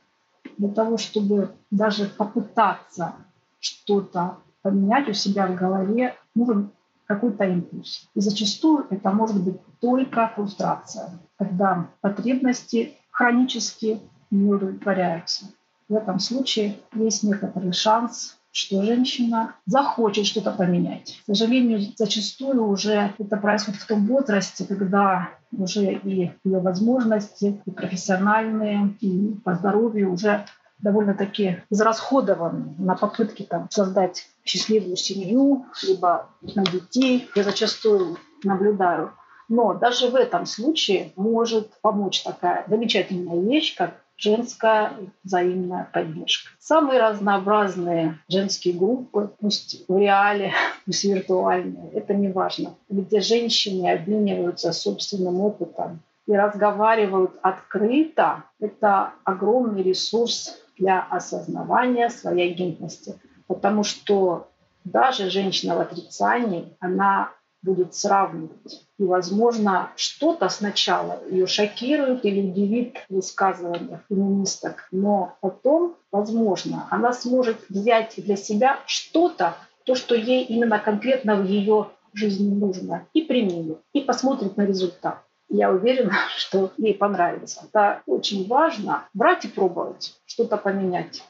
Для 0.58 0.70
того, 0.70 0.98
чтобы 0.98 1.52
даже 1.72 2.06
попытаться 2.06 3.16
что-то 3.60 4.38
поменять 4.62 5.10
у 5.10 5.14
себя 5.14 5.48
в 5.48 5.56
голове, 5.56 6.16
нужен 6.34 6.72
какой-то 7.06 7.44
импульс. 7.46 8.10
И 8.16 8.20
зачастую 8.20 8.88
это 8.90 9.12
может 9.12 9.44
быть 9.44 9.60
только 9.80 10.32
фрустрация, 10.36 11.20
когда 11.38 11.90
потребности 12.02 12.94
хронически 13.12 14.02
не 14.32 14.52
удовлетворяются. 14.54 15.46
В 15.88 15.96
этом 15.96 16.20
случае 16.20 16.78
есть 16.94 17.24
некоторый 17.24 17.72
шанс, 17.72 18.38
что 18.52 18.84
женщина 18.84 19.56
захочет 19.66 20.26
что-то 20.26 20.52
поменять. 20.52 21.20
К 21.24 21.26
сожалению, 21.36 21.82
зачастую 21.98 22.66
уже 22.66 23.14
это 23.20 23.38
происходит 23.38 23.82
в 23.82 23.86
том 23.88 24.08
возрасте, 24.08 24.66
когда 24.66 25.30
уже 25.52 25.94
и 25.94 26.32
ее 26.44 26.60
возможности, 26.60 27.62
и 27.66 27.72
профессиональные, 27.72 28.96
и 29.02 29.36
по 29.44 29.56
здоровью 29.56 30.14
уже 30.14 30.46
довольно-таки 30.80 31.64
израсходованы 31.70 32.76
на 32.78 32.96
попытки 32.96 33.44
там, 33.44 33.68
создать 33.70 34.26
счастливую 34.46 34.96
семью, 34.96 35.66
либо 35.84 36.30
на 36.42 36.64
детей. 36.64 37.30
Я 37.36 37.44
зачастую 37.44 38.18
наблюдаю. 38.44 39.12
Но 39.48 39.74
даже 39.74 40.08
в 40.08 40.16
этом 40.16 40.46
случае 40.46 41.12
может 41.16 41.70
помочь 41.82 42.24
такая 42.24 42.66
замечательная 42.68 43.42
вещь, 43.42 43.76
как 43.76 44.02
женская 44.18 44.94
взаимная 45.24 45.90
поддержка. 45.92 46.50
Самые 46.60 47.00
разнообразные 47.02 48.20
женские 48.30 48.74
группы, 48.74 49.32
пусть 49.40 49.88
в 49.88 49.98
реале, 49.98 50.54
пусть 50.86 51.04
виртуальные, 51.04 51.92
это 51.92 52.14
не 52.14 52.30
важно, 52.30 52.76
где 52.90 53.20
женщины 53.22 53.92
обмениваются 53.92 54.72
собственным 54.72 55.42
опытом 55.42 56.02
и 56.28 56.34
разговаривают 56.34 57.32
открыто, 57.42 58.44
это 58.60 59.14
огромный 59.24 59.84
ресурс 59.84 60.60
для 60.78 61.02
осознавания 61.02 62.10
своей 62.10 62.54
гендерности. 62.54 63.20
Потому 63.48 63.84
что 63.84 64.48
даже 64.84 65.30
женщина 65.30 65.76
в 65.76 65.82
отрицании, 65.82 66.76
она 66.80 67.30
будет 67.66 67.96
сравнивать. 67.96 68.86
И, 68.98 69.04
возможно, 69.04 69.92
что-то 69.96 70.48
сначала 70.50 71.20
ее 71.30 71.48
шокирует 71.48 72.24
или 72.24 72.48
удивит 72.50 72.98
в 73.10 73.16
высказываниях 73.16 74.02
феминисток, 74.08 74.88
но 74.92 75.36
потом, 75.42 75.96
возможно, 76.12 76.88
она 76.92 77.12
сможет 77.12 77.58
взять 77.68 78.14
для 78.18 78.38
себя 78.38 78.80
что-то, 78.86 79.58
то, 79.84 79.96
что 79.96 80.16
ей 80.16 80.46
именно 80.46 80.80
конкретно 80.80 81.36
в 81.36 81.46
ее 81.46 81.88
жизни 82.14 82.54
нужно, 82.54 83.06
и 83.14 83.22
применит, 83.22 83.80
и 83.94 84.02
посмотрит 84.02 84.56
на 84.56 84.66
результат. 84.66 85.22
Я 85.50 85.72
уверена, 85.72 86.14
что 86.38 86.72
ей 86.78 86.94
понравится. 86.94 87.66
Это 87.68 88.02
очень 88.06 88.48
важно 88.48 89.08
брать 89.14 89.46
и 89.46 89.48
пробовать, 89.48 90.16
что-то 90.26 90.58
поменять. 90.58 91.24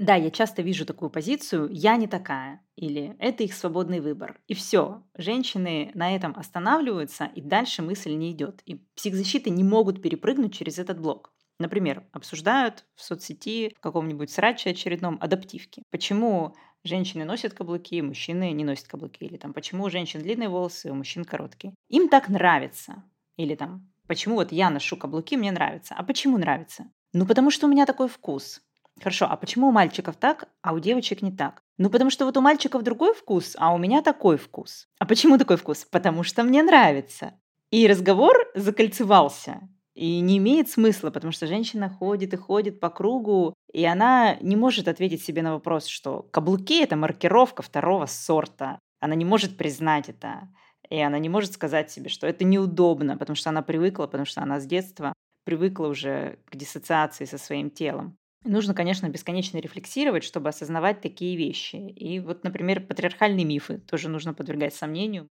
Да, 0.00 0.14
я 0.14 0.30
часто 0.30 0.62
вижу 0.62 0.86
такую 0.86 1.10
позицию 1.10 1.68
«я 1.70 1.96
не 1.96 2.06
такая» 2.06 2.64
или 2.74 3.14
«это 3.18 3.44
их 3.44 3.52
свободный 3.52 4.00
выбор». 4.00 4.40
И 4.46 4.54
все, 4.54 5.02
женщины 5.14 5.90
на 5.92 6.16
этом 6.16 6.32
останавливаются, 6.38 7.26
и 7.26 7.42
дальше 7.42 7.82
мысль 7.82 8.14
не 8.14 8.30
идет. 8.30 8.62
И 8.64 8.76
психзащиты 8.94 9.50
не 9.50 9.62
могут 9.62 10.00
перепрыгнуть 10.00 10.54
через 10.54 10.78
этот 10.78 10.98
блок. 10.98 11.34
Например, 11.58 12.02
обсуждают 12.12 12.86
в 12.94 13.02
соцсети 13.02 13.74
в 13.76 13.80
каком-нибудь 13.80 14.30
сраче 14.30 14.70
очередном 14.70 15.18
адаптивке. 15.20 15.82
Почему 15.90 16.54
женщины 16.82 17.26
носят 17.26 17.52
каблуки, 17.52 18.00
мужчины 18.00 18.52
не 18.52 18.64
носят 18.64 18.88
каблуки. 18.88 19.24
Или 19.24 19.36
там, 19.36 19.52
почему 19.52 19.84
у 19.84 19.90
женщин 19.90 20.22
длинные 20.22 20.48
волосы, 20.48 20.90
у 20.90 20.94
мужчин 20.94 21.26
короткие. 21.26 21.74
Им 21.90 22.08
так 22.08 22.30
нравится. 22.30 23.04
Или 23.36 23.54
там, 23.54 23.92
почему 24.06 24.36
вот 24.36 24.50
я 24.50 24.70
ношу 24.70 24.96
каблуки, 24.96 25.36
мне 25.36 25.52
нравится. 25.52 25.94
А 25.94 26.02
почему 26.04 26.38
нравится? 26.38 26.90
Ну, 27.12 27.26
потому 27.26 27.50
что 27.50 27.66
у 27.66 27.70
меня 27.70 27.84
такой 27.84 28.08
вкус. 28.08 28.62
Хорошо, 29.02 29.26
а 29.30 29.36
почему 29.36 29.68
у 29.68 29.72
мальчиков 29.72 30.16
так, 30.16 30.48
а 30.62 30.74
у 30.74 30.78
девочек 30.78 31.22
не 31.22 31.32
так? 31.32 31.62
Ну, 31.78 31.88
потому 31.88 32.10
что 32.10 32.26
вот 32.26 32.36
у 32.36 32.42
мальчиков 32.42 32.82
другой 32.82 33.14
вкус, 33.14 33.56
а 33.58 33.72
у 33.72 33.78
меня 33.78 34.02
такой 34.02 34.36
вкус. 34.36 34.88
А 34.98 35.06
почему 35.06 35.38
такой 35.38 35.56
вкус? 35.56 35.86
Потому 35.90 36.22
что 36.22 36.42
мне 36.42 36.62
нравится. 36.62 37.32
И 37.70 37.86
разговор 37.86 38.36
закольцевался. 38.54 39.60
И 39.94 40.20
не 40.20 40.38
имеет 40.38 40.68
смысла, 40.68 41.10
потому 41.10 41.32
что 41.32 41.46
женщина 41.46 41.88
ходит 41.88 42.34
и 42.34 42.36
ходит 42.36 42.78
по 42.78 42.90
кругу, 42.90 43.54
и 43.72 43.84
она 43.84 44.36
не 44.40 44.56
может 44.56 44.88
ответить 44.88 45.22
себе 45.22 45.42
на 45.42 45.54
вопрос, 45.54 45.86
что 45.86 46.22
каблуки– 46.30 46.82
это 46.82 46.96
маркировка 46.96 47.62
второго 47.62 48.06
сорта. 48.06 48.78
Она 49.00 49.14
не 49.14 49.24
может 49.24 49.56
признать 49.56 50.08
это. 50.08 50.48
И 50.90 51.00
она 51.00 51.18
не 51.18 51.28
может 51.28 51.52
сказать 51.52 51.90
себе, 51.90 52.08
что 52.08 52.26
это 52.26 52.44
неудобно, 52.44 53.16
потому 53.16 53.36
что 53.36 53.50
она 53.50 53.62
привыкла, 53.62 54.06
потому 54.06 54.26
что 54.26 54.42
она 54.42 54.60
с 54.60 54.66
детства 54.66 55.12
привыкла 55.44 55.86
уже 55.86 56.38
к 56.46 56.56
диссоциации 56.56 57.24
со 57.24 57.38
своим 57.38 57.70
телом. 57.70 58.16
Нужно, 58.44 58.74
конечно, 58.74 59.08
бесконечно 59.08 59.58
рефлексировать, 59.58 60.24
чтобы 60.24 60.48
осознавать 60.48 61.02
такие 61.02 61.36
вещи. 61.36 61.76
И 61.76 62.20
вот, 62.20 62.42
например, 62.42 62.86
патриархальные 62.86 63.44
мифы 63.44 63.78
тоже 63.78 64.08
нужно 64.08 64.32
подвергать 64.32 64.74
сомнению. 64.74 65.28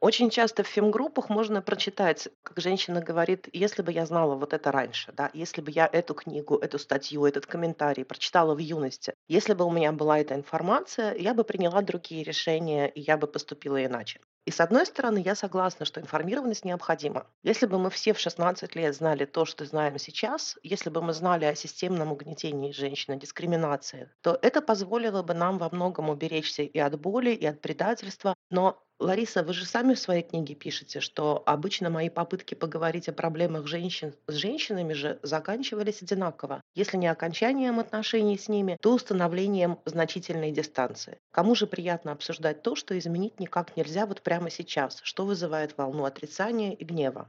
Очень 0.00 0.30
часто 0.30 0.62
в 0.62 0.66
фемгруппах 0.68 1.28
можно 1.28 1.60
прочитать, 1.60 2.28
как 2.42 2.58
женщина 2.58 3.02
говорит, 3.02 3.48
если 3.52 3.82
бы 3.82 3.92
я 3.92 4.06
знала 4.06 4.34
вот 4.34 4.54
это 4.54 4.72
раньше, 4.72 5.12
да, 5.12 5.30
если 5.34 5.60
бы 5.60 5.70
я 5.70 5.86
эту 5.92 6.14
книгу, 6.14 6.56
эту 6.56 6.78
статью, 6.78 7.26
этот 7.26 7.46
комментарий 7.46 8.04
прочитала 8.04 8.54
в 8.54 8.58
юности, 8.58 9.12
если 9.28 9.52
бы 9.52 9.66
у 9.66 9.70
меня 9.70 9.92
была 9.92 10.18
эта 10.18 10.34
информация, 10.34 11.14
я 11.16 11.34
бы 11.34 11.44
приняла 11.44 11.82
другие 11.82 12.24
решения, 12.24 12.88
и 12.88 13.00
я 13.00 13.18
бы 13.18 13.26
поступила 13.26 13.84
иначе. 13.84 14.20
И 14.46 14.50
с 14.50 14.60
одной 14.60 14.84
стороны, 14.86 15.18
я 15.18 15.34
согласна, 15.34 15.86
что 15.86 16.00
информированность 16.00 16.64
необходима. 16.64 17.26
Если 17.42 17.66
бы 17.66 17.78
мы 17.78 17.88
все 17.90 18.12
в 18.12 18.18
16 18.18 18.74
лет 18.74 18.94
знали 18.94 19.24
то, 19.24 19.44
что 19.44 19.64
знаем 19.64 19.98
сейчас, 19.98 20.58
если 20.62 20.90
бы 20.90 21.02
мы 21.02 21.12
знали 21.12 21.44
о 21.44 21.54
системном 21.54 22.12
угнетении 22.12 22.72
женщин, 22.72 23.14
о 23.14 23.16
дискриминации, 23.16 24.10
то 24.22 24.38
это 24.42 24.60
позволило 24.62 25.22
бы 25.22 25.34
нам 25.34 25.58
во 25.58 25.70
многом 25.70 26.10
уберечься 26.10 26.62
и 26.62 26.78
от 26.78 26.98
боли, 27.00 27.30
и 27.30 27.46
от 27.46 27.60
предательства. 27.60 28.34
Но 28.50 28.82
Лариса, 29.00 29.42
вы 29.42 29.54
же 29.54 29.64
сами 29.64 29.94
в 29.94 29.98
своей 29.98 30.22
книге 30.22 30.54
пишете, 30.54 31.00
что 31.00 31.42
обычно 31.46 31.88
мои 31.88 32.10
попытки 32.10 32.54
поговорить 32.54 33.08
о 33.08 33.14
проблемах 33.14 33.66
женщин 33.66 34.14
с 34.26 34.34
женщинами 34.34 34.92
же 34.92 35.18
заканчивались 35.22 36.02
одинаково. 36.02 36.60
Если 36.74 36.98
не 36.98 37.06
окончанием 37.06 37.80
отношений 37.80 38.36
с 38.36 38.48
ними, 38.48 38.76
то 38.82 38.92
установлением 38.92 39.78
значительной 39.86 40.52
дистанции. 40.52 41.16
Кому 41.32 41.54
же 41.54 41.66
приятно 41.66 42.12
обсуждать 42.12 42.62
то, 42.62 42.76
что 42.76 42.98
изменить 42.98 43.40
никак 43.40 43.74
нельзя 43.74 44.04
вот 44.04 44.20
прямо 44.20 44.50
сейчас, 44.50 45.00
что 45.02 45.24
вызывает 45.24 45.78
волну 45.78 46.04
отрицания 46.04 46.72
и 46.72 46.84
гнева? 46.84 47.26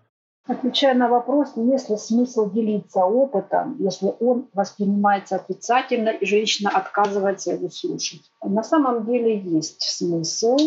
Отвечая 0.47 0.95
на 0.95 1.07
вопрос, 1.07 1.53
есть 1.55 1.89
ли 1.89 1.95
смысл 1.95 2.51
делиться 2.51 3.05
опытом, 3.05 3.77
если 3.79 4.13
он 4.19 4.49
воспринимается 4.53 5.37
отрицательно 5.37 6.09
и 6.09 6.25
женщина 6.25 6.69
отказывается 6.71 7.53
его 7.53 7.69
слушать? 7.69 8.21
На 8.43 8.63
самом 8.63 9.05
деле 9.05 9.39
есть 9.39 9.83
смысл, 9.83 10.57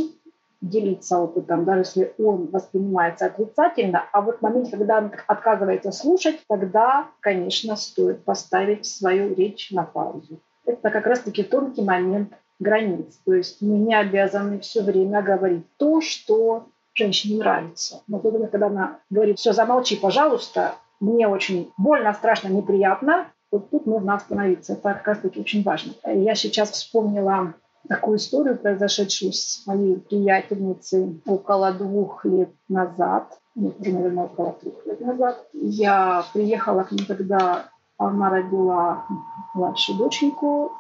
делиться 0.65 1.19
опытом, 1.19 1.65
даже 1.65 1.81
если 1.81 2.15
он 2.19 2.47
воспринимается 2.47 3.27
отрицательно, 3.27 4.05
а 4.13 4.21
вот 4.23 4.39
в 4.39 4.43
момент, 4.43 4.71
когда 4.71 4.99
он 4.99 5.13
отказывается 5.27 5.93
слушать, 5.93 6.41
тогда, 6.49 7.09
конечно, 7.21 7.77
стоит 7.77 8.25
поставить 8.25 8.87
свою 8.87 9.35
речь 9.35 9.71
на 9.71 9.85
паузу. 9.85 10.41
Это 10.65 10.91
как 10.91 11.07
раз-таки 11.07 11.43
тонкий 11.43 11.83
момент 11.83 12.33
границ. 12.59 13.21
То 13.27 13.35
есть 13.35 13.61
мы 13.61 13.77
не 13.77 13.95
обязаны 13.95 14.59
все 14.61 14.83
время 14.83 15.23
говорить 15.23 15.67
то, 15.77 16.01
что 16.01 16.69
женщине 16.95 17.39
нравится. 17.39 18.03
Но 18.07 18.19
когда 18.21 18.67
она 18.69 18.99
говорит, 19.11 19.39
все, 19.39 19.53
замолчи, 19.53 19.97
пожалуйста, 19.97 20.77
мне 21.01 21.29
очень 21.29 21.71
больно, 21.77 22.15
страшно, 22.15 22.49
неприятно, 22.49 23.27
вот 23.51 23.71
тут 23.71 23.87
нужно 23.87 24.15
остановиться. 24.15 24.73
Это 24.73 24.95
как 24.95 25.07
раз-таки 25.07 25.41
очень 25.41 25.63
важно. 25.63 25.93
Я 26.07 26.35
сейчас 26.35 26.71
вспомнила 26.71 27.55
такую 27.89 28.17
историю, 28.17 28.59
произошедшую 28.59 29.33
с 29.33 29.67
моей 29.67 29.97
приятельницей 29.97 31.21
около 31.27 31.73
двух 31.73 32.25
лет 32.25 32.51
назад, 32.69 33.39
нет, 33.55 33.75
уже, 33.79 33.93
наверное, 33.93 34.25
около 34.25 34.53
трех 34.53 34.87
лет 34.87 35.01
назад. 35.01 35.47
Я 35.53 36.25
приехала 36.33 36.83
к 36.83 36.93
ней, 36.93 37.05
когда 37.07 37.71
она 37.99 38.31
родила 38.31 39.07
младшую 39.55 39.99
доченьку, 39.99 40.73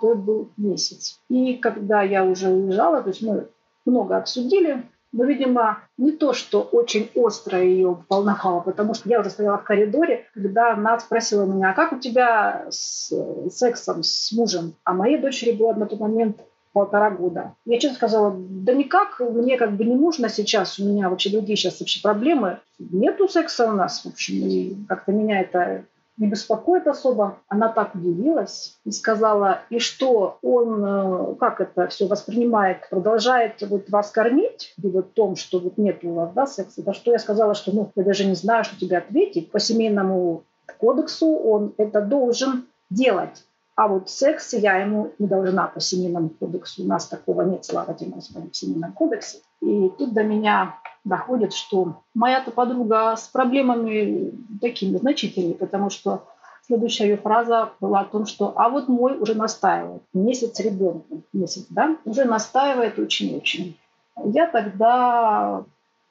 то 0.00 0.14
был 0.14 0.48
месяц. 0.56 1.20
И 1.28 1.56
когда 1.56 2.02
я 2.02 2.24
уже 2.24 2.48
уезжала, 2.48 3.02
то 3.02 3.10
есть 3.10 3.22
мы 3.22 3.48
много 3.84 4.16
обсудили, 4.16 4.88
но, 5.14 5.24
видимо, 5.24 5.78
не 5.96 6.10
то, 6.10 6.32
что 6.32 6.60
очень 6.60 7.08
остро 7.14 7.62
ее 7.62 8.04
волновало, 8.08 8.60
потому 8.60 8.94
что 8.94 9.08
я 9.08 9.20
уже 9.20 9.30
стояла 9.30 9.58
в 9.58 9.62
коридоре, 9.62 10.26
когда 10.34 10.72
она 10.72 10.98
спросила 10.98 11.44
меня, 11.44 11.70
а 11.70 11.74
как 11.74 11.92
у 11.92 12.00
тебя 12.00 12.66
с 12.68 13.12
сексом 13.48 14.02
с 14.02 14.32
мужем? 14.32 14.74
А 14.82 14.92
моей 14.92 15.18
дочери 15.18 15.52
было 15.52 15.72
на 15.72 15.86
тот 15.86 16.00
момент 16.00 16.40
полтора 16.72 17.12
года. 17.12 17.54
Я 17.64 17.78
честно 17.78 17.96
сказала, 17.96 18.34
да 18.36 18.74
никак, 18.74 19.20
мне 19.20 19.56
как 19.56 19.76
бы 19.76 19.84
не 19.84 19.94
нужно 19.94 20.28
сейчас, 20.28 20.80
у 20.80 20.84
меня 20.84 21.08
вообще 21.08 21.30
другие 21.30 21.56
сейчас 21.56 21.78
вообще 21.78 22.02
проблемы. 22.02 22.58
Нету 22.80 23.28
секса 23.28 23.70
у 23.70 23.72
нас, 23.72 24.04
в 24.04 24.08
общем, 24.08 24.34
и 24.34 24.74
как-то 24.88 25.12
меня 25.12 25.42
это 25.42 25.84
не 26.16 26.28
беспокоит 26.28 26.86
особо. 26.86 27.38
Она 27.48 27.68
так 27.68 27.94
удивилась 27.94 28.78
и 28.84 28.92
сказала, 28.92 29.60
и 29.70 29.78
что 29.78 30.38
он, 30.42 30.84
э, 30.84 31.34
как 31.40 31.60
это 31.60 31.88
все 31.88 32.06
воспринимает, 32.06 32.88
продолжает 32.88 33.62
вот 33.62 33.90
вас 33.90 34.10
кормить, 34.10 34.74
и 34.82 34.88
вот 34.88 35.14
том, 35.14 35.36
что 35.36 35.58
вот 35.58 35.76
нет 35.76 36.04
у 36.04 36.14
вас 36.14 36.32
да, 36.32 36.46
секса. 36.46 36.82
Да 36.82 36.92
что 36.92 37.12
я 37.12 37.18
сказала, 37.18 37.54
что 37.54 37.72
ну, 37.72 37.90
я 37.96 38.04
даже 38.04 38.24
не 38.24 38.34
знаю, 38.34 38.64
что 38.64 38.78
тебе 38.78 38.98
ответить. 38.98 39.50
По 39.50 39.58
семейному 39.58 40.44
кодексу 40.78 41.34
он 41.34 41.74
это 41.78 42.00
должен 42.00 42.66
делать. 42.90 43.44
А 43.76 43.88
вот 43.88 44.08
секс 44.08 44.52
я 44.52 44.76
ему 44.76 45.12
не 45.18 45.26
должна 45.26 45.66
по 45.66 45.80
семейному 45.80 46.28
кодексу. 46.28 46.84
У 46.84 46.86
нас 46.86 47.08
такого 47.08 47.42
нет, 47.42 47.64
слава 47.64 47.92
тебе, 47.94 48.12
Господи, 48.12 48.50
в 48.50 48.56
семейном 48.56 48.92
кодексе. 48.92 49.38
И 49.60 49.90
тут 49.98 50.12
до 50.12 50.22
меня 50.22 50.76
доходит, 51.04 51.52
что 51.52 52.02
моя-то 52.14 52.50
подруга 52.50 53.14
с 53.16 53.28
проблемами 53.28 54.32
такими 54.60 54.96
значительными, 54.96 55.52
потому 55.52 55.90
что 55.90 56.24
следующая 56.66 57.04
ее 57.04 57.16
фраза 57.16 57.70
была 57.80 58.00
о 58.00 58.04
том, 58.04 58.26
что 58.26 58.54
«а 58.56 58.70
вот 58.70 58.88
мой 58.88 59.18
уже 59.18 59.34
настаивает, 59.34 60.02
месяц 60.14 60.58
ребенку, 60.60 61.22
месяц, 61.32 61.66
да, 61.68 61.96
уже 62.04 62.24
настаивает 62.24 62.98
очень-очень». 62.98 63.78
Я 64.24 64.46
тогда 64.46 65.64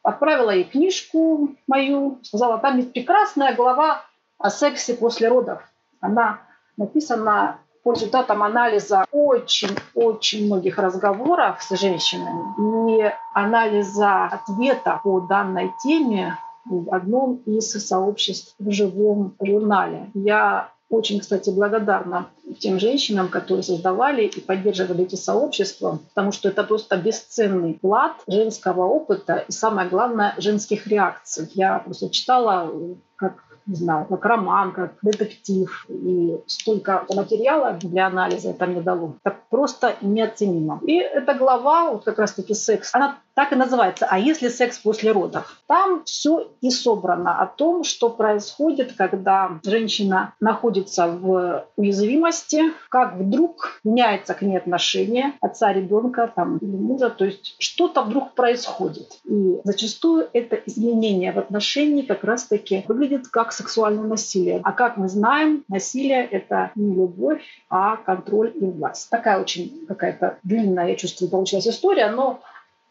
отправила 0.04 0.52
ей 0.52 0.66
книжку 0.66 1.56
мою, 1.68 2.20
сказала, 2.22 2.60
там 2.60 2.78
есть 2.78 2.94
прекрасная 2.94 3.56
глава 3.56 4.02
о 4.38 4.50
сексе 4.50 4.94
после 4.94 5.30
родов. 5.30 5.62
Она 6.02 6.42
написана 6.76 7.60
по 7.84 7.94
результатам 7.94 8.44
анализа 8.44 9.06
очень-очень 9.12 10.46
многих 10.46 10.78
разговоров 10.78 11.62
с 11.62 11.78
женщинами 11.78 12.98
и 12.98 13.12
анализа 13.34 14.26
ответа 14.26 15.02
по 15.04 15.20
данной 15.20 15.72
теме 15.84 16.38
в 16.66 16.94
одном 16.94 17.38
из 17.46 17.72
сообществ 17.72 18.56
в 18.58 18.72
живом 18.72 19.36
журнале. 19.42 20.10
Я 20.14 20.70
очень, 20.90 21.20
кстати, 21.20 21.50
благодарна 21.50 22.28
тем 22.60 22.80
женщинам, 22.80 23.28
которые 23.28 23.64
создавали 23.64 24.26
и 24.26 24.40
поддерживали 24.40 25.04
эти 25.04 25.16
сообщества, 25.16 26.00
потому 26.10 26.32
что 26.32 26.50
это 26.50 26.64
просто 26.64 26.98
бесценный 26.98 27.74
вклад 27.74 28.14
женского 28.28 28.86
опыта 28.86 29.44
и, 29.48 29.52
самое 29.52 29.90
главное, 29.90 30.36
женских 30.38 30.88
реакций. 30.88 31.50
Я 31.56 31.80
просто 31.80 32.10
читала, 32.12 32.72
как 33.16 33.34
не 33.66 33.76
знаю, 33.76 34.06
как 34.06 34.26
роман, 34.26 34.74
как 34.74 34.94
детектив. 35.02 35.86
И 35.90 36.38
столько 36.48 37.06
материала 37.14 37.74
для 37.74 38.08
анализа 38.08 38.50
это 38.50 38.66
мне 38.66 38.82
дало. 38.82 39.16
Это 39.24 39.38
просто 39.50 39.96
неоценимо. 40.02 40.80
И 40.86 40.98
эта 40.98 41.34
глава, 41.34 41.92
вот 41.92 42.04
как 42.04 42.20
раз-таки 42.20 42.54
секс, 42.54 42.90
она 42.94 43.18
так 43.36 43.52
и 43.52 43.56
называется 43.56 44.06
«А 44.10 44.20
если 44.20 44.50
секс 44.50 44.78
после 44.78 45.12
родов?». 45.12 45.62
Там 45.68 46.04
все 46.06 46.52
и 46.62 46.70
собрано 46.70 47.42
о 47.42 47.48
том, 47.48 47.84
что 47.84 48.10
происходит, 48.10 48.94
когда 48.94 49.60
женщина 49.64 50.34
находится 50.40 51.08
в 51.08 51.66
уязвимости, 51.76 52.74
как 52.90 53.16
вдруг 53.16 53.80
меняется 53.84 54.34
к 54.34 54.42
ней 54.42 54.58
отношение 54.58 55.34
отца 55.42 55.74
ребенка 55.74 56.32
там, 56.36 56.58
или 56.58 56.76
мужа, 56.76 57.10
то 57.10 57.26
есть 57.26 57.56
что-то 57.60 58.04
вдруг 58.04 58.34
происходит. 58.34 59.20
И 59.24 59.60
зачастую 59.64 60.28
это 60.34 60.56
изменение 60.56 61.32
в 61.32 61.40
отношении 61.40 62.04
как 62.04 62.24
раз-таки 62.24 62.84
выглядит 62.88 63.28
как 63.28 63.52
сексуальное 63.52 64.08
насилие. 64.08 64.62
А 64.64 64.72
как 64.72 64.98
мы 64.98 65.10
знаем, 65.10 65.64
насилие— 65.68 66.26
это 66.32 66.72
не 66.76 66.94
любовь, 66.94 67.42
а 67.70 67.98
контроль 67.98 68.52
и 68.56 68.66
власть. 68.66 69.10
Такая 69.10 69.42
очень 69.42 69.86
какая-то 69.88 70.38
длинная, 70.44 70.90
я 70.90 70.96
чувствую, 70.96 71.30
получилась 71.30 71.68
история, 71.68 72.12
но 72.12 72.42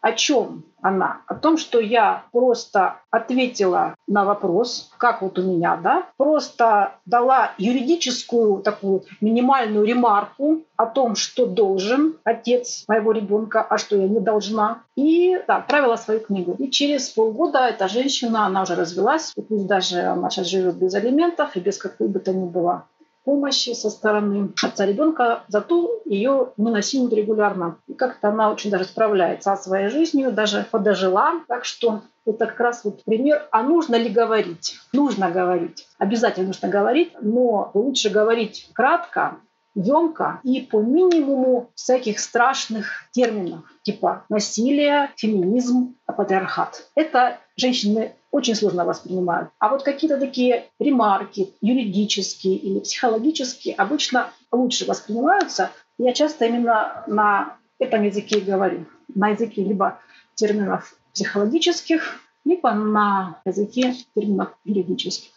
о 0.03 0.12
чем 0.12 0.65
она? 0.83 1.23
О 1.29 1.35
том, 1.35 1.57
что 1.57 1.79
я 1.81 2.25
просто 2.33 2.97
ответила 3.11 3.95
на 4.09 4.25
вопрос, 4.25 4.91
как 4.99 5.23
вот 5.23 5.38
у 5.38 5.43
меня, 5.43 5.77
да, 5.77 6.07
просто 6.17 6.95
дала 7.07 7.53
юридическую 7.57 8.62
такую 8.62 9.05
минимальную 9.21 9.87
ремарку 9.87 10.62
о 10.77 10.87
том, 10.87 11.15
что 11.15 11.47
должен 11.47 12.17
отец 12.25 12.85
моего 12.88 13.12
ребенка, 13.12 13.62
а 13.62 13.79
что 13.79 13.97
я 13.97 14.09
не 14.09 14.19
должна. 14.19 14.83
И 14.97 15.41
да, 15.47 15.59
отправила 15.59 15.97
свою 15.97 16.21
книгу. 16.21 16.57
И 16.59 16.69
через 16.69 17.09
полгода 17.09 17.61
эта 17.69 17.87
женщина, 17.87 18.45
она 18.47 18.62
уже 18.62 18.75
развелась, 18.75 19.33
и 19.37 19.41
пусть 19.41 19.67
даже 19.67 20.01
она 20.01 20.31
сейчас 20.31 20.49
живет 20.49 20.75
без 20.75 20.95
алиментов 20.95 21.57
и 21.57 21.61
без 21.61 21.79
какой 21.79 22.09
бы 22.09 22.19
то 22.19 22.33
ни 22.33 22.45
было 22.45 22.87
помощи 23.25 23.73
со 23.75 23.91
стороны 23.91 24.53
отца 24.63 24.87
ребенка, 24.87 25.45
зато 25.49 26.01
ее 26.05 26.53
не 26.57 26.71
насилуют 26.71 27.13
регулярно. 27.13 27.79
И 27.87 27.95
как-то 27.95 28.29
она 28.29 28.51
очень 28.51 28.71
даже 28.71 28.85
справляется 28.85 29.55
со 29.55 29.63
своей 29.63 29.89
жизнью, 29.89 30.33
даже 30.33 30.67
подожила. 30.71 31.33
Так 31.49 31.65
что 31.65 32.03
это 32.27 32.47
как 32.47 32.61
раз 32.61 32.85
вот 32.85 33.05
пример. 33.05 33.47
А 33.51 33.63
нужно 33.63 33.97
ли 33.97 34.09
говорить? 34.09 34.77
Нужно 34.93 35.31
говорить. 35.31 35.87
Обязательно 35.99 36.49
нужно 36.49 36.69
говорить, 36.69 37.13
но 37.21 37.71
лучше 37.75 38.11
говорить 38.11 38.71
кратко, 38.75 39.37
емко 39.75 40.41
и 40.43 40.61
по 40.61 40.81
минимуму 40.81 41.71
всяких 41.75 42.19
страшных 42.19 43.09
терминов, 43.13 43.65
типа 43.83 44.25
насилие, 44.29 45.11
феминизм, 45.17 45.95
патриархат. 46.07 46.89
Это 46.95 47.39
женщины 47.57 48.15
очень 48.33 48.55
сложно 48.55 48.85
воспринимают. 48.85 49.51
А 49.59 49.68
вот 49.68 49.85
какие-то 49.85 50.18
такие 50.18 50.64
ремарки 50.81 51.55
юридические 51.61 52.57
или 52.57 52.81
психологические 52.81 53.75
обычно 53.77 54.31
лучше 54.51 54.87
воспринимаются. 54.87 55.71
Я 55.99 56.12
часто 56.14 56.47
именно 56.47 57.05
на 57.07 57.59
этом 57.79 58.03
языке 58.03 58.40
говорю. 58.40 58.87
На 59.14 59.29
языке 59.29 59.62
либо 59.62 60.01
терминов 60.35 60.97
психологических, 61.12 62.21
либо 62.45 62.73
на 62.73 63.40
языке 63.45 63.95
терминов 64.14 64.49
юридических. 64.64 65.31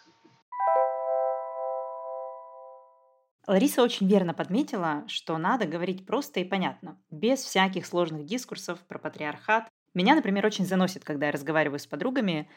Лариса 3.46 3.82
очень 3.82 4.08
верно 4.08 4.34
подметила, 4.34 5.04
что 5.06 5.36
надо 5.38 5.66
говорить 5.66 6.04
просто 6.04 6.40
и 6.40 6.44
понятно, 6.44 6.98
без 7.10 7.40
всяких 7.40 7.86
сложных 7.86 8.24
дискурсов 8.24 8.80
про 8.88 8.98
патриархат. 8.98 9.68
Меня, 9.94 10.14
например, 10.14 10.44
очень 10.46 10.66
заносит, 10.66 11.04
когда 11.04 11.26
я 11.26 11.32
разговариваю 11.32 11.78
с 11.78 11.86
подругами 11.86 12.48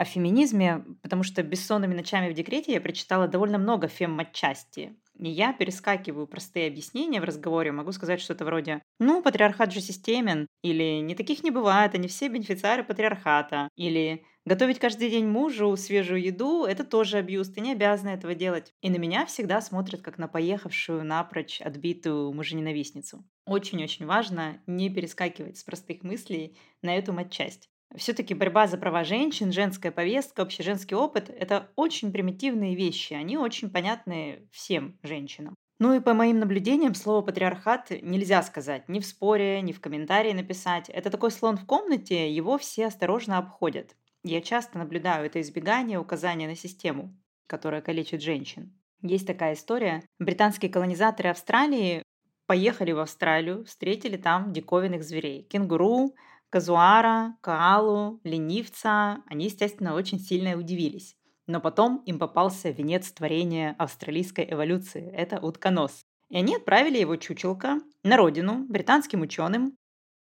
о 0.00 0.04
феминизме, 0.06 0.82
потому 1.02 1.22
что 1.22 1.42
бессонными 1.42 1.94
ночами 1.94 2.30
в 2.30 2.34
декрете 2.34 2.72
я 2.72 2.80
прочитала 2.80 3.28
довольно 3.28 3.58
много 3.58 3.86
фем-матчасти. 3.86 4.96
И 5.18 5.28
я 5.28 5.52
перескакиваю 5.52 6.26
простые 6.26 6.68
объяснения 6.68 7.20
в 7.20 7.24
разговоре, 7.24 7.70
могу 7.70 7.92
сказать 7.92 8.22
что-то 8.22 8.46
вроде 8.46 8.80
«Ну, 8.98 9.20
патриархат 9.20 9.74
же 9.74 9.82
системен», 9.82 10.46
или 10.62 11.00
«Не 11.00 11.14
таких 11.14 11.44
не 11.44 11.50
бывает, 11.50 11.94
они 11.94 12.08
все 12.08 12.28
бенефициары 12.28 12.82
патриархата», 12.82 13.68
или 13.76 14.24
Готовить 14.46 14.78
каждый 14.78 15.10
день 15.10 15.26
мужу 15.26 15.76
свежую 15.76 16.22
еду– 16.22 16.64
это 16.68 16.82
тоже 16.82 17.18
абьюз, 17.18 17.50
ты 17.50 17.60
не 17.60 17.72
обязана 17.72 18.08
этого 18.08 18.34
делать. 18.34 18.72
И 18.80 18.88
на 18.88 18.96
меня 18.96 19.26
всегда 19.26 19.60
смотрят 19.60 20.00
как 20.00 20.16
на 20.16 20.28
поехавшую 20.28 21.04
напрочь 21.04 21.60
отбитую 21.60 22.32
мужененавистницу. 22.32 23.22
Очень-очень 23.44 24.06
важно 24.06 24.62
не 24.66 24.88
перескакивать 24.88 25.58
с 25.58 25.62
простых 25.62 26.02
мыслей 26.02 26.56
на 26.80 26.96
эту 26.96 27.12
матчасть. 27.12 27.68
Все-таки 27.96 28.34
борьба 28.34 28.66
за 28.66 28.78
права 28.78 29.02
женщин, 29.04 29.52
женская 29.52 29.90
повестка, 29.90 30.42
общеженский 30.42 30.96
опыт– 30.96 31.28
это 31.38 31.70
очень 31.74 32.12
примитивные 32.12 32.76
вещи, 32.76 33.14
они 33.14 33.36
очень 33.36 33.70
понятны 33.70 34.48
всем 34.52 34.98
женщинам. 35.02 35.54
Ну 35.80 35.94
и 35.94 36.00
по 36.00 36.12
моим 36.12 36.38
наблюдениям, 36.38 36.94
слово 36.94 37.22
«патриархат» 37.22 37.90
нельзя 38.02 38.42
сказать 38.42 38.88
ни 38.88 39.00
в 39.00 39.06
споре, 39.06 39.62
ни 39.62 39.72
в 39.72 39.80
комментарии 39.80 40.32
написать. 40.32 40.90
Это 40.90 41.10
такой 41.10 41.30
слон 41.30 41.56
в 41.56 41.64
комнате, 41.64 42.30
его 42.30 42.58
все 42.58 42.86
осторожно 42.86 43.38
обходят. 43.38 43.96
Я 44.22 44.42
часто 44.42 44.76
наблюдаю 44.76 45.24
это 45.24 45.40
избегание 45.40 45.98
указания 45.98 46.46
на 46.46 46.54
систему, 46.54 47.16
которая 47.46 47.80
калечит 47.80 48.20
женщин. 48.20 48.78
Есть 49.00 49.26
такая 49.26 49.54
история. 49.54 50.02
Британские 50.18 50.70
колонизаторы 50.70 51.30
Австралии 51.30 52.02
поехали 52.46 52.92
в 52.92 52.98
Австралию, 52.98 53.64
встретили 53.64 54.18
там 54.18 54.52
диковинных 54.52 55.02
зверей. 55.02 55.44
Кенгуру, 55.44 56.14
казуара, 56.50 57.36
каалу, 57.40 58.20
ленивца. 58.24 59.22
Они, 59.26 59.46
естественно, 59.46 59.94
очень 59.94 60.18
сильно 60.18 60.56
удивились. 60.56 61.16
Но 61.46 61.60
потом 61.60 62.02
им 62.06 62.18
попался 62.18 62.70
венец 62.70 63.10
творения 63.12 63.74
австралийской 63.78 64.46
эволюции. 64.50 65.10
Это 65.12 65.40
утконос. 65.40 66.04
И 66.28 66.36
они 66.36 66.56
отправили 66.56 66.98
его 66.98 67.16
чучелка 67.16 67.80
на 68.04 68.16
родину 68.16 68.66
британским 68.68 69.22
ученым. 69.22 69.76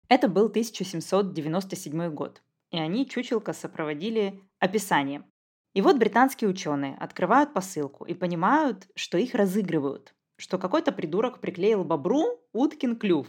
Это 0.08 0.28
был 0.28 0.46
1797 0.46 2.10
год 2.10 2.42
и 2.70 2.78
они 2.78 3.08
чучелка 3.08 3.52
сопроводили 3.52 4.42
описанием. 4.58 5.24
И 5.74 5.82
вот 5.82 5.98
британские 5.98 6.48
ученые 6.50 6.96
открывают 6.96 7.52
посылку 7.52 8.04
и 8.04 8.14
понимают, 8.14 8.88
что 8.94 9.18
их 9.18 9.34
разыгрывают, 9.34 10.14
что 10.36 10.58
какой-то 10.58 10.92
придурок 10.92 11.40
приклеил 11.40 11.84
бобру 11.84 12.40
уткин 12.52 12.96
клюв. 12.96 13.26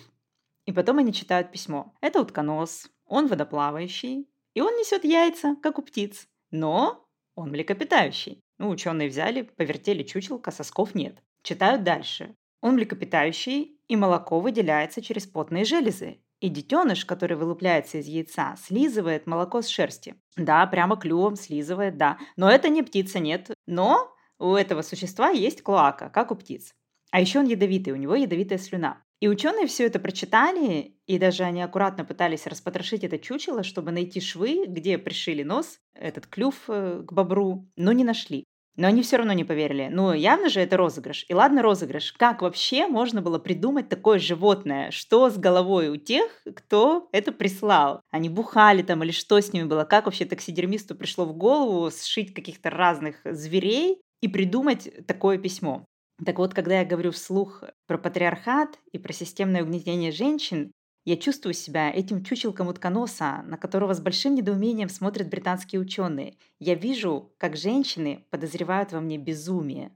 И 0.67 0.73
потом 0.73 0.99
они 0.99 1.13
читают 1.13 1.51
письмо. 1.51 1.95
Это 2.01 2.21
утконос, 2.21 2.91
он 3.05 3.27
водоплавающий, 3.27 4.29
и 4.53 4.61
он 4.61 4.75
несет 4.75 5.05
яйца, 5.05 5.55
как 5.63 5.79
у 5.79 5.81
птиц, 5.81 6.27
но 6.51 7.07
он 7.35 7.51
млекопитающий. 7.51 8.43
Ну, 8.59 8.69
ученые 8.69 9.07
взяли, 9.07 9.43
повертели 9.43 10.03
чучелка, 10.03 10.51
сосков 10.51 10.93
нет. 10.93 11.23
Читают 11.41 11.83
дальше. 11.83 12.35
Он 12.61 12.75
млекопитающий, 12.75 13.79
и 13.87 13.95
молоко 13.95 14.39
выделяется 14.41 15.01
через 15.01 15.25
потные 15.25 15.63
железы. 15.63 16.19
И 16.41 16.49
детеныш, 16.49 17.05
который 17.05 17.37
вылупляется 17.37 17.99
из 17.99 18.07
яйца, 18.07 18.55
слизывает 18.61 19.25
молоко 19.25 19.61
с 19.61 19.67
шерсти. 19.67 20.15
Да, 20.35 20.67
прямо 20.67 20.97
клювом 20.97 21.35
слизывает, 21.35 21.97
да. 21.97 22.17
Но 22.35 22.51
это 22.51 22.67
не 22.67 22.83
птица, 22.83 23.19
нет. 23.19 23.51
Но 23.65 24.13
у 24.37 24.53
этого 24.53 24.81
существа 24.81 25.29
есть 25.29 25.63
клоака, 25.63 26.09
как 26.09 26.31
у 26.31 26.35
птиц. 26.35 26.75
А 27.11 27.21
еще 27.21 27.39
он 27.39 27.45
ядовитый, 27.45 27.93
у 27.93 27.95
него 27.95 28.15
ядовитая 28.15 28.59
слюна. 28.59 29.03
И 29.19 29.27
ученые 29.27 29.65
все 29.65 29.85
это 29.85 29.99
прочитали, 29.99 30.95
и 31.07 31.17
даже 31.17 31.43
они 31.43 31.61
аккуратно 31.61 32.05
пытались 32.05 32.45
распотрошить 32.45 33.03
это 33.03 33.17
чучело, 33.17 33.63
чтобы 33.63 33.91
найти 33.91 34.21
швы, 34.21 34.65
где 34.67 34.99
пришили 34.99 35.41
нос, 35.41 35.79
этот 35.95 36.27
клюв 36.27 36.55
э, 36.67 37.03
к 37.03 37.11
бобру, 37.11 37.67
но 37.75 37.93
не 37.93 38.03
нашли. 38.03 38.43
Но 38.75 38.87
они 38.87 39.01
все 39.01 39.17
равно 39.17 39.33
не 39.33 39.43
поверили. 39.43 39.89
Ну, 39.91 40.13
явно 40.13 40.49
же 40.49 40.59
это 40.59 40.77
розыгрыш. 40.77 41.25
И 41.27 41.33
ладно 41.33 41.63
розыгрыш. 41.63 42.13
Как 42.13 42.43
вообще 42.43 42.85
можно 42.85 43.23
было 43.23 43.39
придумать 43.39 43.89
такое 43.89 44.19
животное? 44.19 44.91
Что 44.91 45.31
с 45.31 45.37
головой 45.37 45.89
у 45.89 45.97
тех, 45.97 46.29
кто 46.55 47.09
это 47.11 47.31
прислал? 47.31 48.01
Они 48.11 48.29
бухали 48.29 48.83
там 48.83 49.03
или 49.03 49.11
что 49.11 49.41
с 49.41 49.51
ними 49.51 49.63
было? 49.63 49.83
Как 49.83 50.05
вообще 50.05 50.25
таксидермисту 50.25 50.93
пришло 50.93 51.25
в 51.25 51.35
голову 51.35 51.89
сшить 51.89 52.35
каких-то 52.35 52.69
разных 52.69 53.15
зверей 53.25 53.99
и 54.21 54.27
придумать 54.27 55.07
такое 55.07 55.39
письмо? 55.39 55.83
Так 56.25 56.39
вот, 56.39 56.53
когда 56.53 56.79
я 56.79 56.85
говорю 56.85 57.11
вслух 57.11 57.63
про 57.85 57.97
патриархат 57.97 58.79
и 58.91 58.97
про 58.97 59.13
системное 59.13 59.63
угнетение 59.63 60.11
женщин, 60.11 60.71
я 61.05 61.15
чувствую 61.15 61.53
себя 61.53 61.89
этим 61.89 62.23
чучелком 62.23 62.67
утконоса, 62.67 63.43
на 63.45 63.57
которого 63.57 63.93
с 63.93 64.01
большим 64.01 64.35
недоумением 64.35 64.89
смотрят 64.89 65.29
британские 65.29 65.79
ученые. 65.79 66.37
Я 66.59 66.75
вижу, 66.75 67.33
как 67.37 67.55
женщины 67.55 68.25
подозревают 68.29 68.91
во 68.91 68.99
мне 68.99 69.17
безумие. 69.17 69.91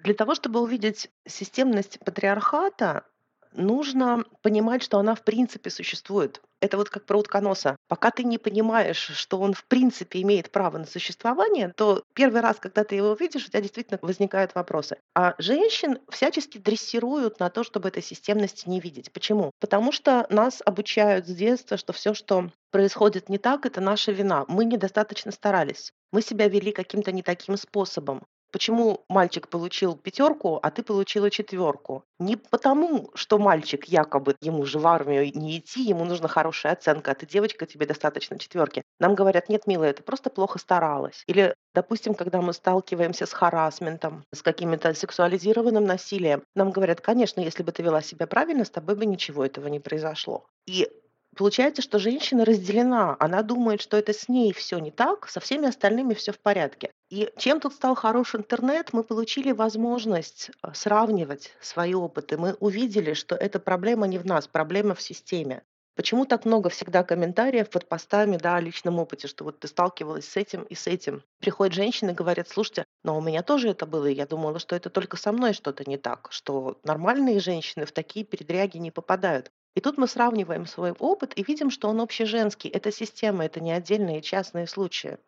Для 0.00 0.14
того, 0.14 0.34
чтобы 0.34 0.60
увидеть 0.60 1.10
системность 1.26 1.98
патриархата, 2.00 3.06
нужно 3.54 4.24
понимать, 4.42 4.82
что 4.82 4.98
она 4.98 5.14
в 5.14 5.22
принципе 5.22 5.70
существует. 5.70 6.40
Это 6.60 6.76
вот 6.76 6.88
как 6.88 7.04
про 7.04 7.18
утконоса. 7.18 7.76
Пока 7.88 8.10
ты 8.10 8.24
не 8.24 8.38
понимаешь, 8.38 8.96
что 8.96 9.38
он 9.38 9.52
в 9.52 9.64
принципе 9.66 10.22
имеет 10.22 10.50
право 10.50 10.78
на 10.78 10.86
существование, 10.86 11.72
то 11.76 12.02
первый 12.14 12.40
раз, 12.40 12.56
когда 12.58 12.84
ты 12.84 12.94
его 12.94 13.10
увидишь, 13.10 13.44
у 13.44 13.48
тебя 13.48 13.60
действительно 13.60 13.98
возникают 14.00 14.54
вопросы. 14.54 14.96
А 15.14 15.34
женщин 15.38 15.98
всячески 16.08 16.58
дрессируют 16.58 17.38
на 17.38 17.50
то, 17.50 17.64
чтобы 17.64 17.88
этой 17.88 18.02
системности 18.02 18.68
не 18.68 18.80
видеть. 18.80 19.12
Почему? 19.12 19.50
Потому 19.60 19.92
что 19.92 20.26
нас 20.30 20.62
обучают 20.64 21.26
с 21.26 21.34
детства, 21.34 21.76
что 21.76 21.92
все, 21.92 22.14
что 22.14 22.50
происходит 22.70 23.28
не 23.28 23.38
так, 23.38 23.66
это 23.66 23.80
наша 23.80 24.12
вина. 24.12 24.44
Мы 24.48 24.64
недостаточно 24.64 25.32
старались. 25.32 25.92
Мы 26.12 26.22
себя 26.22 26.48
вели 26.48 26.72
каким-то 26.72 27.12
не 27.12 27.22
таким 27.22 27.56
способом. 27.56 28.24
Почему 28.54 29.04
мальчик 29.08 29.48
получил 29.48 29.96
пятерку, 29.96 30.60
а 30.62 30.70
ты 30.70 30.84
получила 30.84 31.28
четверку? 31.28 32.04
Не 32.20 32.36
потому, 32.36 33.10
что 33.16 33.36
мальчик 33.38 33.86
якобы 33.86 34.36
ему 34.40 34.64
же 34.64 34.78
в 34.78 34.86
армию 34.86 35.28
не 35.36 35.58
идти, 35.58 35.82
ему 35.82 36.04
нужна 36.04 36.28
хорошая 36.28 36.74
оценка, 36.74 37.10
а 37.10 37.14
ты 37.16 37.26
девочка, 37.26 37.66
тебе 37.66 37.84
достаточно 37.84 38.38
четверки. 38.38 38.82
Нам 39.00 39.16
говорят, 39.16 39.48
нет, 39.48 39.66
милая, 39.66 39.92
ты 39.92 40.04
просто 40.04 40.30
плохо 40.30 40.60
старалась. 40.60 41.24
Или, 41.26 41.56
допустим, 41.74 42.14
когда 42.14 42.40
мы 42.40 42.52
сталкиваемся 42.52 43.26
с 43.26 43.32
харасментом, 43.32 44.22
с 44.32 44.40
каким-то 44.40 44.94
сексуализированным 44.94 45.84
насилием, 45.84 46.44
нам 46.54 46.70
говорят, 46.70 47.00
конечно, 47.00 47.40
если 47.40 47.64
бы 47.64 47.72
ты 47.72 47.82
вела 47.82 48.02
себя 48.02 48.28
правильно, 48.28 48.64
с 48.64 48.70
тобой 48.70 48.94
бы 48.94 49.04
ничего 49.04 49.44
этого 49.44 49.66
не 49.66 49.80
произошло. 49.80 50.46
И 50.66 50.88
Получается, 51.36 51.82
что 51.82 51.98
женщина 51.98 52.44
разделена. 52.44 53.16
Она 53.18 53.42
думает, 53.42 53.80
что 53.80 53.96
это 53.96 54.12
с 54.12 54.28
ней 54.28 54.52
все 54.52 54.78
не 54.78 54.90
так, 54.90 55.28
со 55.28 55.40
всеми 55.40 55.68
остальными 55.68 56.14
все 56.14 56.32
в 56.32 56.38
порядке. 56.38 56.90
И 57.10 57.30
чем 57.36 57.60
тут 57.60 57.74
стал 57.74 57.94
хорош 57.94 58.34
интернет, 58.34 58.92
мы 58.92 59.02
получили 59.02 59.52
возможность 59.52 60.50
э, 60.62 60.68
сравнивать 60.74 61.52
свои 61.60 61.94
опыты. 61.94 62.36
Мы 62.36 62.54
увидели, 62.54 63.14
что 63.14 63.34
эта 63.34 63.58
проблема 63.58 64.06
не 64.06 64.18
в 64.18 64.26
нас, 64.26 64.46
проблема 64.46 64.94
в 64.94 65.02
системе. 65.02 65.62
Почему 65.96 66.24
так 66.26 66.44
много 66.44 66.70
всегда 66.70 67.04
комментариев 67.04 67.70
под 67.70 67.88
постами 67.88 68.36
да, 68.36 68.56
о 68.56 68.60
личном 68.60 68.98
опыте, 68.98 69.28
что 69.28 69.44
вот 69.44 69.60
ты 69.60 69.68
сталкивалась 69.68 70.28
с 70.28 70.36
этим 70.36 70.64
и 70.64 70.74
с 70.74 70.88
этим. 70.88 71.22
Приходят 71.38 71.72
женщины 71.72 72.10
и 72.10 72.14
говорят, 72.14 72.48
слушайте, 72.48 72.84
но 73.04 73.16
у 73.16 73.20
меня 73.20 73.42
тоже 73.42 73.68
это 73.68 73.86
было, 73.86 74.06
и 74.06 74.14
я 74.14 74.26
думала, 74.26 74.58
что 74.58 74.74
это 74.74 74.90
только 74.90 75.16
со 75.16 75.30
мной 75.30 75.52
что-то 75.52 75.88
не 75.88 75.96
так, 75.96 76.28
что 76.30 76.78
нормальные 76.82 77.38
женщины 77.38 77.86
в 77.86 77.92
такие 77.92 78.24
передряги 78.24 78.78
не 78.78 78.90
попадают. 78.90 79.52
И 79.74 79.80
тут 79.80 79.98
мы 79.98 80.06
сравниваем 80.06 80.66
свой 80.66 80.92
опыт 80.92 81.32
и 81.36 81.42
видим, 81.42 81.70
что 81.70 81.88
он 81.88 82.00
общеженский. 82.00 82.70
Это 82.70 82.92
система, 82.92 83.44
это 83.44 83.60
не 83.60 83.72
отдельные 83.72 84.22
частные 84.22 84.66
случаи. 84.66 85.18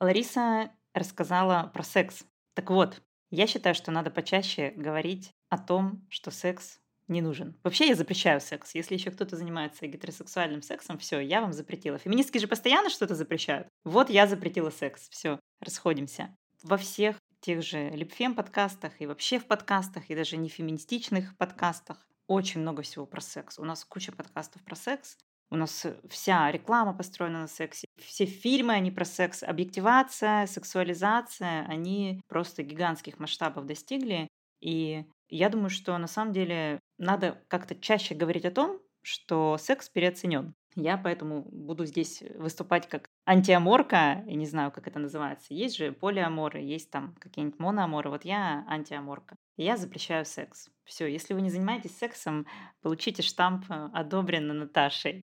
Лариса 0.00 0.70
рассказала 0.94 1.70
про 1.72 1.82
секс. 1.82 2.24
Так 2.54 2.70
вот, 2.70 3.02
я 3.30 3.46
считаю, 3.46 3.74
что 3.74 3.90
надо 3.90 4.10
почаще 4.10 4.70
говорить 4.70 5.30
о 5.50 5.58
том, 5.58 6.06
что 6.08 6.30
секс 6.30 6.80
не 7.06 7.20
нужен. 7.20 7.54
Вообще 7.62 7.88
я 7.88 7.94
запрещаю 7.94 8.40
секс. 8.40 8.74
Если 8.74 8.94
еще 8.94 9.10
кто-то 9.10 9.36
занимается 9.36 9.86
гетеросексуальным 9.86 10.62
сексом, 10.62 10.98
все, 10.98 11.20
я 11.20 11.40
вам 11.40 11.52
запретила. 11.52 11.98
Феминистки 11.98 12.38
же 12.38 12.48
постоянно 12.48 12.90
что-то 12.90 13.14
запрещают. 13.14 13.68
Вот 13.84 14.10
я 14.10 14.26
запретила 14.26 14.70
секс. 14.70 15.08
Все, 15.10 15.38
расходимся. 15.60 16.34
Во 16.62 16.76
всех 16.76 17.16
тех 17.40 17.62
же 17.62 17.90
липфем 17.90 18.34
подкастах 18.34 19.00
и 19.00 19.06
вообще 19.06 19.38
в 19.38 19.46
подкастах, 19.46 20.10
и 20.10 20.14
даже 20.14 20.36
не 20.36 20.48
феминистичных 20.48 21.36
подкастах 21.36 22.06
очень 22.26 22.60
много 22.60 22.82
всего 22.82 23.06
про 23.06 23.20
секс. 23.20 23.58
У 23.58 23.64
нас 23.64 23.84
куча 23.84 24.12
подкастов 24.12 24.62
про 24.64 24.74
секс. 24.74 25.16
У 25.50 25.56
нас 25.56 25.84
э, 25.84 25.96
вся 26.08 26.50
реклама 26.50 26.92
построена 26.92 27.42
на 27.42 27.46
сексе. 27.46 27.86
Все 27.98 28.26
фильмы, 28.26 28.74
они 28.74 28.90
про 28.90 29.04
секс. 29.04 29.42
Объективация, 29.42 30.46
сексуализация, 30.46 31.64
они 31.68 32.20
просто 32.28 32.62
гигантских 32.62 33.18
масштабов 33.18 33.66
достигли. 33.66 34.28
И 34.60 35.04
я 35.28 35.48
думаю, 35.48 35.70
что 35.70 35.96
на 35.98 36.08
самом 36.08 36.32
деле 36.32 36.80
надо 36.98 37.42
как-то 37.48 37.74
чаще 37.74 38.14
говорить 38.14 38.44
о 38.44 38.50
том, 38.50 38.80
что 39.02 39.56
секс 39.58 39.88
переоценен. 39.88 40.54
Я 40.74 40.98
поэтому 40.98 41.42
буду 41.42 41.86
здесь 41.86 42.22
выступать 42.34 42.88
как 42.88 43.08
антиаморка, 43.24 44.24
я 44.26 44.34
не 44.34 44.46
знаю, 44.46 44.70
как 44.72 44.86
это 44.86 44.98
называется. 44.98 45.54
Есть 45.54 45.76
же 45.76 45.92
полиаморы, 45.92 46.60
есть 46.60 46.90
там 46.90 47.14
какие-нибудь 47.18 47.58
моноаморы. 47.58 48.10
Вот 48.10 48.24
я 48.24 48.64
антиаморка. 48.68 49.36
Я 49.56 49.76
запрещаю 49.76 50.24
секс. 50.26 50.68
Все, 50.84 51.06
если 51.06 51.32
вы 51.32 51.40
не 51.40 51.50
занимаетесь 51.50 51.96
сексом, 51.96 52.46
получите 52.82 53.22
штамп 53.22 53.64
э, 53.70 53.88
«Одобрено 53.94 54.52
Наташей». 54.52 55.22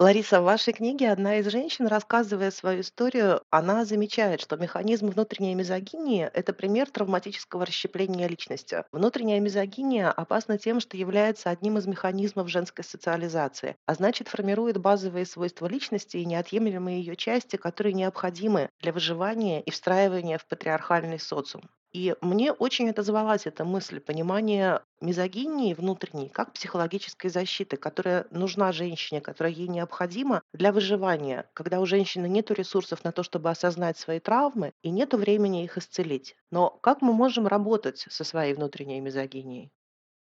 Лариса, 0.00 0.40
в 0.40 0.44
вашей 0.44 0.72
книге 0.72 1.12
одна 1.12 1.36
из 1.36 1.46
женщин, 1.46 1.86
рассказывая 1.86 2.50
свою 2.50 2.80
историю, 2.80 3.42
она 3.50 3.84
замечает, 3.84 4.40
что 4.40 4.56
механизм 4.56 5.06
внутренней 5.10 5.54
мизогинии– 5.54 6.28
это 6.34 6.52
пример 6.52 6.90
травматического 6.90 7.64
расщепления 7.64 8.26
личности. 8.26 8.82
Внутренняя 8.90 9.38
мизогиния 9.38 10.10
опасна 10.10 10.58
тем, 10.58 10.80
что 10.80 10.96
является 10.96 11.50
одним 11.50 11.78
из 11.78 11.86
механизмов 11.86 12.48
женской 12.48 12.82
социализации, 12.82 13.76
а 13.86 13.94
значит 13.94 14.26
формирует 14.26 14.78
базовые 14.78 15.24
свойства 15.24 15.66
личности 15.68 16.16
и 16.16 16.24
неотъемлемые 16.26 16.98
ее 16.98 17.14
части, 17.14 17.54
которые 17.54 17.92
необходимы 17.92 18.70
для 18.80 18.92
выживания 18.92 19.60
и 19.62 19.70
встраивания 19.70 20.38
в 20.38 20.46
патриархальный 20.48 21.20
социум. 21.20 21.68
И 21.92 22.14
мне 22.20 22.52
очень 22.52 22.88
отозвалась 22.88 23.46
эта 23.46 23.64
мысль, 23.64 23.98
понимание 23.98 24.82
мизогинии 25.00 25.74
внутренней 25.74 26.28
как 26.28 26.52
психологической 26.52 27.30
защиты, 27.30 27.76
которая 27.76 28.26
нужна 28.30 28.70
женщине, 28.70 29.20
которая 29.20 29.52
ей 29.52 29.66
необходима 29.66 30.42
для 30.52 30.72
выживания, 30.72 31.50
когда 31.52 31.80
у 31.80 31.86
женщины 31.86 32.28
нет 32.28 32.50
ресурсов 32.52 33.02
на 33.02 33.10
то, 33.10 33.24
чтобы 33.24 33.50
осознать 33.50 33.98
свои 33.98 34.20
травмы 34.20 34.72
и 34.82 34.90
нет 34.90 35.14
времени 35.14 35.64
их 35.64 35.78
исцелить. 35.78 36.36
Но 36.52 36.70
как 36.70 37.02
мы 37.02 37.12
можем 37.12 37.48
работать 37.48 38.06
со 38.08 38.22
своей 38.22 38.54
внутренней 38.54 39.00
мизогинией? 39.00 39.72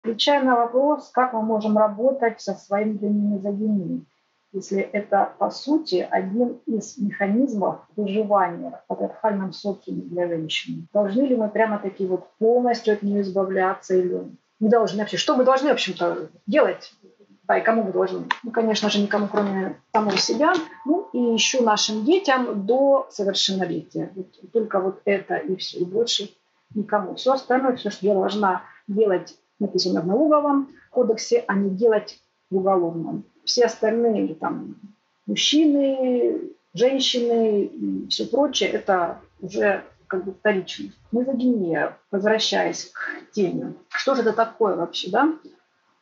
Отвечая 0.02 0.42
на 0.42 0.57
вопрос, 0.57 1.11
как 1.11 1.32
мы 1.34 1.42
можем 1.42 1.78
работать 1.78 2.40
со 2.40 2.59
внутренней 2.68 3.36
мизогинией 3.36 4.07
если 4.55 4.78
это, 4.78 5.34
по 5.38 5.50
сути, 5.50 6.07
один 6.09 6.61
из 6.64 6.96
механизмов 6.96 7.80
выживания 7.96 8.80
в 8.84 8.86
патриархальном 8.86 9.52
социуме 9.52 10.02
для 10.02 10.28
женщины. 10.28 10.86
Должны 10.92 11.22
ли 11.22 11.36
мы 11.36 11.48
прямо-таки 11.48 12.07
вот 12.07 12.28
полностью 12.38 12.94
от 12.94 13.02
нее 13.02 13.22
избавляться 13.22 13.94
или 13.94 14.30
не 14.61 14.68
должны 14.68 15.00
вообще? 15.00 15.16
Что 15.16 15.34
мы 15.34 15.44
должны, 15.44 15.70
в 15.70 15.72
общем-то, 15.72 16.28
делать? 16.46 16.92
Да, 17.48 17.59
и 17.59 17.62
кому 17.62 17.82
мы 17.82 17.92
должны? 17.92 18.26
Ну, 18.44 18.50
конечно 18.52 18.88
же, 18.88 19.00
никому, 19.00 19.26
кроме 19.26 19.76
самого 19.92 20.16
себя. 20.16 20.55
Ну, 20.86 21.09
и 21.12 21.18
еще 21.18 21.61
нашим 21.61 22.05
детям 22.05 22.64
до 22.64 23.09
совершеннолетия. 23.11 24.12
Вот, 24.14 24.52
только 24.52 24.80
вот 24.80 25.00
это 25.05 25.34
и 25.34 25.57
все, 25.57 25.80
и 25.80 25.84
больше 25.84 26.30
никому. 26.74 27.16
Все 27.16 27.32
остальное, 27.32 27.76
все, 27.76 27.90
что 27.90 28.07
я 28.07 28.14
должна 28.14 28.62
делать, 28.86 29.36
написано 29.59 30.00
в 30.00 30.07
налоговом 30.07 30.70
кодексе, 30.90 31.44
а 31.48 31.55
не 31.55 31.70
делать 31.70 32.20
в 32.50 32.57
уголовном 32.57 33.24
все 33.45 33.66
остальные 33.66 34.34
там 34.34 34.76
мужчины, 35.26 36.51
женщины 36.72 37.64
и 37.64 38.09
все 38.09 38.26
прочее, 38.26 38.70
это 38.70 39.20
уже 39.40 39.84
как 40.07 40.24
бы 40.24 40.32
вторичность. 40.32 40.99
Мизогиния, 41.12 41.97
возвращаясь 42.11 42.90
к 42.92 43.32
теме, 43.32 43.74
что 43.88 44.14
же 44.14 44.22
это 44.22 44.32
такое 44.32 44.76
вообще, 44.76 45.11
да? 45.11 45.32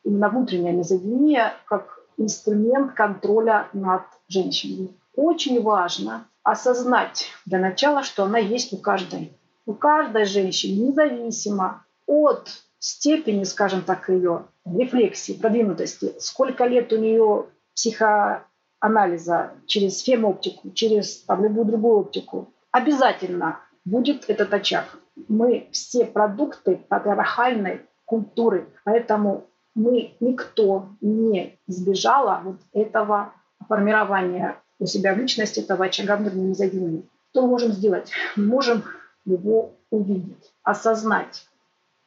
Именно 0.03 0.29
внутренняя 0.29 0.73
мизогиния 0.73 1.53
как 1.65 1.99
инструмент 2.17 2.93
контроля 2.93 3.67
над 3.73 4.03
женщиной. 4.27 4.91
Очень 5.15 5.61
важно 5.61 6.27
осознать 6.43 7.27
для 7.45 7.59
начала, 7.59 8.03
что 8.03 8.25
она 8.25 8.37
есть 8.37 8.73
у 8.73 8.77
каждой. 8.77 9.37
У 9.65 9.73
каждой 9.73 10.25
женщины, 10.25 10.87
независимо 10.87 11.85
от 12.05 12.62
степени, 12.83 13.45
скажем 13.45 13.81
так, 13.81 14.09
ее 14.09 14.45
рефлексии, 14.65 15.33
продвинутости, 15.33 16.15
сколько 16.19 16.65
лет 16.65 16.91
у 16.91 16.97
нее 16.97 17.45
психоанализа 17.73 19.51
через 19.67 20.01
фемоптику, 20.01 20.71
через 20.71 21.21
там, 21.21 21.43
любую 21.43 21.65
другую 21.65 21.99
оптику, 21.99 22.53
обязательно 22.71 23.59
будет 23.85 24.29
этот 24.29 24.53
очаг. 24.53 24.99
Мы 25.29 25.69
все 25.71 26.05
продукты 26.05 26.75
патриархальной 26.89 27.83
культуры, 28.03 28.67
поэтому 28.83 29.45
мы 29.75 30.17
никто 30.19 30.89
не 30.99 31.57
избежала 31.67 32.41
вот 32.43 32.57
этого 32.73 33.31
формирования 33.69 34.57
у 34.79 34.85
себя 34.85 35.13
в 35.13 35.19
личности, 35.19 35.61
этого 35.61 35.85
очага 35.85 36.17
внутренней 36.17 36.49
мизогинии. 36.49 37.09
Что 37.31 37.43
мы 37.43 37.47
можем 37.47 37.71
сделать? 37.71 38.11
Мы 38.35 38.45
можем 38.45 38.83
его 39.23 39.71
увидеть, 39.89 40.51
осознать, 40.63 41.47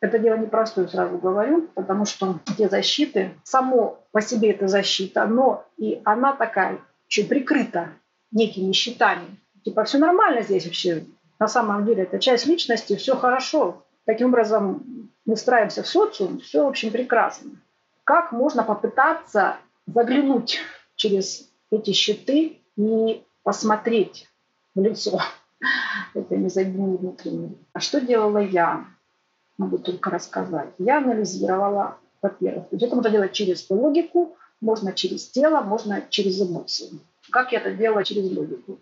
это 0.07 0.19
дело 0.19 0.37
непростое, 0.37 0.89
сразу 0.89 1.19
говорю, 1.19 1.69
потому 1.75 2.05
что 2.05 2.39
те 2.57 2.69
защиты, 2.69 3.35
само 3.45 3.99
по 4.13 4.21
себе 4.21 4.51
это 4.51 4.69
защита, 4.69 5.27
но 5.27 5.65
и 5.77 6.01
она 6.05 6.33
такая, 6.33 6.79
еще 7.09 7.25
прикрыта 7.25 7.91
некими 8.31 8.73
щитами. 8.73 9.39
Типа 9.65 9.85
все 9.85 9.99
нормально 9.99 10.43
здесь 10.43 10.65
вообще. 10.65 11.05
На 11.39 11.49
самом 11.49 11.85
деле 11.85 12.05
это 12.05 12.19
часть 12.19 12.47
личности, 12.47 12.97
все 12.97 13.17
хорошо. 13.17 13.85
Таким 14.05 14.29
образом 14.29 15.11
мы 15.25 15.35
встраиваемся 15.35 15.83
в 15.83 15.89
социум, 15.89 16.41
все, 16.41 16.65
в 16.65 16.69
общем, 16.69 16.91
прекрасно. 16.91 17.51
Как 18.05 18.33
можно 18.33 18.63
попытаться 18.63 19.57
заглянуть 19.87 20.61
через 20.95 21.51
эти 21.71 21.93
щиты 21.93 22.61
и 22.77 23.25
посмотреть 23.43 24.29
в 24.75 24.81
лицо 24.81 25.21
этой 26.15 26.39
мизогинии 26.39 26.97
внутренней? 26.97 27.59
А 27.73 27.81
что 27.81 28.01
делала 28.01 28.39
я? 28.39 28.87
Могу 29.59 29.79
только 29.79 30.11
рассказать. 30.11 30.71
Я 30.79 30.99
анализировала, 30.99 31.97
во-первых, 32.23 32.69
то 32.69 32.77
есть 32.77 32.85
это 32.85 32.95
можно 32.95 33.11
делать 33.11 33.33
через 33.33 33.69
логику, 33.71 34.37
можно 34.61 34.93
через 34.93 35.27
тело, 35.29 35.61
можно 35.61 36.03
через 36.09 36.41
эмоции. 36.41 36.99
Как 37.31 37.53
я 37.53 37.61
это 37.61 37.73
делала 37.73 38.05
через 38.05 38.31
логику? 38.31 38.79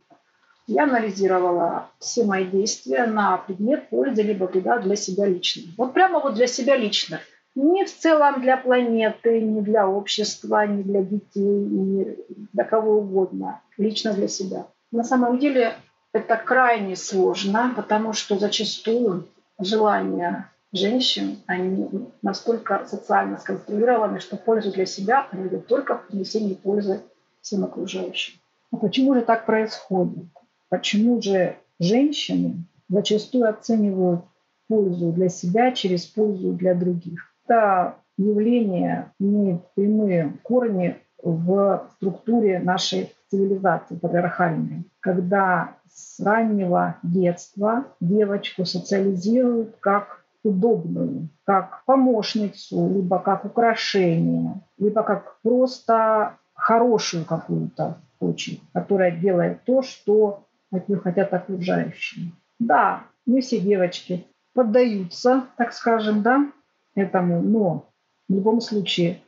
Я 0.67 0.85
анализировала 0.85 1.91
все 1.99 2.25
мои 2.25 2.47
действия 2.47 3.07
на 3.07 3.37
предмет 3.37 3.91
пользы 3.91 4.23
либо 4.23 4.45
вреда 4.45 4.79
для 4.79 4.97
себя 4.97 5.27
лично. 5.27 5.73
Вот 5.77 5.93
прямо 5.93 6.21
вот 6.21 6.35
для 6.35 6.47
себя 6.47 6.77
лично. 6.77 7.21
Не 7.55 7.85
в 7.85 7.95
целом 7.95 8.41
для 8.41 8.57
планеты, 8.57 9.41
не 9.41 9.61
для 9.61 9.87
общества, 9.89 10.67
не 10.67 10.83
для 10.83 11.03
детей, 11.03 11.43
не 11.43 12.17
для 12.53 12.65
кого 12.65 12.99
угодно, 12.99 13.61
лично 13.77 14.13
для 14.15 14.27
себя. 14.27 14.67
На 14.91 15.05
самом 15.05 15.39
деле 15.39 15.75
это 16.13 16.37
крайне 16.37 16.97
сложно, 16.97 17.73
потому 17.77 18.13
что 18.13 18.39
зачастую 18.39 19.29
желания 19.59 20.51
женщин, 20.75 21.39
они 21.47 21.89
настолько 22.21 22.85
социально 22.87 23.39
сконструированы, 23.39 24.21
что 24.21 24.37
пользу 24.37 24.73
для 24.73 24.87
себя 24.87 25.27
они 25.31 25.45
видят 25.45 25.67
только 25.67 25.97
в 25.97 26.09
принесении 26.09 26.55
пользы 26.55 27.01
всем 27.41 27.65
окружающим. 27.65 28.35
А 28.73 28.77
почему 28.77 29.15
же 29.15 29.23
так 29.23 29.47
происходит? 29.47 30.27
Почему 30.69 31.23
же 31.23 31.57
женщины 31.79 32.65
зачастую 32.89 33.49
оценивают 33.49 34.23
пользу 34.69 35.13
для 35.13 35.29
себя 35.29 35.73
через 35.73 36.07
пользу 36.07 36.53
для 36.53 36.75
других? 36.75 37.33
Это 37.47 37.97
явление 38.17 39.13
имеет 39.21 39.61
прямые 39.75 40.33
корни 40.43 40.97
в 41.23 41.89
структуре 41.97 42.59
нашей 42.59 43.13
цивилизации 43.31 43.97
патриархальной, 43.97 44.85
когда 45.01 45.77
с 45.89 46.19
раннего 46.21 46.97
детства 47.03 47.85
девочку 48.01 48.65
социализируют 48.65 49.77
как 49.81 50.24
удобную, 50.45 51.29
как 51.45 51.83
помощницу, 51.87 52.89
либо 52.95 53.19
как 53.19 53.45
украшение, 53.45 54.63
либо 54.79 55.03
как 55.03 55.41
просто 55.43 56.37
хорошую 56.53 57.25
какую-то 57.25 57.99
очень, 58.21 58.61
которая 58.73 59.11
делает 59.11 59.65
то, 59.65 59.83
что 59.83 60.45
от 60.71 60.89
нее 60.89 61.01
хотят 61.01 61.33
окружающие. 61.33 62.31
Да, 62.59 63.05
не 63.27 63.41
все 63.41 63.59
девочки 63.59 64.27
поддаются, 64.53 65.45
так 65.57 65.73
скажем, 65.73 66.23
да, 66.23 66.53
этому, 66.95 67.43
но 67.43 67.89
в 68.29 68.35
любом 68.35 68.61
случае 68.61 69.21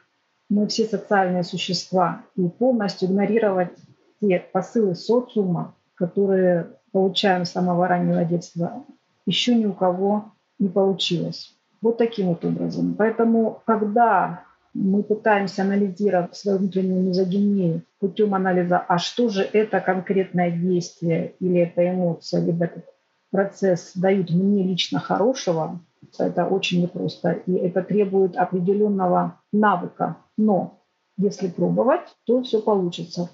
мы 0.49 0.69
все 0.69 0.85
социальные 0.85 1.43
существа, 1.43 2.23
и 2.37 2.47
полностью 2.49 3.09
игнорировать 3.09 3.73
те 4.21 4.39
посылы 4.53 4.95
социума, 4.95 5.75
которые 5.95 6.69
получаем 6.93 7.45
с 7.45 7.51
самого 7.51 7.89
раннего 7.89 8.25
детства, 8.25 8.85
еще 9.27 9.55
ни 9.55 9.67
у 9.67 9.73
кого 9.73 10.33
не 10.59 10.69
получилось. 10.69 11.55
Вот 11.83 11.99
таким 11.99 12.29
вот 12.29 12.45
образом. 12.45 12.95
Поэтому, 12.95 13.63
когда 13.67 14.45
мы 14.75 15.03
пытаемся 15.03 15.63
анализировать 15.63 16.37
свою 16.37 16.59
внутреннюю 16.59 17.03
мизогинию 17.03 17.83
путем 17.99 18.35
анализа, 18.35 18.79
а 18.79 18.99
что 18.99 19.29
же 19.29 19.43
это 19.43 19.81
конкретное 19.81 20.51
действие 20.51 21.35
или 21.41 21.61
это 21.61 21.89
эмоция, 21.89 22.45
либо 22.45 22.67
этот 22.67 22.85
процесс 23.31 23.93
дают 23.95 24.31
мне 24.31 24.65
лично 24.65 25.01
хорошего, 25.01 25.81
это 26.19 26.47
очень 26.47 26.83
непросто. 26.83 27.33
И 27.33 27.55
это 27.55 27.83
требует 27.83 28.37
определенного 28.37 29.41
навыка. 29.53 30.17
Но 30.37 30.81
если 31.17 31.49
пробовать, 31.49 32.15
то 32.25 32.43
все 32.43 32.61
получится. 32.61 33.31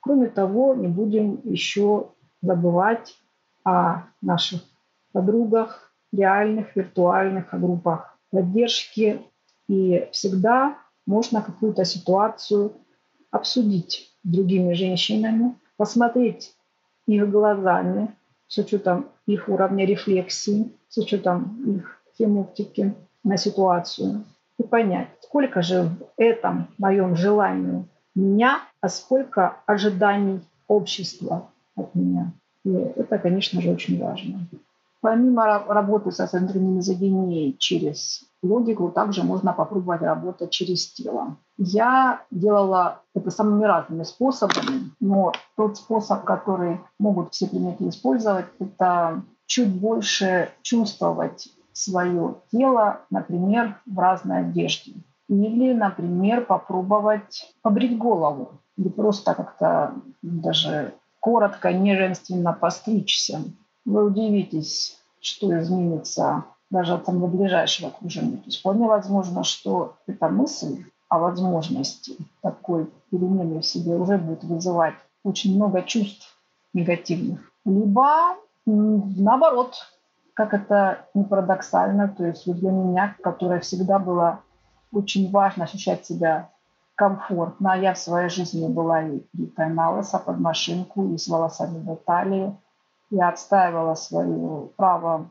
Кроме 0.00 0.28
того, 0.28 0.74
не 0.74 0.88
будем 0.88 1.40
еще 1.44 2.10
забывать 2.42 3.16
о 3.64 4.02
наших 4.20 4.60
подругах, 5.12 5.93
реальных, 6.16 6.74
виртуальных, 6.76 7.48
группах 7.52 8.18
поддержки. 8.30 9.20
И 9.68 10.08
всегда 10.12 10.76
можно 11.06 11.42
какую-то 11.42 11.84
ситуацию 11.84 12.72
обсудить 13.30 14.12
с 14.24 14.28
другими 14.28 14.74
женщинами, 14.74 15.54
посмотреть 15.76 16.54
их 17.06 17.30
глазами, 17.30 18.14
с 18.48 18.58
учетом 18.58 19.08
их 19.26 19.48
уровня 19.48 19.84
рефлексии, 19.84 20.72
с 20.88 20.98
учетом 20.98 21.76
их 21.76 22.00
семантики 22.16 22.94
на 23.22 23.36
ситуацию 23.36 24.24
и 24.58 24.62
понять, 24.62 25.08
сколько 25.22 25.62
же 25.62 25.82
в 25.82 25.96
этом 26.16 26.68
моем 26.78 27.16
желании 27.16 27.84
меня, 28.14 28.60
а 28.80 28.88
сколько 28.88 29.56
ожиданий 29.66 30.40
общества 30.68 31.50
от 31.76 31.94
меня. 31.94 32.32
И 32.64 32.70
это, 32.70 33.18
конечно 33.18 33.60
же, 33.60 33.70
очень 33.70 34.00
важно. 34.00 34.46
Помимо 35.04 35.58
работы 35.68 36.12
со 36.12 36.26
внутренней 36.26 36.76
мизогинией 36.76 37.58
через 37.58 38.24
логику, 38.42 38.90
также 38.90 39.22
можно 39.22 39.52
попробовать 39.52 40.00
работать 40.00 40.48
через 40.48 40.94
тело. 40.94 41.36
Я 41.58 42.22
делала 42.30 43.02
это 43.14 43.30
самыми 43.30 43.64
разными 43.64 44.04
способами, 44.04 44.92
но 45.00 45.32
тот 45.58 45.76
способ, 45.76 46.24
который 46.24 46.80
могут 46.98 47.34
все 47.34 47.46
клиенты 47.46 47.86
использовать, 47.90 48.46
это 48.58 49.20
чуть 49.44 49.78
больше 49.78 50.48
чувствовать 50.62 51.50
свое 51.74 52.36
тело, 52.50 53.00
например, 53.10 53.78
в 53.84 53.98
разной 53.98 54.40
одежде. 54.40 54.94
Или, 55.28 55.74
например, 55.74 56.46
попробовать 56.46 57.52
побрить 57.60 57.98
голову. 57.98 58.52
Или 58.78 58.88
просто 58.88 59.34
как-то 59.34 59.96
даже 60.22 60.94
коротко, 61.20 61.74
неженственно 61.74 62.54
постричься. 62.54 63.40
Вы 63.84 64.04
удивитесь, 64.04 64.98
что 65.20 65.58
изменится 65.58 66.44
даже 66.70 66.94
от 66.94 67.06
самого 67.06 67.26
ближайшего 67.28 67.88
окружения. 67.88 68.38
То 68.38 68.46
есть 68.46 68.60
вполне 68.60 68.86
возможно, 68.86 69.44
что 69.44 69.96
эта 70.06 70.28
мысль 70.28 70.84
о 71.08 71.18
возможности 71.18 72.16
такой 72.42 72.90
перемены 73.10 73.60
в 73.60 73.66
себе 73.66 73.94
уже 73.94 74.18
будет 74.18 74.42
вызывать 74.44 74.94
очень 75.22 75.54
много 75.54 75.82
чувств 75.82 76.36
негативных. 76.72 77.40
Либо 77.64 78.36
наоборот, 78.66 79.74
как 80.34 80.54
это 80.54 81.06
не 81.14 81.24
парадоксально, 81.24 82.08
то 82.08 82.26
есть 82.26 82.52
для 82.52 82.70
меня, 82.70 83.16
которая 83.22 83.60
всегда 83.60 83.98
была 83.98 84.40
очень 84.92 85.30
важно 85.30 85.64
ощущать 85.64 86.04
себя 86.04 86.50
комфортно. 86.94 87.72
А 87.72 87.76
я 87.76 87.94
в 87.94 87.98
своей 87.98 88.28
жизни 88.28 88.66
была 88.66 89.02
и 89.02 89.20
бритая 89.32 89.68
на 89.68 90.02
под 90.02 90.38
машинку, 90.38 91.12
и 91.12 91.18
с 91.18 91.28
волосами 91.28 91.78
до 91.78 91.96
талии. 91.96 92.56
Я 93.14 93.28
отстаивала 93.28 93.94
свое 93.94 94.68
право 94.76 95.28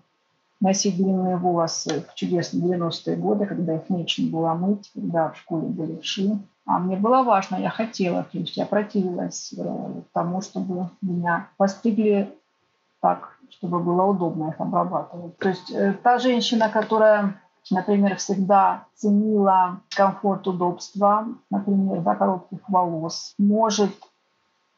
носить 0.62 0.96
длинные 0.96 1.36
волосы 1.36 2.06
в 2.10 2.16
чудесные 2.16 2.78
90-е 2.78 3.18
годы, 3.18 3.46
когда 3.46 3.76
их 3.76 3.90
нечем 3.90 4.32
было 4.32 4.54
мыть, 4.54 4.90
когда 4.94 5.30
в 5.30 5.38
школе 5.38 5.68
были 5.68 6.00
вши. 6.00 6.40
А 6.66 6.80
мне 6.80 6.96
было 6.96 7.24
важно, 7.24 7.58
я 7.58 7.70
хотела, 7.70 8.24
то 8.24 8.38
есть 8.38 8.56
я 8.56 8.66
противилась 8.66 9.54
э, 9.58 10.02
тому, 10.14 10.42
чтобы 10.42 10.90
меня 11.02 11.50
постригли 11.58 12.34
так, 13.02 13.38
чтобы 13.50 13.80
было 13.80 14.04
удобно 14.04 14.50
их 14.50 14.62
обрабатывать. 14.62 15.38
То 15.40 15.50
есть 15.50 15.70
э, 15.72 15.94
та 16.02 16.20
женщина, 16.20 16.70
которая 16.70 17.36
например, 17.72 18.16
всегда 18.18 18.86
ценила 18.96 19.82
комфорт, 19.96 20.48
удобства, 20.48 21.28
например, 21.50 22.02
за 22.02 22.16
коротких 22.16 22.60
волос, 22.68 23.34
может 23.38 23.92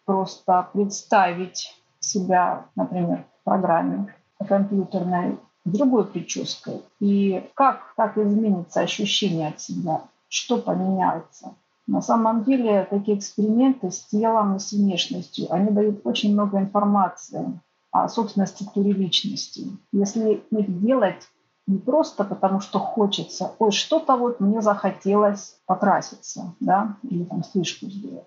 просто 0.06 0.68
представить 0.74 1.76
себя, 2.06 2.66
например, 2.76 3.26
в 3.42 3.44
программе 3.44 4.14
компьютерной 4.48 5.38
другой 5.66 6.06
прической. 6.06 6.82
И 7.00 7.50
как 7.56 7.94
так 7.98 8.18
изменится 8.18 8.82
ощущение 8.82 9.50
от 9.50 9.60
себя, 9.60 10.02
что 10.28 10.58
поменяется. 10.58 11.56
На 11.88 12.02
самом 12.02 12.44
деле 12.44 12.88
такие 12.90 13.18
эксперименты 13.18 13.92
с 13.92 14.06
телом 14.06 14.56
и 14.56 14.60
с 14.60 14.72
внешностью, 14.72 15.52
они 15.54 15.70
дают 15.70 16.02
очень 16.04 16.34
много 16.34 16.58
информации 16.58 17.60
о 17.92 18.10
собственной 18.10 18.48
структуре 18.48 18.92
личности. 18.92 19.68
Если 19.92 20.44
их 20.50 20.82
делать 20.82 21.30
не 21.68 21.78
просто 21.78 22.24
потому, 22.24 22.60
что 22.60 22.80
хочется, 22.80 23.52
ой, 23.60 23.72
что-то 23.72 24.18
вот 24.18 24.40
мне 24.40 24.62
захотелось 24.62 25.58
покраситься, 25.66 26.54
да, 26.60 26.98
или 27.04 27.24
там 27.24 27.44
стрижку 27.44 27.88
сделать, 27.88 28.26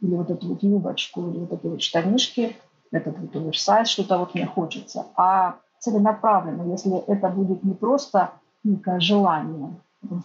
или 0.00 0.14
вот 0.14 0.30
эту 0.30 0.48
вот 0.48 0.62
юбочку, 0.62 1.28
или 1.30 1.38
вот 1.38 1.52
эти 1.52 1.66
вот 1.66 1.82
штанишки, 1.82 2.56
этот 2.92 3.18
вот 3.18 3.34
оверсайз, 3.34 3.88
что-то 3.88 4.18
вот 4.18 4.34
мне 4.34 4.46
хочется, 4.46 5.06
а 5.16 5.56
целенаправленно, 5.78 6.70
если 6.70 6.96
это 7.06 7.28
будет 7.28 7.62
не 7.64 7.74
просто 7.74 8.30
некое 8.64 9.00
желание, 9.00 9.70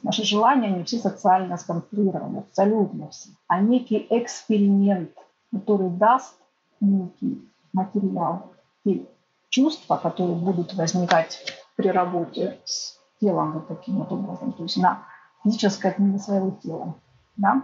наши 0.03 0.23
желания, 0.23 0.67
они 0.67 0.83
все 0.83 0.97
социально 0.97 1.57
сконструированы, 1.57 2.39
абсолютно 2.39 3.09
все, 3.09 3.29
а 3.47 3.61
некий 3.61 4.05
эксперимент, 4.09 5.11
который 5.51 5.89
даст 5.89 6.35
некий 6.79 7.47
материал, 7.73 8.51
те 8.83 9.05
чувства, 9.49 9.97
которые 9.97 10.35
будут 10.35 10.73
возникать 10.73 11.43
при 11.75 11.89
работе 11.89 12.59
с 12.65 12.97
телом 13.19 13.53
вот 13.53 13.67
таким 13.67 13.97
вот 13.97 14.11
образом, 14.11 14.53
то 14.53 14.63
есть 14.63 14.77
на 14.77 15.03
физической 15.43 15.91
отмене 15.91 16.19
своего 16.19 16.51
тела, 16.63 16.95
да, 17.37 17.61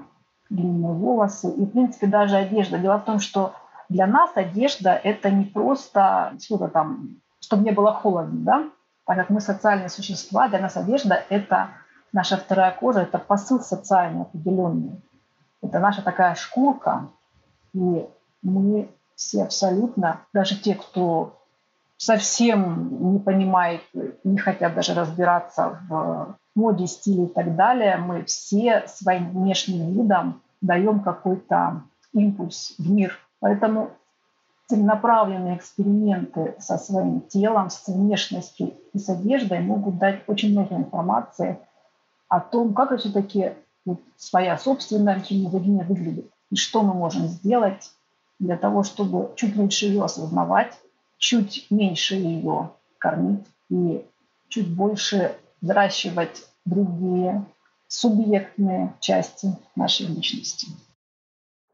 длинные 0.50 0.94
волосы 0.94 1.52
и, 1.52 1.66
в 1.66 1.72
принципе, 1.72 2.08
даже 2.08 2.38
одежда. 2.38 2.78
Дело 2.78 2.98
в 2.98 3.06
том, 3.06 3.20
что 3.20 3.54
для 3.90 4.08
нас 4.08 4.32
одежда– 4.36 4.94
это 5.04 5.30
не 5.30 5.46
просто 5.46 6.34
что-то 6.44 6.68
там, 6.68 7.22
чтобы 7.40 7.64
не 7.64 7.72
было 7.72 7.94
холодно, 7.94 8.40
да, 8.40 8.70
так 9.06 9.18
как 9.18 9.30
мы 9.30 9.40
социальные 9.40 9.90
существа, 9.90 10.48
для 10.48 10.60
нас 10.60 10.76
одежда– 10.78 11.24
это 11.30 11.70
наша 12.12 12.38
вторая 12.38 12.72
кожа, 12.72 13.02
это 13.02 13.20
посыл 13.20 13.60
социальный 13.60 14.22
определенный. 14.22 15.02
Это 15.62 15.80
наша 15.80 16.02
такая 16.02 16.36
шкурка, 16.36 17.10
и 17.74 18.08
мы 18.42 18.90
все 19.16 19.44
абсолютно, 19.44 20.22
даже 20.34 20.56
те, 20.56 20.76
кто 20.76 21.38
совсем 21.98 23.14
не 23.14 23.20
понимает, 23.20 23.82
не 24.24 24.38
хотят 24.38 24.76
даже 24.76 24.94
разбираться 24.94 25.80
в 25.90 26.38
моде, 26.56 26.88
стиле 26.88 27.26
и 27.26 27.28
так 27.28 27.56
далее, 27.56 27.98
мы 27.98 28.24
все 28.26 28.84
своим 28.88 29.32
внешним 29.32 29.92
видом 29.94 30.42
даем 30.62 31.00
какой-то 31.00 31.84
импульс 32.14 32.76
в 32.78 32.90
мир. 32.90 33.18
Поэтому 33.40 33.92
целенаправленные 34.68 35.58
эксперименты 35.58 36.56
со 36.60 36.78
своим 36.78 37.22
телом, 37.22 37.70
с 37.70 37.88
внешностью 37.88 38.74
и 38.94 39.00
с 39.00 39.10
одеждой 39.10 39.60
могут 39.62 39.98
дать 39.98 40.24
очень 40.28 40.52
много 40.52 40.76
информации 40.76 41.58
о 42.28 42.40
том, 42.40 42.74
как 42.74 42.98
все-таки 42.98 43.54
вот 43.86 44.00
своя 44.18 44.58
собственная 44.58 45.16
мизогиния 45.16 45.86
выглядит 45.86 46.30
и 46.50 46.56
что 46.56 46.82
мы 46.82 46.94
можем 46.94 47.28
сделать 47.28 47.92
для 48.40 48.58
того, 48.58 48.84
чтобы 48.84 49.34
чуть 49.36 49.56
лучше 49.56 49.86
ее 49.86 50.04
осознавать, 50.04 50.74
чуть 51.18 51.68
меньше 51.70 52.16
ее 52.16 52.72
кормить 52.98 53.46
и 53.70 54.06
чуть 54.50 54.74
больше 54.74 55.36
взращивать 55.62 56.46
другие 56.66 57.46
субъектные 57.88 58.94
части 59.00 59.56
нашей 59.76 60.08
личности. 60.08 60.68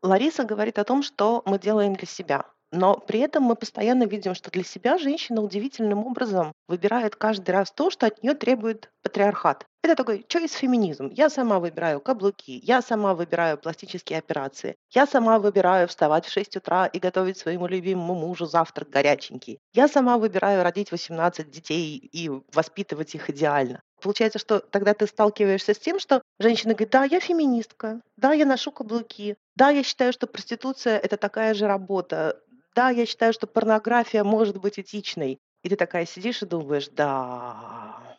Лариса 0.04 0.44
говорит 0.44 0.80
о 0.80 0.84
том, 0.84 1.02
что 1.02 1.42
мы 1.46 1.58
делаем 1.58 1.96
для 1.96 2.06
себя. 2.06 2.44
Но 2.74 2.98
при 2.98 3.20
этом 3.20 3.44
мы 3.44 3.56
постоянно 3.56 4.04
видим, 4.04 4.36
что 4.36 4.52
для 4.52 4.64
себя 4.64 4.98
женщина 4.98 5.42
удивительным 5.42 6.06
образом 6.06 6.52
выбирает 6.68 7.16
каждый 7.16 7.52
раз 7.52 7.72
то, 7.72 7.90
что 7.90 8.08
от 8.08 8.22
нее 8.22 8.34
требует 8.34 8.92
патриархат. 9.02 9.66
Это 9.84 9.96
такой 9.96 10.26
choice 10.28 10.58
феминизм. 10.58 11.10
Я 11.10 11.30
сама 11.30 11.60
выбираю 11.60 12.02
каблуки, 12.02 12.60
я 12.64 12.82
сама 12.82 13.14
выбираю 13.14 13.58
пластические 13.58 14.20
операции, 14.20 14.76
я 14.92 15.06
сама 15.06 15.40
выбираю 15.40 15.88
вставать 15.88 16.26
в 16.26 16.32
6 16.32 16.58
утра 16.58 16.88
и 16.88 17.00
готовить 17.00 17.38
своему 17.38 17.68
любимому 17.68 18.16
мужу 18.16 18.46
завтрак 18.46 18.90
горяченький. 18.90 19.60
Я 19.74 19.88
сама 19.88 20.18
выбираю 20.18 20.64
родить 20.64 20.92
18 20.92 21.52
детей 21.52 21.98
и 21.98 22.30
воспитывать 22.54 23.14
их 23.14 23.30
идеально. 23.30 23.82
Получается, 24.04 24.38
что 24.38 24.60
тогда 24.60 24.94
ты 24.94 25.08
сталкиваешься 25.08 25.74
с 25.74 25.80
тем, 25.80 25.98
что 25.98 26.22
женщина 26.38 26.74
говорит, 26.74 26.92
да, 26.92 27.06
я 27.06 27.22
феминистка, 27.22 28.02
да, 28.18 28.34
я 28.34 28.46
ношу 28.46 28.72
каблуки, 28.74 29.38
да, 29.56 29.70
я 29.70 29.82
считаю, 29.82 30.12
что 30.12 30.28
проституция— 30.28 30.98
это 31.04 31.16
такая 31.16 31.54
же 31.54 31.68
работа, 31.68 32.42
да, 32.76 32.90
я 32.90 33.06
считаю, 33.06 33.32
что 33.32 33.48
порнография 33.48 34.26
может 34.26 34.60
быть 34.60 34.78
этичной. 34.78 35.40
И 35.64 35.70
ты 35.70 35.78
такая 35.78 36.06
сидишь 36.06 36.42
и 36.42 36.46
думаешь, 36.46 36.90
да, 36.90 38.18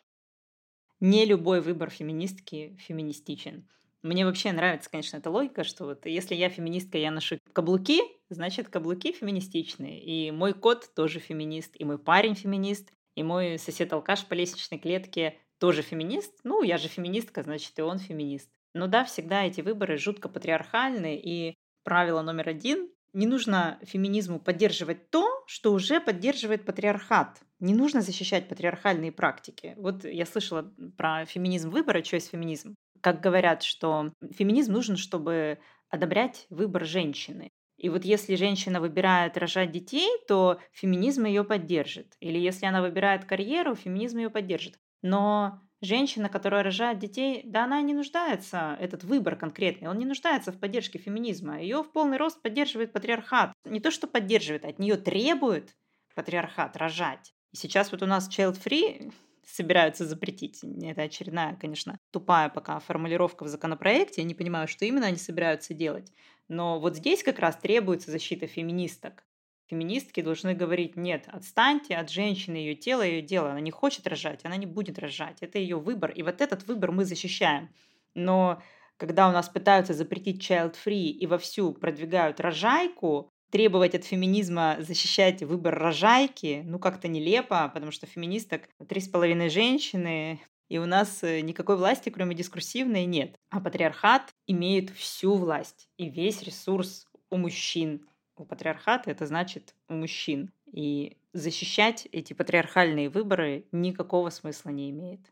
не 0.99 1.25
любой 1.25 1.61
выбор 1.61 1.91
феминистки 1.91 2.75
феминистичен. 2.79 3.67
Мне 4.01 4.25
вообще 4.25 4.51
нравится, 4.51 4.89
конечно, 4.89 5.17
эта 5.17 5.29
логика, 5.29 5.63
что 5.63 5.85
вот 5.85 6.07
если 6.07 6.33
я 6.33 6.49
феминистка, 6.49 6.97
я 6.97 7.11
ношу 7.11 7.37
каблуки, 7.53 8.01
значит, 8.29 8.69
каблуки 8.69 9.11
феминистичные. 9.11 9.99
И 10.01 10.31
мой 10.31 10.53
кот 10.53 10.89
тоже 10.95 11.19
феминист, 11.19 11.75
и 11.77 11.85
мой 11.85 11.99
парень 11.99 12.35
феминист, 12.35 12.91
и 13.15 13.23
мой 13.23 13.59
сосед-алкаш 13.59 14.25
по 14.25 14.33
лестничной 14.33 14.79
клетке 14.79 15.39
тоже 15.59 15.81
феминист. 15.81 16.39
Ну, 16.43 16.63
я 16.63 16.77
же 16.77 16.87
феминистка, 16.87 17.43
значит, 17.43 17.77
и 17.79 17.81
он 17.81 17.99
феминист. 17.99 18.49
Но 18.73 18.87
да, 18.87 19.05
всегда 19.05 19.43
эти 19.43 19.61
выборы 19.61 19.97
жутко 19.97 20.27
патриархальны, 20.29 21.15
и 21.17 21.55
правило 21.83 22.21
номер 22.21 22.49
один 22.49 22.89
не 23.13 23.27
нужно 23.27 23.79
феминизму 23.83 24.39
поддерживать 24.39 25.09
то, 25.09 25.43
что 25.47 25.71
уже 25.71 26.01
поддерживает 26.01 26.65
патриархат. 26.65 27.39
Не 27.59 27.73
нужно 27.73 28.01
защищать 28.01 28.49
патриархальные 28.49 29.13
практики. 29.13 29.73
Вот 29.77 30.03
я 30.03 30.25
слышала 30.25 30.73
про 30.97 31.25
феминизм 31.25 31.69
выбора, 31.69 32.03
что 32.03 32.17
есть 32.17 32.29
феминизм. 32.29 32.75
Как 32.99 33.21
говорят, 33.21 33.63
что 33.63 34.11
феминизм 34.33 34.73
нужен, 34.73 34.97
чтобы 34.97 35.59
одобрять 35.89 36.45
выбор 36.49 36.83
женщины. 36.85 37.49
И 37.77 37.87
вот 37.89 38.03
если 38.03 38.35
женщина 38.35 38.81
выбирает 38.81 39.37
рожать 39.37 39.71
детей, 39.71 40.09
то 40.27 40.59
феминизм 40.73 41.25
ее 41.25 41.43
поддержит. 41.45 42.15
Или 42.19 42.37
если 42.37 42.65
она 42.65 42.81
выбирает 42.81 43.23
карьеру, 43.25 43.75
феминизм 43.75 44.17
ее 44.17 44.29
поддержит. 44.29 44.77
Но 45.05 45.61
женщина, 45.81 46.29
которая 46.29 46.63
рожает 46.63 46.97
детей, 46.97 47.43
да, 47.45 47.65
она 47.65 47.79
не 47.83 47.93
нуждается, 47.93 48.75
этот 48.79 49.03
выбор 49.03 49.35
конкретный, 49.35 49.87
он 49.87 49.99
не 49.99 50.05
нуждается 50.05 50.51
в 50.51 50.59
поддержке 50.59 50.97
феминизма. 50.97 51.61
Ее 51.61 51.83
в 51.83 51.91
полный 51.91 52.17
рост 52.17 52.41
поддерживает 52.41 52.91
патриархат. 52.91 53.53
Не 53.65 53.79
то, 53.79 53.91
что 53.91 54.07
поддерживает, 54.07 54.65
от 54.65 54.79
нее 54.79 54.97
требует 54.97 55.75
патриархат 56.15 56.75
рожать. 56.75 57.35
И 57.51 57.55
сейчас 57.55 57.91
вот 57.91 58.01
у 58.01 58.07
нас 58.07 58.27
child 58.27 58.59
free 58.59 59.13
собираются 59.45 60.07
запретить. 60.07 60.63
Это 60.63 61.03
очередная, 61.03 61.55
конечно, 61.55 61.99
тупая 62.09 62.49
пока 62.49 62.79
формулировка 62.79 63.43
в 63.43 63.47
законопроекте. 63.47 64.21
Я 64.23 64.27
не 64.27 64.33
понимаю, 64.33 64.67
что 64.67 64.85
именно 64.85 65.05
они 65.05 65.17
собираются 65.17 65.75
делать. 65.75 66.11
Но 66.47 66.79
вот 66.79 66.95
здесь 66.95 67.21
как 67.21 67.37
раз 67.37 67.57
требуется 67.57 68.09
защита 68.09 68.47
феминисток. 68.47 69.23
Феминистки 69.67 70.21
должны 70.21 70.53
говорить, 70.53 70.95
нет, 70.95 71.25
отстаньте 71.27 71.95
от 71.95 72.11
женщины, 72.11 72.57
ее 72.57 72.75
тело, 72.75 73.01
ее 73.01 73.21
дело. 73.21 73.51
Она 73.51 73.59
не 73.59 73.71
хочет 73.71 74.05
рожать, 74.05 74.41
она 74.43 74.57
не 74.57 74.65
будет 74.65 74.99
рожать. 74.99 75.37
Это 75.41 75.57
ее 75.57 75.77
выбор. 75.77 76.11
И 76.11 76.21
вот 76.21 76.41
этот 76.41 76.67
выбор 76.67 76.91
мы 76.91 77.03
защищаем. 77.05 77.69
Но 78.13 78.61
когда 78.97 79.27
у 79.27 79.31
нас 79.31 79.49
пытаются 79.49 79.93
запретить 79.93 80.41
child-free 80.41 81.09
и 81.09 81.25
вовсю 81.25 81.73
продвигают 81.73 82.39
рожайку, 82.39 83.31
требовать 83.49 83.95
от 83.95 84.03
феминизма 84.03 84.77
защищать 84.79 85.41
выбор 85.41 85.77
рожайки, 85.77 86.61
ну 86.65 86.77
как-то 86.77 87.07
нелепо, 87.07 87.69
потому 87.73 87.91
что 87.91 88.05
феминисток 88.05 88.69
три 88.87 89.01
с 89.01 89.07
половиной 89.07 89.49
женщины, 89.49 90.41
и 90.67 90.77
у 90.77 90.85
нас 90.85 91.23
э, 91.23 91.41
никакой 91.41 91.77
власти, 91.77 92.09
кроме 92.09 92.35
дискурсивной, 92.35 93.05
нет. 93.05 93.39
А 93.49 93.59
патриархат 93.59 94.33
имеет 94.47 94.89
всю 94.89 95.35
власть 95.35 95.89
и 95.97 96.09
весь 96.09 96.41
ресурс 96.41 97.07
у 97.29 97.37
мужчин 97.37 98.05
у 98.39 98.45
патриархата, 98.45 99.11
это 99.11 99.25
значит 99.25 99.75
у 99.89 99.93
мужчин. 99.93 100.51
И 100.71 101.17
защищать 101.33 102.07
эти 102.11 102.33
патриархальные 102.33 103.09
выборы 103.09 103.65
никакого 103.71 104.29
смысла 104.29 104.69
не 104.69 104.89
имеет. 104.89 105.31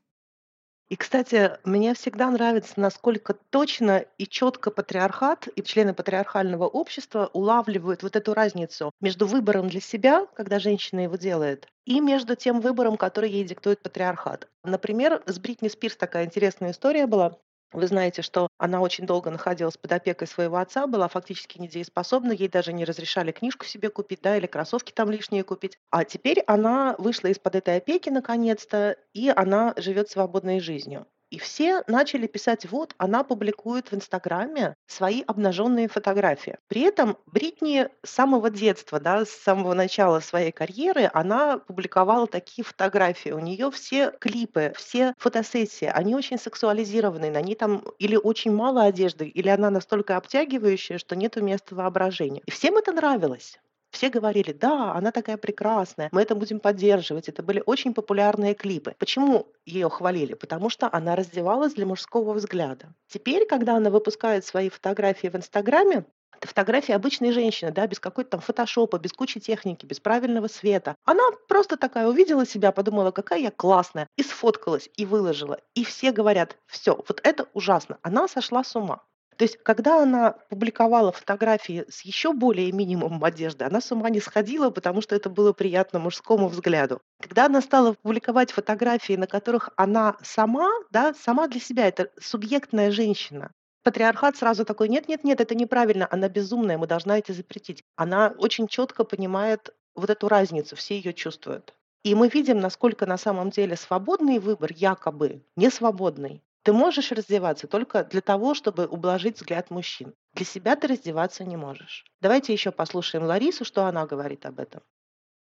И, 0.90 0.96
кстати, 0.96 1.58
мне 1.64 1.94
всегда 1.96 2.30
нравится, 2.30 2.74
насколько 2.80 3.34
точно 3.34 4.06
и 4.18 4.28
четко 4.28 4.70
патриархат 4.70 5.48
и 5.56 5.64
члены 5.64 5.94
патриархального 5.94 6.68
общества 6.68 7.30
улавливают 7.34 8.04
вот 8.04 8.16
эту 8.16 8.34
разницу 8.34 8.92
между 9.02 9.26
выбором 9.26 9.70
для 9.70 9.82
себя, 9.82 10.28
когда 10.36 10.60
женщина 10.60 11.00
его 11.02 11.16
делает, 11.16 11.68
и 11.86 12.00
между 12.00 12.36
тем 12.36 12.62
выбором, 12.62 12.98
который 12.98 13.32
ей 13.32 13.44
диктует 13.44 13.82
патриархат. 13.82 14.50
Например, 14.64 15.24
с 15.26 15.40
Бритни 15.40 15.68
Спирс 15.68 15.96
такая 15.98 16.26
интересная 16.26 16.72
история 16.72 17.08
была. 17.08 17.40
Вы 17.74 17.88
знаете, 17.88 18.22
что 18.22 18.48
она 18.58 18.80
очень 18.82 19.06
долго 19.06 19.30
находилась 19.32 19.78
под 19.78 19.92
опекой 19.92 20.28
своего 20.28 20.58
отца, 20.58 20.86
была 20.88 21.08
фактически 21.10 21.60
недееспособна, 21.60 22.32
ей 22.32 22.48
даже 22.48 22.72
не 22.72 22.86
разрешали 22.86 23.32
книжку 23.32 23.66
себе 23.66 23.90
купить, 23.90 24.22
да, 24.22 24.38
или 24.38 24.46
кроссовки 24.48 24.92
там 24.92 25.10
лишние 25.12 25.44
купить. 25.44 25.78
А 25.90 26.04
теперь 26.06 26.40
она 26.48 26.96
вышла 27.00 27.28
из-под 27.30 27.56
этой 27.56 27.78
опеки 27.78 28.10
наконец-то, 28.10 28.96
и 29.14 29.28
она 29.30 29.74
живет 29.78 30.10
свободной 30.10 30.60
жизнью. 30.60 31.08
И 31.34 31.40
все 31.40 31.82
начали 31.88 32.28
писать, 32.28 32.70
вот, 32.70 32.94
она 33.00 33.24
публикует 33.24 33.90
в 33.92 33.96
Инстаграме 33.96 34.76
свои 34.86 35.24
обнаженные 35.26 35.88
фотографии. 35.88 36.60
При 36.68 36.82
этом 36.82 37.18
Бритни 37.26 37.90
с 38.06 38.12
самого 38.12 38.52
детства, 38.52 39.00
да, 39.00 39.26
с 39.26 39.32
самого 39.32 39.74
начала 39.74 40.20
своей 40.20 40.52
карьеры, 40.52 41.10
она 41.12 41.58
публиковала 41.58 42.28
такие 42.28 42.64
фотографии. 42.64 43.32
У 43.32 43.40
нее 43.40 43.72
все 43.72 44.12
клипы, 44.12 44.74
все 44.76 45.16
фотосессии, 45.18 45.88
они 45.92 46.14
очень 46.14 46.38
сексуализированные, 46.38 47.32
на 47.32 47.42
ней 47.42 47.56
там 47.56 47.84
или 47.98 48.16
очень 48.16 48.52
мало 48.54 48.84
одежды, 48.84 49.28
или 49.28 49.50
она 49.50 49.72
настолько 49.72 50.18
обтягивающая, 50.18 51.00
что 51.00 51.16
нет 51.16 51.36
места 51.38 51.74
воображения. 51.74 52.44
И 52.46 52.52
всем 52.52 52.78
это 52.78 52.92
нравилось. 52.92 53.60
Все 53.94 54.10
говорили, 54.10 54.54
да, 54.54 54.94
она 54.94 55.12
такая 55.12 55.38
прекрасная, 55.38 56.10
мы 56.12 56.24
это 56.24 56.34
будем 56.34 56.60
поддерживать. 56.60 57.30
Это 57.30 57.44
были 57.44 57.62
очень 57.64 57.94
популярные 57.94 58.56
клипы. 58.56 58.96
Почему 58.98 59.48
ее 59.66 59.88
хвалили? 59.88 60.34
Потому 60.34 60.72
что 60.72 60.90
она 60.92 61.16
раздевалась 61.16 61.76
для 61.76 61.86
мужского 61.86 62.34
взгляда. 62.34 62.88
Теперь, 63.08 63.46
когда 63.46 63.76
она 63.78 63.92
выпускает 63.92 64.46
свои 64.46 64.70
фотографии 64.70 65.28
в 65.28 65.36
Инстаграме, 65.36 66.06
это 66.32 66.48
фотографии 66.48 66.92
обычной 66.92 67.32
женщины, 67.32 67.72
да, 67.72 67.86
без 67.86 68.00
какой-то 68.00 68.32
там 68.32 68.42
фотошопа, 68.42 68.98
без 68.98 69.14
кучи 69.14 69.40
техники, 69.40 69.86
без 69.86 70.00
правильного 70.00 70.48
света. 70.48 70.96
Она 71.06 71.24
просто 71.48 71.78
такая 71.78 72.08
увидела 72.08 72.48
себя, 72.48 72.72
подумала, 72.72 73.12
какая 73.12 73.40
я 73.40 73.52
классная, 73.52 74.08
и 74.18 74.24
сфоткалась, 74.24 74.90
и 74.98 75.06
выложила. 75.06 75.60
И 75.76 75.86
все 75.86 76.12
говорят, 76.12 76.58
все, 76.66 76.96
вот 76.96 77.22
это 77.24 77.48
ужасно, 77.54 78.00
она 78.02 78.28
сошла 78.28 78.64
с 78.64 78.76
ума. 78.76 79.04
То 79.38 79.44
есть, 79.44 79.58
когда 79.64 80.02
она 80.02 80.32
публиковала 80.50 81.12
фотографии 81.12 81.86
с 81.90 82.02
еще 82.02 82.34
более 82.34 82.72
минимумом 82.72 83.24
одежды, 83.24 83.66
она 83.66 83.82
с 83.82 83.92
ума 83.92 84.10
не 84.10 84.20
сходила, 84.20 84.70
потому 84.70 85.02
что 85.02 85.16
это 85.16 85.30
было 85.30 85.54
приятно 85.54 86.00
мужскому 86.00 86.48
взгляду. 86.48 87.02
Когда 87.20 87.46
она 87.46 87.62
стала 87.62 87.94
публиковать 87.94 88.52
фотографии, 88.52 89.14
на 89.14 89.28
которых 89.28 89.70
она 89.76 90.18
сама, 90.22 90.70
да, 90.92 91.14
сама 91.14 91.48
для 91.48 91.60
себя, 91.60 91.88
это 91.88 92.10
субъектная 92.20 92.92
женщина, 92.92 93.52
Патриархат 93.84 94.38
сразу 94.38 94.64
такой, 94.64 94.88
нет-нет-нет, 94.88 95.42
это 95.42 95.56
неправильно, 95.56 96.08
она 96.10 96.30
безумная, 96.30 96.78
мы 96.78 96.88
должны 96.88 97.12
это 97.12 97.34
запретить. 97.34 97.84
Она 97.98 98.34
очень 98.38 98.68
четко 98.68 99.04
понимает 99.04 99.76
вот 99.94 100.10
эту 100.10 100.30
разницу, 100.30 100.78
все 100.78 100.96
ее 100.96 101.14
чувствуют. 101.14 101.74
И 102.04 102.16
мы 102.16 102.30
видим, 102.30 102.60
насколько 102.60 103.06
на 103.06 103.18
самом 103.18 103.50
деле 103.50 103.76
свободный 103.76 104.40
выбор 104.40 104.72
якобы 104.74 105.42
не 105.56 105.70
свободный. 105.70 106.42
Ты 106.64 106.72
можешь 106.72 107.12
раздеваться 107.12 107.68
только 107.68 108.06
для 108.06 108.22
того, 108.22 108.54
чтобы 108.54 108.88
ублажить 108.88 109.38
взгляд 109.38 109.70
мужчин. 109.70 110.14
Для 110.34 110.46
себя 110.46 110.78
ты 110.78 110.88
раздеваться 110.88 111.44
не 111.44 111.58
можешь. 111.58 112.06
Давайте 112.22 112.54
еще 112.54 112.72
послушаем 112.72 113.26
Ларису, 113.26 113.66
что 113.66 113.86
она 113.86 114.06
говорит 114.06 114.46
об 114.46 114.60
этом. 114.60 114.82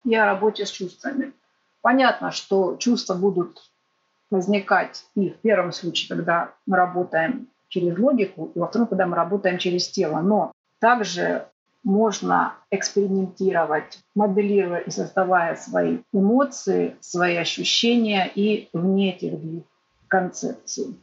Я 0.04 0.26
работаю 0.26 0.66
с 0.66 0.72
чувствами. 0.72 1.34
Понятно, 1.82 2.32
что 2.32 2.76
чувства 2.78 3.14
будут 3.14 3.72
возникать 4.32 5.06
и 5.16 5.30
в 5.30 5.38
первом 5.38 5.72
случае, 5.72 6.10
когда 6.10 6.56
мы 6.66 6.78
работаем 6.78 7.50
через 7.68 7.98
логику, 8.00 8.52
и 8.56 8.60
во 8.60 8.68
втором, 8.68 8.88
когда 8.88 9.06
мы 9.06 9.16
работаем 9.16 9.60
через 9.60 9.88
тело. 9.90 10.22
Но 10.22 10.52
также 10.80 11.48
можно 11.84 12.56
экспериментировать, 12.72 14.00
моделируя 14.16 14.80
и 14.80 14.90
создавая 14.90 15.56
свои 15.56 16.00
эмоции, 16.12 16.96
свои 17.00 17.36
ощущения 17.36 18.32
и 18.34 18.70
вне 18.74 19.16
этих 19.16 19.40
двух 19.40 19.66
концепций. 20.08 21.00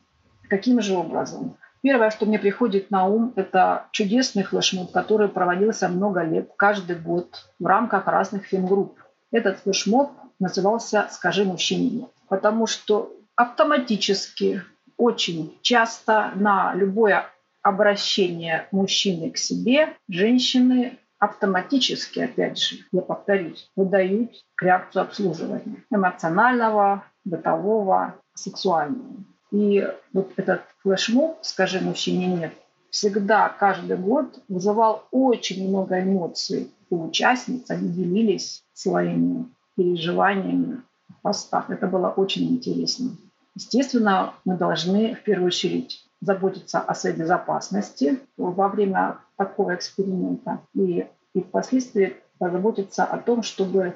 Каким 0.48 0.80
же 0.80 0.94
образом? 0.94 1.56
Первое, 1.82 2.10
что 2.10 2.26
мне 2.26 2.38
приходит 2.38 2.90
на 2.90 3.06
ум, 3.06 3.32
это 3.34 3.86
чудесный 3.90 4.44
флешмоб, 4.44 4.92
который 4.92 5.28
проводился 5.28 5.88
много 5.88 6.22
лет, 6.22 6.50
каждый 6.56 6.96
год 6.96 7.50
в 7.58 7.66
рамках 7.66 8.06
разных 8.06 8.46
фемгрупп. 8.46 8.98
Этот 9.32 9.58
флешмоб 9.60 10.12
назывался 10.38 11.08
«Скажи 11.10 11.44
мужчине 11.44 11.90
нет», 11.90 12.10
потому 12.28 12.66
что 12.66 13.12
автоматически 13.34 14.62
очень 14.96 15.58
часто 15.62 16.30
на 16.36 16.74
любое 16.74 17.26
обращение 17.62 18.68
мужчины 18.70 19.30
к 19.30 19.38
себе 19.38 19.96
женщины 20.08 20.98
автоматически, 21.18 22.18
опять 22.18 22.58
же, 22.58 22.76
я 22.90 23.00
повторюсь, 23.00 23.70
выдают 23.76 24.32
реакцию 24.60 25.02
обслуживания 25.02 25.84
эмоционального, 25.90 27.04
бытового, 27.24 28.14
сексуального. 28.34 29.16
И 29.50 29.86
вот 30.12 30.32
этот 30.36 30.62
флешмоб 30.82 31.38
«Скажи 31.42 31.80
мужчине 31.80 32.26
нет» 32.26 32.52
всегда, 32.90 33.48
каждый 33.48 33.96
год 33.96 34.38
вызывал 34.48 35.04
очень 35.10 35.68
много 35.68 36.00
эмоций 36.00 36.70
у 36.90 37.06
участниц. 37.08 37.70
Они 37.70 37.88
делились 37.88 38.62
своими 38.74 39.48
переживаниями 39.76 40.82
в 41.08 41.22
постах. 41.22 41.70
Это 41.70 41.86
было 41.86 42.08
очень 42.08 42.50
интересно. 42.50 43.16
Естественно, 43.54 44.34
мы 44.44 44.56
должны 44.56 45.14
в 45.14 45.22
первую 45.22 45.48
очередь 45.48 46.04
заботиться 46.20 46.80
о 46.80 46.94
своей 46.94 47.16
безопасности 47.16 48.20
во 48.36 48.68
время 48.68 49.18
такого 49.36 49.74
эксперимента 49.74 50.60
и, 50.74 51.06
и 51.34 51.40
впоследствии 51.40 52.16
позаботиться 52.38 53.04
о 53.04 53.18
том, 53.18 53.42
чтобы 53.42 53.94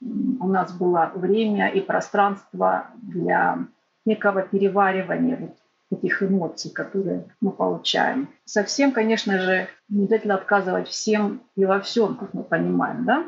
у 0.00 0.46
нас 0.46 0.72
было 0.72 1.10
время 1.14 1.68
и 1.68 1.80
пространство 1.80 2.86
для 3.02 3.58
некого 4.04 4.42
переваривания 4.42 5.36
вот 5.36 5.56
этих 5.90 6.22
эмоций, 6.22 6.70
которые 6.70 7.24
мы 7.40 7.50
получаем. 7.50 8.28
Совсем, 8.44 8.92
конечно 8.92 9.38
же, 9.38 9.68
не 9.88 10.04
обязательно 10.04 10.34
отказывать 10.34 10.88
всем 10.88 11.42
и 11.56 11.64
во 11.64 11.80
всем, 11.80 12.16
как 12.16 12.34
мы 12.34 12.44
понимаем, 12.44 13.04
да? 13.04 13.24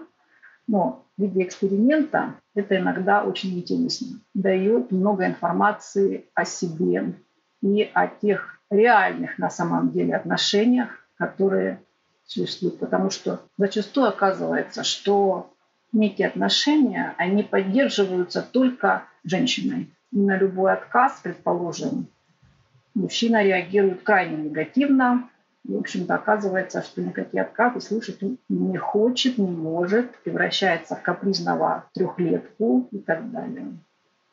Но 0.66 1.04
в 1.16 1.22
виде 1.22 1.42
эксперимента 1.42 2.34
это 2.54 2.78
иногда 2.78 3.24
очень 3.24 3.58
интересно. 3.58 4.20
Дает 4.34 4.92
много 4.92 5.26
информации 5.26 6.26
о 6.34 6.44
себе 6.44 7.14
и 7.62 7.90
о 7.92 8.06
тех 8.06 8.58
реальных 8.70 9.38
на 9.38 9.50
самом 9.50 9.90
деле 9.90 10.14
отношениях, 10.14 11.04
которые 11.16 11.82
существуют. 12.24 12.78
Потому 12.78 13.10
что 13.10 13.40
зачастую 13.58 14.08
оказывается, 14.08 14.84
что 14.84 15.50
некие 15.92 16.28
отношения, 16.28 17.14
они 17.18 17.42
поддерживаются 17.42 18.42
только 18.42 19.04
женщиной. 19.24 19.90
И 20.12 20.18
на 20.18 20.36
любой 20.36 20.72
отказ, 20.72 21.20
предположим, 21.22 22.06
мужчина 22.94 23.42
реагирует 23.42 24.02
крайне 24.02 24.36
негативно, 24.36 25.28
в 25.64 25.76
общем-то, 25.76 26.14
оказывается, 26.14 26.82
что 26.82 27.02
никакие 27.02 27.42
отказы 27.42 27.80
слышать 27.80 28.18
не 28.48 28.78
хочет, 28.78 29.36
не 29.38 29.50
может, 29.50 30.16
превращается 30.22 30.96
в 30.96 31.02
капризного 31.02 31.84
трехлетку 31.92 32.88
и 32.90 32.98
так 32.98 33.30
далее. 33.30 33.66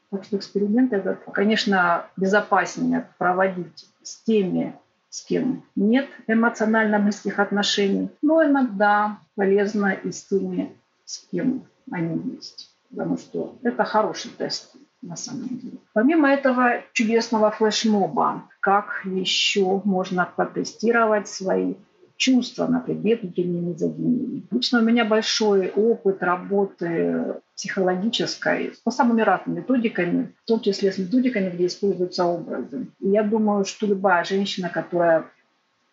Так 0.10 0.24
что 0.24 0.38
эксперимент 0.38 0.94
этот, 0.94 1.20
конечно, 1.34 2.06
безопаснее 2.16 3.10
проводить 3.18 3.88
с 4.04 4.24
теми, 4.24 4.74
с 5.10 5.22
кем 5.22 5.66
нет 5.76 6.08
эмоционально 6.28 7.00
близких 7.00 7.40
отношений, 7.40 8.10
но 8.22 8.44
иногда 8.46 9.20
полезно 9.36 9.92
и 9.92 10.12
с 10.12 10.24
теми, 10.24 10.72
с 11.08 11.26
кем 11.32 11.66
они 11.90 12.36
есть. 12.36 12.70
Потому 12.92 13.18
что 13.18 13.58
это 13.64 13.84
хороший 13.84 14.32
тест 14.38 14.76
на 15.02 15.16
самом 15.16 15.48
деле. 15.48 15.78
Помимо 15.94 16.30
этого 16.30 16.84
чудесного 16.94 17.50
флешмоба, 17.52 18.44
как 18.60 19.02
еще 19.06 19.82
можно 19.84 20.30
протестировать 20.36 21.28
свои 21.28 21.76
чувства 22.18 22.68
на 22.68 22.80
предмет 22.80 23.22
внутренней 23.22 23.62
мизогинии. 23.62 24.44
У 24.52 24.82
меня 24.82 25.06
большой 25.06 25.70
опыт 25.70 26.24
работы 26.24 27.36
психологической 27.56 28.74
по 28.84 28.92
самыми 28.92 29.22
разными 29.22 29.60
методиками, 29.60 30.34
в 30.44 30.48
том 30.48 30.60
числе 30.60 30.92
с 30.92 30.98
методиками, 30.98 31.50
где 31.50 31.68
используются 31.68 32.26
образы. 32.26 32.88
И 33.00 33.10
я 33.10 33.24
думаю, 33.24 33.66
что 33.66 33.86
любая 33.86 34.24
женщина, 34.24 34.70
которая 34.70 35.26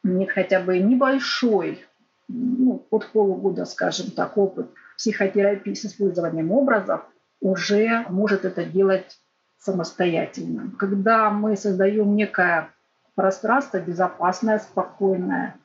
имеет 0.03 0.31
хотя 0.31 0.61
бы 0.61 0.79
небольшой, 0.79 1.85
ну, 2.29 2.87
от 2.91 3.07
полугода, 3.09 3.67
скажем 3.67 4.11
так, 4.11 4.39
опыт 4.39 4.71
психотерапии 4.97 5.74
с 5.74 5.84
использованием 5.84 6.51
образов, 6.53 7.03
уже 7.40 8.05
может 8.09 8.45
это 8.45 8.64
делать 8.64 9.18
самостоятельно. 9.59 10.72
Когда 10.78 11.30
мы 11.30 11.57
создаем 11.57 12.14
некое 12.16 12.70
пространство 13.14 13.78
безопасное, 13.78 14.59
спокойное, 14.59 15.57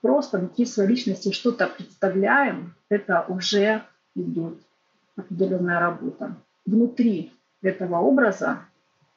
просто 0.00 0.38
внутри 0.38 0.66
своей 0.66 0.90
личности 0.90 1.32
что-то 1.32 1.68
представляем, 1.68 2.74
это 2.88 3.24
уже 3.28 3.82
идет 4.14 4.58
определенная 5.16 5.80
работа. 5.80 6.34
Внутри 6.66 7.32
этого 7.62 7.98
образа 7.98 8.60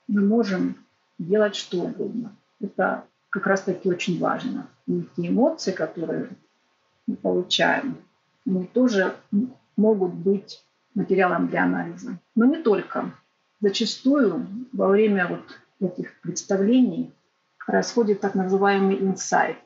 мы 0.07 0.21
можем 0.21 0.75
делать 1.17 1.55
что 1.55 1.81
угодно. 1.81 2.35
Это 2.59 3.05
как 3.29 3.47
раз-таки 3.47 3.89
очень 3.89 4.19
важно. 4.19 4.67
И 4.87 5.07
те 5.15 5.27
эмоции, 5.27 5.71
которые 5.71 6.29
мы 7.07 7.15
получаем, 7.15 7.97
тоже 8.73 9.15
могут 9.77 10.13
быть 10.13 10.63
материалом 10.93 11.47
для 11.47 11.63
анализа. 11.63 12.17
Но 12.35 12.45
не 12.45 12.57
только. 12.57 13.11
Зачастую 13.59 14.45
во 14.73 14.87
время 14.87 15.27
вот 15.27 15.43
этих 15.79 16.19
представлений 16.21 17.13
происходит 17.65 18.21
так 18.21 18.35
называемый 18.35 18.99
инсайт, 18.99 19.59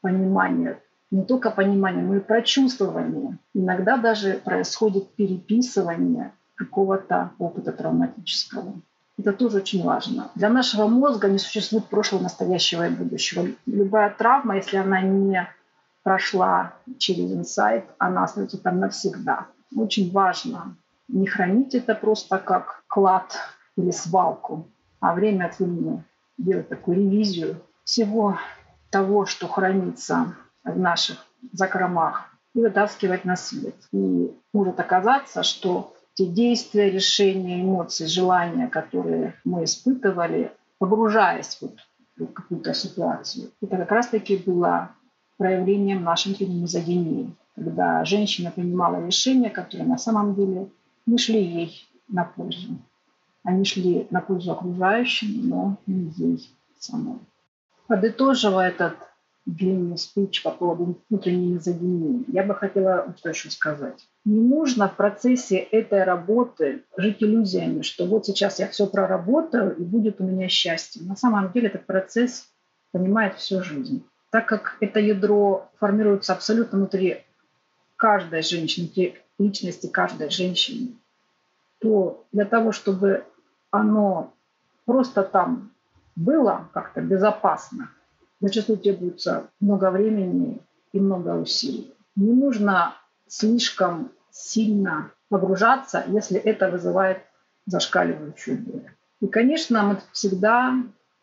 понимание, 0.00 0.80
не 1.10 1.24
только 1.24 1.50
понимание, 1.50 2.04
но 2.04 2.16
и 2.16 2.20
прочувствование. 2.20 3.38
Иногда 3.54 3.96
даже 3.96 4.34
происходит 4.44 5.08
переписывание 5.14 6.32
какого-то 6.54 7.30
опыта 7.38 7.72
травматического. 7.72 8.74
Это 9.16 9.32
тоже 9.32 9.58
очень 9.58 9.82
важно. 9.82 10.30
Для 10.34 10.48
нашего 10.48 10.86
мозга 10.86 11.28
не 11.28 11.38
существует 11.38 11.86
прошлого, 11.86 12.22
настоящего 12.22 12.86
и 12.86 12.90
будущего. 12.90 13.46
Любая 13.66 14.10
травма, 14.10 14.56
если 14.56 14.76
она 14.76 15.00
не 15.00 15.48
прошла 16.02 16.74
через 16.98 17.32
инсайт, 17.32 17.84
она 17.98 18.24
остается 18.24 18.58
там 18.58 18.80
навсегда. 18.80 19.46
Очень 19.76 20.10
важно 20.12 20.76
не 21.08 21.26
хранить 21.26 21.74
это 21.74 21.94
просто 21.94 22.38
как 22.38 22.82
клад 22.86 23.36
или 23.76 23.90
свалку, 23.90 24.68
а 25.00 25.14
время 25.14 25.46
от 25.46 25.58
времени 25.58 26.04
делать 26.36 26.68
такую 26.68 26.98
ревизию 26.98 27.56
всего 27.84 28.38
того, 28.90 29.26
что 29.26 29.48
хранится 29.48 30.34
в 30.64 30.78
наших 30.78 31.24
закромах, 31.52 32.30
и 32.54 32.60
вытаскивать 32.60 33.24
на 33.24 33.36
свет. 33.36 33.76
И 33.92 34.34
может 34.52 34.80
оказаться, 34.80 35.42
что 35.42 35.94
те 36.14 36.26
действия, 36.26 36.90
решения, 36.90 37.62
эмоции, 37.62 38.06
желания, 38.06 38.66
которые 38.66 39.34
мы 39.44 39.64
испытывали, 39.64 40.52
погружаясь 40.78 41.58
вот 41.60 41.76
в 42.16 42.26
какую-то 42.32 42.74
ситуацию, 42.74 43.52
это 43.62 43.76
как 43.76 43.92
раз-таки 43.92 44.36
было 44.36 44.90
проявлением 45.38 46.02
нашей 46.02 46.36
мизогинии, 46.46 47.34
когда 47.54 48.04
женщина 48.04 48.50
принимала 48.50 49.04
решения, 49.06 49.50
которые 49.50 49.88
на 49.88 49.96
самом 49.96 50.34
деле 50.34 50.68
не 51.06 51.16
шли 51.16 51.42
ей 51.42 51.88
на 52.08 52.24
пользу. 52.24 52.76
Они 53.44 53.64
шли 53.64 54.06
на 54.10 54.20
пользу 54.20 54.52
окружающим, 54.52 55.48
но 55.48 55.76
не 55.86 56.12
ей 56.16 56.50
самой. 56.78 57.18
Подытоживая 57.86 58.68
этот 58.68 58.96
длинный 59.46 59.96
спич 59.96 60.42
по 60.42 60.50
поводу 60.50 60.98
внутренней 61.08 61.54
мизогинии, 61.54 62.24
я 62.28 62.42
бы 62.42 62.54
хотела 62.54 63.14
что 63.16 63.30
еще 63.30 63.50
сказать. 63.50 64.06
Не 64.26 64.40
нужно 64.40 64.88
в 64.88 64.96
процессе 64.96 65.56
этой 65.56 66.04
работы 66.04 66.84
жить 66.98 67.22
иллюзиями, 67.22 67.80
что 67.80 68.04
вот 68.04 68.26
сейчас 68.26 68.58
я 68.58 68.68
все 68.68 68.86
проработаю 68.86 69.74
и 69.76 69.82
будет 69.82 70.20
у 70.20 70.24
меня 70.24 70.48
счастье. 70.48 71.02
На 71.02 71.16
самом 71.16 71.50
деле 71.52 71.68
этот 71.68 71.86
процесс 71.86 72.50
понимает 72.92 73.36
всю 73.36 73.62
жизнь. 73.62 74.04
Так 74.30 74.46
как 74.46 74.76
это 74.80 75.00
ядро 75.00 75.70
формируется 75.78 76.32
абсолютно 76.32 76.78
внутри 76.78 77.24
каждой 77.96 78.42
женщины, 78.42 78.86
внутри 78.86 79.22
личности 79.38 79.86
каждой 79.86 80.30
женщины, 80.30 80.96
то 81.78 82.26
для 82.32 82.44
того, 82.44 82.72
чтобы 82.72 83.24
оно 83.70 84.32
просто 84.84 85.22
там 85.22 85.70
было 86.16 86.68
как-то 86.72 87.00
безопасно, 87.00 87.90
зачастую 88.40 88.78
требуется 88.78 89.48
много 89.60 89.90
времени 89.90 90.60
и 90.92 91.00
много 91.00 91.36
усилий. 91.36 91.94
Не 92.16 92.32
нужно 92.32 92.94
слишком 93.26 94.10
сильно 94.30 95.12
погружаться, 95.28 96.04
если 96.08 96.38
это 96.38 96.70
вызывает 96.70 97.22
зашкаливающую 97.66 98.58
боль. 98.58 98.90
И, 99.20 99.26
конечно, 99.26 99.82
мы 99.82 100.00
всегда 100.12 100.74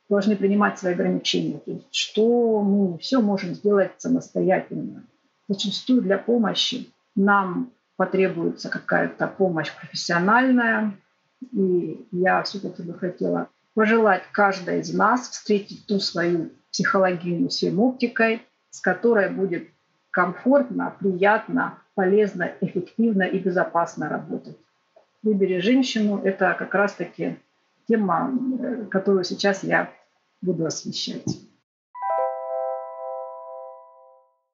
должны 0.10 0.36
принимать 0.36 0.78
свои 0.80 0.94
ограничения. 0.94 1.60
То 1.60 1.72
есть, 1.72 1.88
что 1.92 2.62
мы 2.62 2.98
все 3.00 3.22
можем 3.22 3.54
сделать 3.56 3.92
самостоятельно. 3.98 5.04
Зачастую 5.48 6.02
для 6.02 6.18
помощи 6.18 6.90
нам 7.16 7.72
потребуется 7.98 8.70
какая-то 8.70 9.28
помощь 9.28 9.72
профессиональная. 9.80 10.94
И 11.52 12.06
я 12.12 12.44
все-таки 12.44 12.84
бы 12.84 12.94
хотела 12.94 13.50
пожелать 13.74 14.24
каждой 14.32 14.80
из 14.80 14.94
нас 14.94 15.30
встретить 15.30 15.86
ту 15.86 16.00
свою 16.00 16.52
психологию 16.72 17.50
с 17.50 17.64
оптикой, 17.64 18.42
с 18.70 18.80
которой 18.80 19.30
будет 19.30 19.68
комфортно, 20.12 20.96
приятно, 21.00 21.78
полезно, 21.94 22.52
эффективно 22.62 23.24
и 23.24 23.40
безопасно 23.40 24.10
работать. 24.10 24.58
Выбери 25.24 25.60
женщину– 25.60 26.22
это 26.24 26.56
как 26.58 26.74
раз-таки 26.74 27.38
тема, 27.88 28.32
э, 28.60 28.86
которую 28.86 29.24
сейчас 29.24 29.64
я 29.64 29.94
буду 30.42 30.66
освещать. 30.66 31.26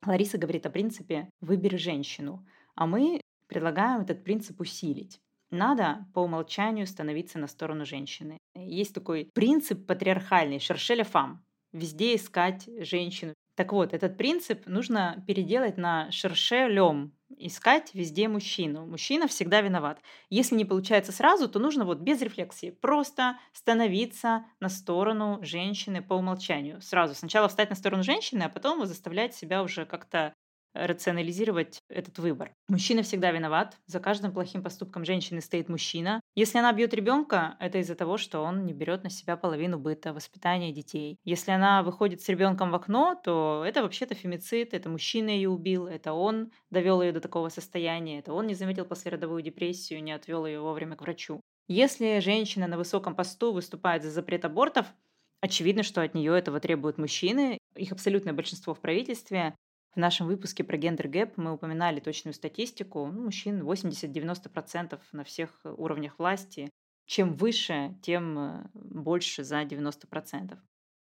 Лариса 0.05 0.37
говорит 0.37 0.65
о 0.65 0.71
принципе 0.71 1.29
«выбери 1.41 1.77
женщину», 1.77 2.45
а 2.75 2.87
мы 2.87 3.21
предлагаем 3.47 4.01
этот 4.01 4.23
принцип 4.23 4.59
усилить. 4.59 5.19
Надо 5.51 6.05
по 6.13 6.21
умолчанию 6.21 6.87
становиться 6.87 7.37
на 7.37 7.47
сторону 7.47 7.85
женщины. 7.85 8.37
Есть 8.55 8.95
такой 8.95 9.29
принцип 9.33 9.85
патриархальный 9.85 10.59
«шершеля 10.59 11.03
фам»– 11.03 11.43
везде 11.73 12.15
искать 12.15 12.67
женщину. 12.79 13.33
Так 13.61 13.73
вот, 13.73 13.93
этот 13.93 14.17
принцип 14.17 14.65
нужно 14.65 15.23
переделать 15.27 15.77
на 15.77 16.09
«шершелем», 16.11 17.13
искать 17.37 17.93
везде 17.93 18.27
мужчину. 18.27 18.87
Мужчина 18.87 19.27
всегда 19.27 19.61
виноват. 19.61 20.01
Если 20.31 20.55
не 20.55 20.65
получается 20.65 21.11
сразу, 21.11 21.47
то 21.47 21.59
нужно 21.59 21.85
вот 21.85 21.99
без 21.99 22.23
рефлексии 22.23 22.71
просто 22.71 23.37
становиться 23.53 24.45
на 24.59 24.67
сторону 24.67 25.37
женщины 25.43 26.01
по 26.01 26.15
умолчанию. 26.15 26.81
Сразу. 26.81 27.13
Сначала 27.13 27.49
встать 27.49 27.69
на 27.69 27.75
сторону 27.75 28.01
женщины, 28.01 28.41
а 28.41 28.49
потом 28.49 28.83
заставлять 28.87 29.35
себя 29.35 29.61
уже 29.61 29.85
как-то 29.85 30.33
рационализировать 30.73 31.83
этот 31.89 32.19
выбор. 32.19 32.53
Мужчина 32.67 33.03
всегда 33.03 33.31
виноват. 33.31 33.77
За 33.87 33.99
каждым 33.99 34.31
плохим 34.31 34.63
поступком 34.63 35.05
женщины 35.05 35.41
стоит 35.41 35.69
мужчина. 35.69 36.21
Если 36.35 36.57
она 36.57 36.71
бьет 36.73 36.93
ребенка, 36.93 37.57
это 37.59 37.79
из-за 37.79 37.95
того, 37.95 38.17
что 38.17 38.41
он 38.41 38.65
не 38.65 38.73
берет 38.73 39.03
на 39.03 39.09
себя 39.09 39.37
половину 39.37 39.77
быта, 39.77 40.13
воспитания 40.13 40.71
детей. 40.71 41.17
Если 41.23 41.51
она 41.51 41.83
выходит 41.83 42.21
с 42.21 42.29
ребенком 42.29 42.71
в 42.71 42.75
окно, 42.75 43.19
то 43.21 43.63
это 43.65 43.81
вообще-то 43.81 44.15
фемицид, 44.15 44.73
это 44.73 44.89
мужчина 44.89 45.29
ее 45.29 45.49
убил, 45.49 45.87
это 45.87 46.13
он 46.13 46.51
довел 46.69 47.01
ее 47.01 47.11
до 47.11 47.21
такого 47.21 47.49
состояния, 47.49 48.19
это 48.19 48.33
он 48.33 48.47
не 48.47 48.55
заметил 48.55 48.85
послеродовую 48.85 49.41
депрессию, 49.41 50.03
не 50.03 50.11
отвел 50.11 50.45
ее 50.45 50.61
вовремя 50.61 50.95
к 50.95 51.01
врачу. 51.01 51.41
Если 51.67 52.19
женщина 52.19 52.67
на 52.67 52.77
высоком 52.77 53.15
посту 53.15 53.53
выступает 53.53 54.03
за 54.03 54.11
запрет 54.11 54.45
абортов, 54.45 54.87
Очевидно, 55.41 55.81
что 55.81 56.03
от 56.03 56.13
нее 56.13 56.37
этого 56.37 56.59
требуют 56.59 56.99
мужчины. 56.99 57.57
Их 57.75 57.91
абсолютное 57.91 58.33
большинство 58.33 58.75
в 58.75 58.79
правительстве. 58.79 59.55
В 59.93 59.97
нашем 59.97 60.27
выпуске 60.27 60.63
про 60.63 60.77
гендер 60.77 61.09
гэп 61.09 61.37
мы 61.37 61.51
упоминали 61.51 61.99
точную 61.99 62.33
статистику. 62.33 63.07
Ну, 63.07 63.23
мужчин 63.23 63.61
80-90% 63.61 64.97
на 65.11 65.23
всех 65.25 65.59
уровнях 65.65 66.17
власти. 66.17 66.69
Чем 67.05 67.33
выше, 67.33 67.97
тем 68.01 68.39
э, 68.39 68.63
больше 68.73 69.43
за 69.43 69.63
90%. 69.63 70.57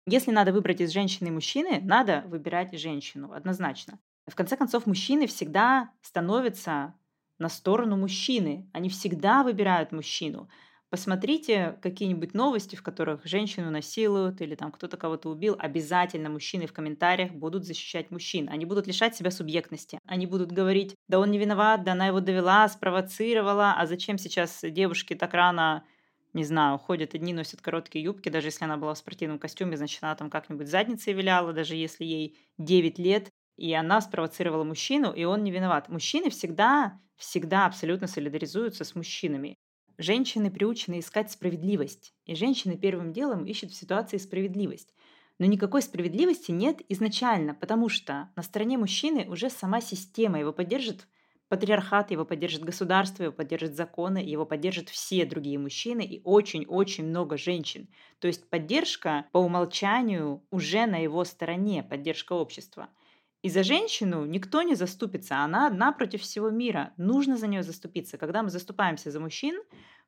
Если 0.07 0.33
надо 0.33 0.53
выбрать 0.53 0.81
из 0.81 0.91
женщины 0.91 1.29
и 1.29 1.31
мужчины, 1.31 1.81
надо 1.81 2.25
выбирать 2.27 2.77
женщину, 2.77 3.33
однозначно. 3.33 4.01
В 4.27 4.35
конце 4.35 4.57
концов, 4.57 4.87
мужчины 4.87 5.29
всегда 5.29 5.93
становятся 6.03 6.95
на 7.39 7.49
сторону 7.49 7.97
мужчины. 7.97 8.69
Они 8.73 8.89
всегда 8.89 9.45
выбирают 9.45 9.93
мужчину. 9.93 10.49
Посмотрите 10.95 11.77
какие-нибудь 11.83 12.35
новости, 12.35 12.77
в 12.77 12.83
которых 12.85 13.27
женщину 13.27 13.69
насилуют 13.69 14.41
или 14.41 14.55
там 14.55 14.71
кто-то 14.71 14.97
кого-то 14.97 15.29
убил. 15.29 15.57
Обязательно 15.59 16.31
мужчины 16.31 16.69
в 16.69 16.73
комментариях 16.73 17.33
будут 17.33 17.65
защищать 17.65 18.13
мужчин. 18.13 18.49
Они 18.49 18.65
будут 18.65 18.87
лишать 18.87 19.17
себя 19.17 19.33
субъектности. 19.33 19.99
Они 20.07 20.29
будут 20.29 20.53
говорить, 20.53 20.95
да 21.09 21.19
он 21.19 21.33
не 21.33 21.39
виноват, 21.39 21.83
да 21.83 21.95
она 21.95 22.07
его 22.07 22.21
довела, 22.21 22.69
спровоцировала. 22.69 23.75
А 23.77 23.87
зачем 23.87 24.19
сейчас 24.19 24.61
девушки 24.63 25.15
так 25.15 25.35
рано 25.35 25.85
не 26.33 26.45
знаю, 26.45 26.79
ходят 26.79 27.13
одни, 27.13 27.35
носят 27.35 27.61
короткие 27.61 28.05
юбки, 28.05 28.29
даже 28.29 28.47
если 28.47 28.65
она 28.65 28.77
была 28.77 28.95
в 28.95 28.99
спортивном 28.99 29.41
костюме, 29.41 29.77
значит, 29.77 30.01
она 30.01 30.15
там 30.15 30.31
как-нибудь 30.31 30.69
задницей 30.69 31.13
виляла, 31.13 31.53
даже 31.53 31.75
если 31.75 32.05
ей 32.05 32.39
9 32.59 33.01
лет, 33.01 33.31
и 33.57 33.75
она 33.75 34.01
спровоцировала 34.01 34.63
мужчину, 34.63 35.13
и 35.13 35.25
он 35.25 35.43
не 35.43 35.51
виноват. 35.51 35.89
Мужчины 35.89 36.31
всегда, 36.31 37.01
всегда 37.17 37.67
абсолютно 37.67 38.07
солидаризуются 38.07 38.85
с 38.85 38.95
мужчинами. 38.95 39.57
Женщины 39.99 40.51
приучены 40.51 40.99
искать 40.99 41.31
справедливость, 41.31 42.15
и 42.27 42.35
женщины 42.35 42.77
первым 42.77 43.13
делом 43.13 43.45
ищут 43.45 43.71
в 43.71 43.77
ситуации 43.77 44.17
справедливость. 44.17 44.93
Но 45.39 45.47
никакой 45.47 45.83
справедливости 45.83 46.51
нет 46.51 46.81
изначально, 46.89 47.55
потому 47.55 47.89
что 47.89 48.31
на 48.37 48.43
стороне 48.43 48.79
мужчины 48.79 49.27
уже 49.29 49.51
сама 49.51 49.81
система, 49.81 50.39
его 50.39 50.53
поддержит 50.53 51.07
патриархат, 51.49 52.11
его 52.11 52.25
поддержит 52.25 52.65
государство, 52.65 53.25
его 53.25 53.33
поддержит 53.33 53.77
законы, 53.77 54.19
его 54.19 54.45
поддержат 54.47 54.89
все 54.89 55.25
другие 55.25 55.59
мужчины 55.59 56.03
и 56.03 56.21
очень-очень 56.25 57.05
много 57.05 57.37
женщин. 57.37 57.89
То 58.19 58.27
есть 58.27 58.49
поддержка 58.49 59.27
по 59.33 59.39
умолчанию 59.39 60.45
уже 60.51 60.87
на 60.87 61.03
его 61.03 61.25
стороне, 61.25 61.83
поддержка 61.83 62.33
общества– 62.33 62.89
и 63.45 63.51
за 63.51 63.63
женщину 63.63 64.25
никто 64.25 64.63
не 64.63 64.75
заступится, 64.75 65.45
она 65.45 65.67
одна 65.67 65.93
против 65.93 66.23
всего 66.23 66.49
мира. 66.49 66.95
Нужно 66.97 67.37
за 67.37 67.47
нее 67.47 67.63
заступиться. 67.63 68.17
Когда 68.17 68.43
мы 68.43 68.49
заступаемся 68.49 69.11
за 69.11 69.21
мужчин, 69.21 69.63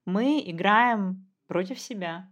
мы 0.07 0.43
играем 0.47 1.31
против 1.47 1.79
себя. 1.79 2.31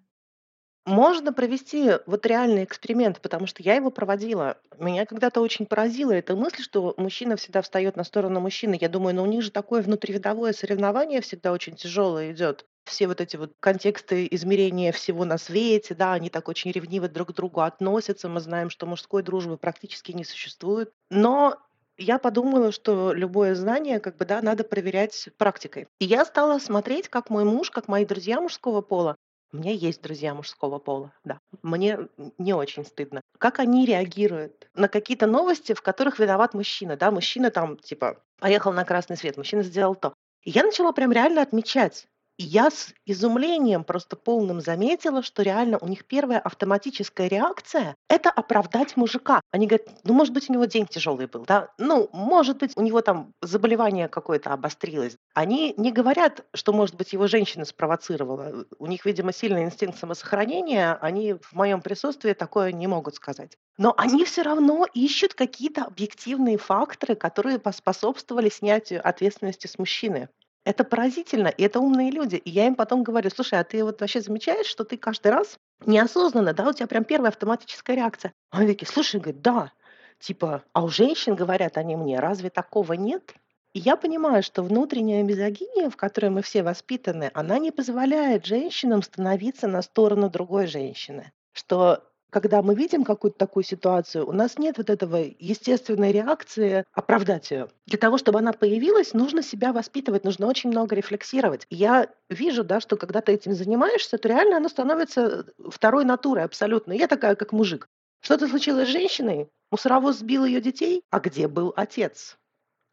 Можно 0.86 1.34
провести 1.34 1.90
вот 2.06 2.24
реальный 2.24 2.64
эксперимент, 2.64 3.20
потому 3.20 3.46
что 3.46 3.62
я 3.62 3.74
его 3.74 3.90
проводила. 3.90 4.56
Меня 4.78 5.04
когда-то 5.04 5.42
очень 5.42 5.66
поразила 5.66 6.12
эта 6.12 6.34
мысль, 6.36 6.62
что 6.62 6.94
мужчина 6.96 7.36
всегда 7.36 7.60
встает 7.60 7.96
на 7.96 8.04
сторону 8.04 8.40
мужчины. 8.40 8.78
Я 8.80 8.88
думаю, 8.88 9.14
но 9.14 9.24
ну 9.24 9.28
у 9.28 9.30
них 9.30 9.42
же 9.42 9.50
такое 9.50 9.82
внутривидовое 9.82 10.54
соревнование 10.54 11.20
всегда 11.20 11.52
очень 11.52 11.76
тяжелое 11.76 12.32
идет 12.32 12.64
все 12.84 13.06
вот 13.06 13.20
эти 13.20 13.36
вот 13.36 13.52
контексты 13.60 14.28
измерения 14.30 14.92
всего 14.92 15.24
на 15.24 15.38
свете, 15.38 15.94
да, 15.94 16.12
они 16.12 16.30
так 16.30 16.48
очень 16.48 16.70
ревниво 16.70 17.08
друг 17.08 17.30
к 17.30 17.32
другу 17.32 17.60
относятся. 17.60 18.28
Мы 18.28 18.40
знаем, 18.40 18.70
что 18.70 18.86
мужской 18.86 19.22
дружбы 19.22 19.56
практически 19.56 20.12
не 20.12 20.24
существует. 20.24 20.92
Но 21.10 21.58
я 21.96 22.18
подумала, 22.18 22.72
что 22.72 23.12
любое 23.12 23.54
знание, 23.54 24.00
как 24.00 24.16
бы, 24.16 24.24
да, 24.24 24.42
надо 24.42 24.64
проверять 24.64 25.28
практикой. 25.38 25.86
И 25.98 26.04
я 26.04 26.24
стала 26.24 26.58
смотреть, 26.58 27.08
как 27.08 27.30
мой 27.30 27.44
муж, 27.44 27.70
как 27.70 27.88
мои 27.88 28.04
друзья 28.04 28.40
мужского 28.40 28.80
пола, 28.80 29.16
у 29.54 29.56
меня 29.56 29.70
есть 29.70 30.02
друзья 30.02 30.34
мужского 30.34 30.80
пола, 30.80 31.12
да. 31.22 31.38
Мне 31.62 32.08
не 32.38 32.54
очень 32.54 32.84
стыдно. 32.84 33.20
Как 33.38 33.60
они 33.60 33.86
реагируют 33.86 34.68
на 34.74 34.88
какие-то 34.88 35.28
новости, 35.28 35.74
в 35.74 35.80
которых 35.80 36.18
виноват 36.18 36.54
мужчина, 36.54 36.96
да, 36.96 37.12
мужчина 37.12 37.52
там, 37.52 37.78
типа, 37.78 38.20
поехал 38.40 38.72
на 38.72 38.84
красный 38.84 39.16
свет, 39.16 39.36
мужчина 39.36 39.62
сделал 39.62 39.94
то. 39.94 40.14
И 40.42 40.50
я 40.50 40.64
начала 40.64 40.90
прям 40.90 41.12
реально 41.12 41.40
отмечать, 41.42 42.08
я 42.38 42.70
с 42.70 42.92
изумлением 43.06 43.84
просто 43.84 44.16
полным 44.16 44.60
заметила, 44.60 45.22
что 45.22 45.42
реально 45.42 45.78
у 45.78 45.86
них 45.86 46.04
первая 46.04 46.38
автоматическая 46.38 47.28
реакция– 47.28 47.94
это 48.08 48.30
оправдать 48.30 48.96
мужика. 48.96 49.40
Они 49.52 49.66
говорят, 49.66 49.88
ну, 50.04 50.14
может 50.14 50.34
быть, 50.34 50.50
у 50.50 50.52
него 50.52 50.64
день 50.64 50.86
тяжелый 50.86 51.26
был, 51.26 51.44
да? 51.44 51.68
Ну, 51.78 52.08
может 52.12 52.58
быть, 52.58 52.72
у 52.76 52.82
него 52.82 53.00
там 53.02 53.32
заболевание 53.40 54.08
какое-то 54.08 54.52
обострилось. 54.52 55.16
Они 55.32 55.74
не 55.76 55.92
говорят, 55.92 56.44
что, 56.54 56.72
может 56.72 56.96
быть, 56.96 57.12
его 57.12 57.26
женщина 57.26 57.64
спровоцировала. 57.64 58.66
У 58.78 58.86
них, 58.86 59.04
видимо, 59.04 59.32
сильный 59.32 59.64
инстинкт 59.64 59.98
самосохранения. 59.98 60.94
Они 61.00 61.34
в 61.34 61.52
моем 61.52 61.82
присутствии 61.82 62.32
такое 62.32 62.72
не 62.72 62.86
могут 62.86 63.14
сказать. 63.14 63.56
Но 63.78 63.94
они 63.96 64.24
все 64.24 64.42
равно 64.42 64.86
ищут 64.92 65.34
какие-то 65.34 65.84
объективные 65.84 66.58
факторы, 66.58 67.14
которые 67.14 67.58
поспособствовали 67.58 68.48
снятию 68.48 69.06
ответственности 69.06 69.66
с 69.66 69.78
мужчины. 69.78 70.28
Это 70.64 70.82
поразительно, 70.82 71.48
и 71.48 71.62
это 71.62 71.80
умные 71.80 72.10
люди. 72.10 72.36
И 72.36 72.50
я 72.50 72.66
им 72.66 72.74
потом 72.74 73.02
говорю, 73.02 73.28
слушай, 73.30 73.58
а 73.58 73.64
ты 73.64 73.84
вот 73.84 74.00
вообще 74.00 74.20
замечаешь, 74.22 74.66
что 74.66 74.84
ты 74.84 74.96
каждый 74.96 75.30
раз 75.30 75.58
неосознанно, 75.84 76.54
да, 76.54 76.68
у 76.68 76.72
тебя 76.72 76.86
прям 76.86 77.04
первая 77.04 77.30
автоматическая 77.30 77.96
реакция. 77.96 78.32
А 78.50 78.58
они 78.58 78.68
такие, 78.68 78.86
слушай, 78.86 79.20
говорит, 79.20 79.42
да, 79.42 79.72
типа, 80.18 80.64
а 80.72 80.84
у 80.84 80.88
женщин, 80.88 81.34
говорят 81.34 81.76
они 81.76 81.96
мне, 81.96 82.18
разве 82.18 82.48
такого 82.48 82.94
нет? 82.94 83.34
И 83.74 83.80
я 83.80 83.96
понимаю, 83.96 84.42
что 84.42 84.62
внутренняя 84.62 85.22
мизогиния, 85.22 85.90
в 85.90 85.96
которой 85.96 86.30
мы 86.30 86.42
все 86.42 86.62
воспитаны, 86.62 87.30
она 87.34 87.58
не 87.58 87.70
позволяет 87.70 88.46
женщинам 88.46 89.02
становиться 89.02 89.66
на 89.66 89.82
сторону 89.82 90.30
другой 90.30 90.66
женщины. 90.66 91.32
Что 91.52 92.04
когда 92.34 92.62
мы 92.62 92.74
видим 92.74 93.04
какую-то 93.04 93.38
такую 93.38 93.62
ситуацию, 93.62 94.28
у 94.28 94.32
нас 94.32 94.58
нет 94.58 94.76
вот 94.76 94.90
этого 94.90 95.18
естественной 95.38 96.10
реакции 96.10 96.84
оправдать 96.92 97.52
ее. 97.52 97.68
Для 97.86 97.96
того, 97.96 98.18
чтобы 98.18 98.40
она 98.40 98.52
появилась, 98.52 99.14
нужно 99.14 99.40
себя 99.40 99.72
воспитывать, 99.72 100.24
нужно 100.24 100.48
очень 100.48 100.70
много 100.70 100.96
рефлексировать. 100.96 101.64
Я 101.70 102.08
вижу, 102.28 102.64
да, 102.64 102.80
что 102.80 102.96
когда 102.96 103.20
ты 103.20 103.30
этим 103.30 103.52
занимаешься, 103.52 104.18
то 104.18 104.26
реально 104.26 104.56
оно 104.56 104.68
становится 104.68 105.46
второй 105.70 106.04
натурой 106.04 106.42
абсолютно. 106.42 106.92
Я 106.92 107.06
такая, 107.06 107.36
как 107.36 107.52
мужик. 107.52 107.86
Что-то 108.20 108.48
случилось 108.48 108.88
с 108.88 108.90
женщиной, 108.90 109.48
мусоровоз 109.70 110.18
сбил 110.18 110.44
ее 110.44 110.60
детей, 110.60 111.04
а 111.10 111.20
где 111.20 111.46
был 111.46 111.72
отец? 111.76 112.36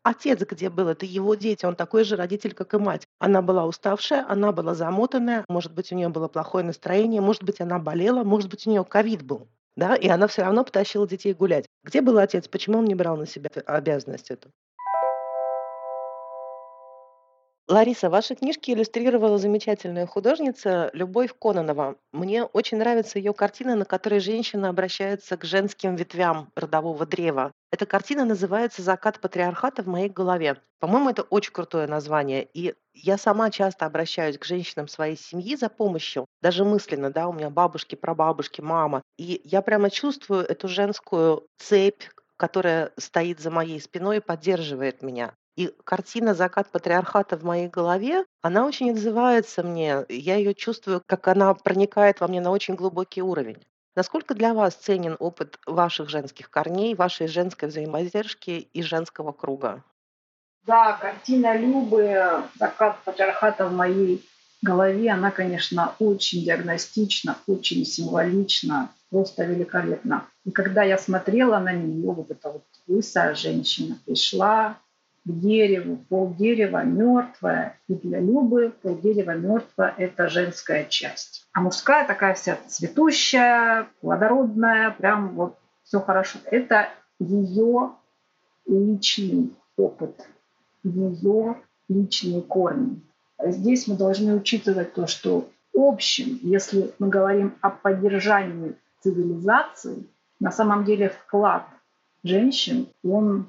Отец 0.04 0.40
где 0.42 0.70
был? 0.70 0.88
Это 0.88 1.06
его 1.06 1.36
дети, 1.36 1.66
он 1.66 1.76
такой 1.76 2.04
же 2.04 2.16
родитель, 2.16 2.54
как 2.54 2.74
и 2.74 2.78
мать. 2.78 3.08
Она 3.20 3.42
была 3.42 3.66
уставшая, 3.66 4.26
она 4.28 4.52
была 4.52 4.76
замотанная, 4.76 5.46
может 5.48 5.74
быть, 5.74 5.92
у 5.92 5.96
нее 5.96 6.10
было 6.10 6.28
плохое 6.28 6.64
настроение, 6.64 7.22
может 7.22 7.44
быть, 7.44 7.62
она 7.62 7.80
болела, 7.80 8.24
может 8.24 8.50
быть, 8.50 8.68
у 8.68 8.70
нее 8.70 8.84
ковид 8.84 9.24
был. 9.24 9.48
Да, 9.78 9.96
и 9.96 10.08
она 10.08 10.28
все 10.28 10.44
равно 10.44 10.64
потащила 10.66 11.08
детей 11.08 11.34
гулять. 11.34 11.66
Где 11.84 12.02
был 12.02 12.18
отец? 12.18 12.48
Почему 12.48 12.80
он 12.80 12.86
не 12.86 12.96
брал 12.96 13.16
на 13.18 13.26
себя 13.26 13.50
обязанность 13.66 14.30
эту? 14.30 14.52
Лариса, 17.72 18.10
ваши 18.10 18.36
книжки 18.36 18.72
иллюстрировала 18.72 19.38
замечательная 19.38 20.06
художница 20.06 20.90
Любовь 20.92 21.34
Кононова. 21.40 21.96
Мне 22.12 22.44
очень 22.44 22.78
нравится 22.78 23.18
ее 23.18 23.34
картина, 23.34 23.78
на 23.78 23.86
которой 23.86 24.20
женщина 24.20 24.68
обращается 24.68 25.38
к 25.38 25.46
женским 25.46 25.96
ветвям 25.96 26.52
родового 26.54 27.06
древа. 27.06 27.54
Эта 27.72 27.86
картина 27.86 28.26
называется 28.26 28.82
«Закат 28.82 29.22
патриархата 29.22 29.84
в 29.84 29.88
моей 29.88 30.10
голове». 30.10 30.58
По-моему, 30.82 31.12
это 31.12 31.22
очень 31.22 31.54
крутое 31.54 31.88
название. 31.88 32.44
И 32.54 32.74
я 32.94 33.18
сама 33.18 33.50
часто 33.50 33.86
обращаюсь 33.86 34.38
к 34.38 34.44
женщинам 34.44 34.90
своей 34.90 35.16
семьи 35.16 35.56
за 35.56 35.70
помощью, 35.70 36.26
даже 36.42 36.66
мысленно, 36.66 37.10
да, 37.10 37.30
у 37.30 37.34
меня 37.34 37.50
бабушки, 37.50 37.96
прабабушки, 37.96 38.60
мама. 38.60 39.02
И 39.18 39.40
я 39.46 39.62
прямо 39.62 39.90
чувствую 39.90 40.42
эту 40.42 40.68
женскую 40.68 41.48
цепь, 41.58 42.04
которая 42.36 42.92
стоит 42.98 43.40
за 43.40 43.50
моей 43.50 43.80
спиной 43.80 44.18
и 44.18 44.20
поддерживает 44.20 45.02
меня. 45.02 45.34
И 45.58 45.74
картина 45.84 46.34
«Закат 46.34 46.72
патриархата» 46.72 47.38
в 47.38 47.44
моей 47.44 47.68
голове, 47.68 48.26
она 48.42 48.66
очень 48.66 48.92
отзывается 48.92 49.64
мне. 49.64 50.06
Я 50.08 50.38
ее 50.38 50.54
чувствую, 50.54 51.02
как 51.06 51.28
она 51.28 51.54
проникает 51.54 52.22
во 52.22 52.28
мне 52.28 52.40
на 52.40 52.52
очень 52.52 52.76
глубокий 52.76 53.22
уровень. 53.22 53.62
Насколько 53.96 54.34
для 54.34 54.54
вас 54.54 54.76
ценен 54.76 55.18
опыт 55.20 55.60
ваших 55.66 56.10
женских 56.10 56.50
корней, 56.50 56.96
вашей 56.96 57.28
женской 57.28 57.68
взаимодержки 57.68 58.52
и 58.52 58.82
женского 58.82 59.34
круга? 59.34 59.84
Да, 60.66 60.94
картина 60.94 61.58
Любы 61.58 62.44
«Закат 62.58 63.04
патриархата» 63.04 63.68
в 63.68 63.74
моей 63.74 64.26
голове, 64.62 65.10
она, 65.12 65.32
конечно, 65.32 65.96
очень 66.00 66.44
диагностична, 66.46 67.38
очень 67.48 67.84
символична, 67.86 68.90
просто 69.10 69.44
великолепна. 69.44 70.28
И 70.46 70.52
когда 70.52 70.84
я 70.84 70.98
смотрела 70.98 71.60
на 71.60 71.74
нее, 71.74 72.12
вот 72.12 72.32
эта 72.32 72.52
вот 72.52 72.64
лысая 72.88 73.36
женщина 73.36 73.98
пришла, 74.06 74.78
дереву, 75.26 75.98
пол 76.10 76.34
дерева 76.34 76.84
мертвое, 76.84 77.80
и 77.88 77.94
для 77.96 78.20
Любы 78.20 78.74
пол 78.82 78.98
дерева 79.00 79.32
мертвое– 79.32 79.94
это 79.98 80.30
женская 80.30 80.86
часть. 80.86 81.48
А 81.54 81.62
мужская 81.62 82.08
такая 82.08 82.34
вся 82.34 82.58
цветущая, 82.68 83.88
плодородная, 84.02 84.92
прям 84.92 85.36
вот 85.36 85.58
все 85.84 86.00
хорошо. 86.00 86.40
Это 86.46 86.90
ее 87.20 87.92
личный 88.66 89.54
опыт, 89.78 90.28
ее 90.84 91.58
личные 91.88 92.42
корни. 92.42 93.02
Здесь 93.44 93.88
мы 93.88 93.96
должны 93.96 94.36
учитывать 94.36 94.94
то, 94.94 95.08
что 95.08 95.48
общем, 95.74 96.40
если 96.42 96.94
мы 97.00 97.10
говорим 97.10 97.56
о 97.62 97.70
поддержании 97.70 98.76
цивилизации, 99.02 100.08
на 100.40 100.52
самом 100.52 100.86
деле 100.86 101.10
вклад 101.10 101.68
женщин, 102.24 102.88
он 103.04 103.48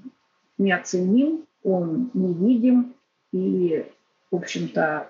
неоценим, 0.58 1.44
он 1.62 2.10
невидим, 2.14 2.94
и, 3.32 3.86
в 4.30 4.36
общем-то, 4.36 5.08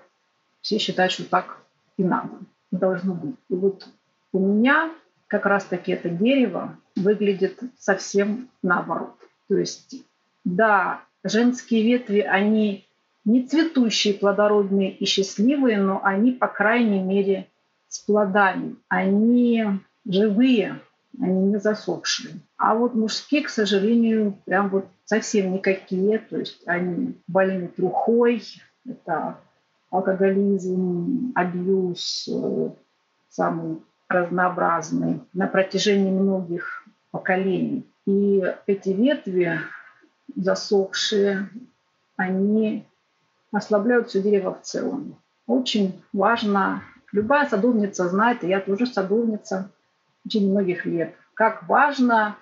все 0.61 0.77
считают, 0.77 1.11
что 1.11 1.25
так 1.29 1.57
и 1.97 2.03
надо, 2.03 2.37
должно 2.71 3.13
быть. 3.13 3.35
И 3.49 3.55
вот 3.55 3.87
у 4.31 4.39
меня 4.39 4.91
как 5.27 5.45
раз-таки 5.45 5.91
это 5.91 6.09
дерево 6.09 6.77
выглядит 6.95 7.59
совсем 7.77 8.49
наоборот. 8.61 9.15
То 9.47 9.57
есть, 9.57 10.03
да, 10.43 11.01
женские 11.23 11.83
ветви, 11.83 12.19
они 12.19 12.85
не 13.25 13.43
цветущие, 13.43 14.13
плодородные 14.13 14.91
и 14.91 15.05
счастливые, 15.05 15.81
но 15.81 16.01
они, 16.03 16.31
по 16.31 16.47
крайней 16.47 17.01
мере, 17.01 17.47
с 17.87 17.99
плодами. 17.99 18.75
Они 18.89 19.65
живые, 20.05 20.81
они 21.19 21.51
не 21.51 21.57
засохшие. 21.59 22.35
А 22.57 22.75
вот 22.75 22.95
мужские, 22.95 23.43
к 23.43 23.49
сожалению, 23.49 24.37
прям 24.45 24.69
вот 24.69 24.85
совсем 25.05 25.53
никакие, 25.53 26.19
то 26.19 26.37
есть 26.37 26.61
они 26.65 27.15
больны 27.27 27.67
трухой, 27.67 28.43
это 28.87 29.37
алкоголизм, 29.89 31.31
абьюз, 31.35 32.27
э, 32.31 32.69
самый 33.29 33.79
разнообразный 34.09 35.21
на 35.33 35.47
протяжении 35.47 36.11
многих 36.11 36.83
поколений. 37.11 37.85
И 38.05 38.43
эти 38.65 38.89
ветви 38.89 39.59
засохшие, 40.35 41.49
они 42.17 42.85
ослабляют 43.51 44.09
все 44.09 44.21
дерево 44.21 44.57
в 44.59 44.65
целом. 44.65 45.15
Очень 45.47 46.01
важно, 46.11 46.83
любая 47.11 47.47
садовница 47.47 48.09
знает, 48.09 48.43
и 48.43 48.47
я 48.47 48.59
тоже 48.59 48.85
садовница 48.85 49.69
очень 50.25 50.49
многих 50.49 50.85
лет, 50.85 51.15
как 51.33 51.67
важно 51.67 52.37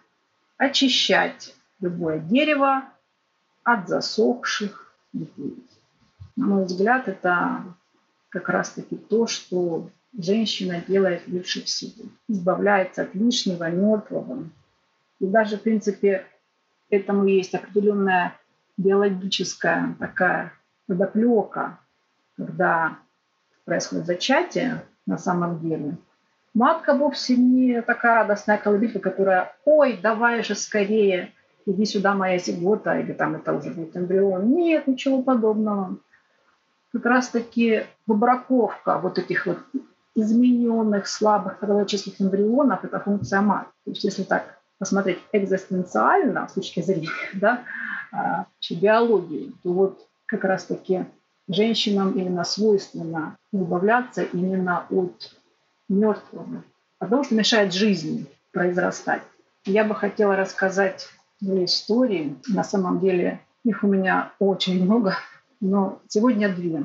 очищать 0.57 1.55
любое 1.79 2.19
дерево 2.19 2.83
от 3.63 3.87
засохших 3.87 4.93
ветвей. 5.13 5.55
На 6.35 6.45
мой 6.45 6.65
взгляд, 6.65 7.07
это 7.07 7.63
как 8.29 8.49
раз-таки 8.49 8.95
то, 8.95 9.27
что 9.27 9.89
женщина 10.17 10.83
делает 10.87 11.27
лучше 11.27 11.63
всего. 11.63 12.09
Избавляется 12.27 13.03
от 13.03 13.15
лишнего, 13.15 13.69
мертвого. 13.69 14.49
И 15.19 15.25
даже, 15.25 15.57
в 15.57 15.61
принципе, 15.63 16.25
этому 16.89 17.25
есть 17.25 17.53
определенная 17.53 18.37
биологическая 18.77 19.95
такая 19.99 20.53
подоплека, 20.87 21.79
когда 22.37 22.97
происходит 23.65 24.05
зачатие 24.05 24.83
на 25.05 25.17
самом 25.17 25.59
деле. 25.59 25.97
Матка 26.53 26.93
вовсе 26.93 27.37
не 27.37 27.81
такая 27.81 28.15
радостная 28.15 28.57
колыбелька, 28.57 28.99
которая 28.99 29.55
«Ой, 29.63 29.97
давай 30.01 30.43
же 30.43 30.55
скорее, 30.55 31.31
иди 31.65 31.85
сюда, 31.85 32.13
моя 32.13 32.37
зигота», 32.37 32.99
или 32.99 33.13
там 33.13 33.35
это 33.35 33.53
уже 33.53 33.69
будет 33.69 33.95
эмбрион. 33.95 34.51
Нет, 34.51 34.87
ничего 34.87 35.21
подобного. 35.21 35.97
Как 36.91 37.05
раз-таки 37.05 37.83
выбраковка 38.05 38.99
вот 38.99 39.17
этих 39.17 39.45
вот 39.45 39.59
измененных, 40.13 41.07
слабых 41.07 41.59
фотологических 41.59 42.19
эмбрионов– 42.19 42.83
это 42.83 42.99
функция 42.99 43.39
матки. 43.41 43.71
То 43.85 43.91
есть 43.91 44.03
если 44.03 44.23
так 44.23 44.59
посмотреть 44.77 45.19
экзистенциально 45.31 46.47
с 46.49 46.53
точки 46.53 46.81
зрения 46.81 47.09
да, 47.33 47.61
а, 48.11 48.45
биологии, 48.69 49.53
то 49.63 49.71
вот 49.71 50.07
как 50.25 50.43
раз-таки 50.43 51.05
женщинам 51.47 52.11
именно 52.11 52.43
свойственно 52.43 53.37
избавляться 53.53 54.23
именно 54.23 54.85
от 54.89 55.35
мертвого, 55.91 56.63
потому 56.97 57.23
что 57.23 57.35
мешает 57.35 57.73
жизни 57.73 58.25
произрастать. 58.51 59.21
Я 59.65 59.83
бы 59.83 59.93
хотела 59.93 60.35
рассказать 60.35 61.07
две 61.39 61.65
истории. 61.65 62.37
На 62.47 62.63
самом 62.63 62.99
деле 62.99 63.39
их 63.63 63.83
у 63.83 63.87
меня 63.87 64.31
очень 64.39 64.83
много, 64.83 65.15
но 65.59 65.99
сегодня 66.07 66.53
две. 66.53 66.83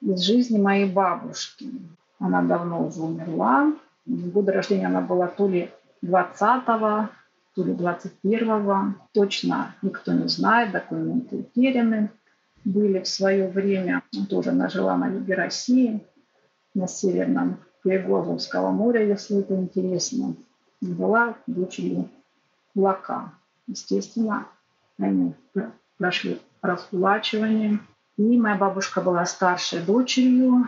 Из 0.00 0.20
жизни 0.20 0.58
моей 0.58 0.90
бабушки. 0.90 1.70
Она 2.18 2.42
давно 2.42 2.86
уже 2.86 3.00
умерла. 3.00 3.72
Года 4.06 4.52
рождения 4.52 4.86
она 4.86 5.00
была 5.00 5.28
то 5.28 5.46
ли 5.48 5.70
20-го, 6.04 7.08
то 7.54 7.64
ли 7.64 7.72
21-го. 7.72 8.94
Точно 9.12 9.74
никто 9.82 10.12
не 10.12 10.28
знает, 10.28 10.72
документы 10.72 11.36
утеряны 11.36 12.10
были 12.64 13.00
в 13.00 13.08
свое 13.08 13.48
время. 13.48 14.02
Тоже 14.28 14.50
она 14.50 14.68
жила 14.68 14.96
на 14.96 15.08
юге 15.08 15.34
России, 15.34 16.00
на 16.74 16.88
северном 16.88 17.58
Азовского 17.84 18.70
моря, 18.70 19.06
если 19.06 19.40
это 19.40 19.54
интересно. 19.54 20.34
Была 20.80 21.36
дочерью 21.46 22.08
Лака. 22.74 23.32
Естественно, 23.66 24.46
они 24.98 25.34
прошли 25.98 26.40
раскулачивание. 26.60 27.78
И 28.16 28.38
моя 28.38 28.56
бабушка 28.56 29.00
была 29.00 29.24
старшей 29.26 29.82
дочерью. 29.82 30.66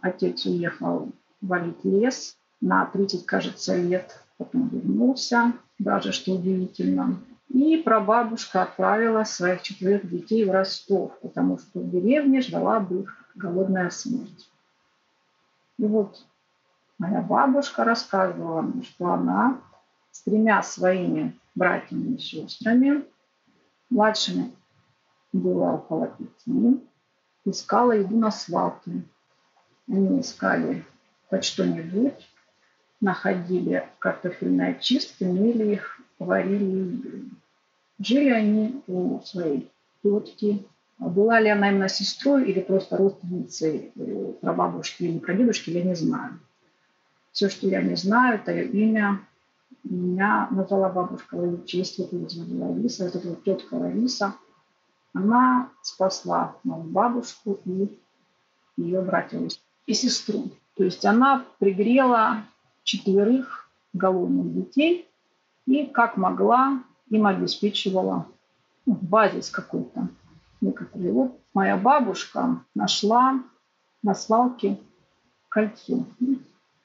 Отец 0.00 0.46
уехал 0.46 1.10
валить 1.40 1.84
лес 1.84 2.36
на 2.60 2.86
30, 2.86 3.26
кажется, 3.26 3.76
лет. 3.76 4.20
Потом 4.38 4.68
вернулся, 4.68 5.52
даже 5.78 6.12
что 6.12 6.32
удивительно. 6.32 7.18
И 7.48 7.78
прабабушка 7.78 8.62
отправила 8.62 9.24
своих 9.24 9.62
четырех 9.62 10.08
детей 10.08 10.44
в 10.44 10.50
Ростов, 10.50 11.18
потому 11.20 11.58
что 11.58 11.80
в 11.80 11.90
деревне 11.90 12.40
ждала 12.40 12.78
бы 12.78 13.02
их 13.02 13.24
голодная 13.34 13.90
смерть. 13.90 14.48
И 15.78 15.84
вот 15.84 16.24
моя 16.98 17.22
бабушка 17.22 17.84
рассказывала 17.84 18.64
что 18.82 19.12
она 19.12 19.60
с 20.10 20.22
тремя 20.22 20.62
своими 20.62 21.38
братьями 21.54 22.16
и 22.16 22.18
сестрами, 22.18 23.04
младшими 23.90 24.52
было 25.32 25.72
около 25.72 26.08
пяти, 26.08 26.80
искала 27.44 27.92
еду 27.92 28.16
на 28.16 28.30
свалке. 28.30 29.02
Они 29.88 30.20
искали 30.20 30.84
хоть 31.30 31.44
что-нибудь, 31.44 32.28
находили 33.00 33.88
картофельные 33.98 34.78
чистки, 34.80 35.24
мыли 35.24 35.74
их, 35.74 36.00
варили 36.18 37.30
Жили 38.00 38.30
они 38.30 38.82
у 38.86 39.20
своей 39.24 39.70
тетки. 40.02 40.64
Была 40.98 41.40
ли 41.40 41.48
она 41.48 41.70
именно 41.70 41.88
сестрой 41.88 42.44
или 42.44 42.60
просто 42.60 42.96
родственницей 42.96 43.92
э, 43.94 44.32
прабабушки 44.40 45.04
или 45.04 45.18
прадедушки, 45.18 45.70
я 45.70 45.82
не 45.82 45.94
знаю. 45.94 46.38
Все, 47.38 47.48
что 47.48 47.68
я 47.68 47.80
не 47.82 47.94
знаю, 47.94 48.34
это 48.40 48.50
имя. 48.50 49.20
Меня 49.84 50.48
назвала 50.50 50.88
бабушка 50.88 51.36
в 51.36 51.66
честь, 51.66 52.00
вот 52.00 52.10
звали 52.32 52.52
Лариса, 52.52 53.04
это 53.04 53.20
вот 53.20 53.44
тетка 53.44 53.74
Лариса. 53.74 54.34
Она 55.14 55.70
спасла 55.82 56.56
мою 56.64 56.82
бабушку 56.82 57.60
и 57.64 57.96
ее 58.76 59.02
братьев 59.02 59.52
и 59.86 59.94
сестру. 59.94 60.50
То 60.74 60.82
есть 60.82 61.04
она 61.04 61.44
пригрела 61.60 62.42
четверых 62.82 63.70
голодных 63.92 64.52
детей 64.52 65.08
и 65.66 65.86
как 65.86 66.16
могла 66.16 66.82
им 67.08 67.24
обеспечивала 67.24 68.26
ну, 68.84 68.98
базис 69.00 69.48
какой-то 69.48 70.08
некоторые. 70.60 71.12
Вот 71.12 71.38
моя 71.54 71.76
бабушка 71.76 72.64
нашла 72.74 73.40
на 74.02 74.16
свалке 74.16 74.80
кольцо. 75.48 76.04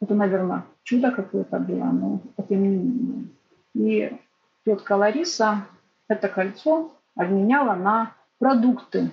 Это, 0.04 0.16
наверное, 0.16 0.66
чудо 0.84 1.12
какое-то 1.12 1.60
было, 1.60 1.86
но 1.86 2.20
это 2.36 2.56
не 2.56 2.68
менее. 2.68 3.28
И 3.74 4.18
тетка 4.66 4.98
Лариса 4.98 5.66
это 6.10 6.28
кольцо 6.28 6.92
обменяла 7.16 7.74
на 7.76 8.12
продукты. 8.38 9.12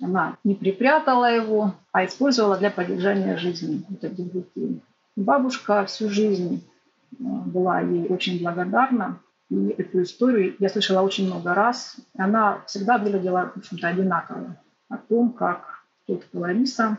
Она 0.00 0.36
не 0.44 0.54
припрятала 0.54 1.34
его, 1.34 1.74
а 1.90 2.06
использовала 2.06 2.56
для 2.56 2.70
поддержания 2.70 3.36
жизни 3.36 3.84
вот 3.88 4.04
этих 4.04 4.32
детей. 4.32 4.80
Бабушка 5.16 5.84
всю 5.86 6.08
жизнь 6.08 6.64
э, 7.10 7.14
была 7.18 7.80
ей 7.80 8.06
очень 8.06 8.40
благодарна. 8.40 9.18
И 9.50 9.74
эту 9.76 10.02
историю 10.02 10.54
я 10.60 10.68
слышала 10.68 11.02
очень 11.02 11.26
много 11.26 11.52
раз. 11.52 11.96
Она 12.16 12.62
всегда 12.66 12.98
выглядела, 12.98 13.50
в 13.52 13.58
общем-то, 13.58 13.88
одинаково. 13.88 14.56
О 14.88 14.98
том, 14.98 15.32
как 15.32 15.82
тетка 16.06 16.36
Лариса 16.36 16.96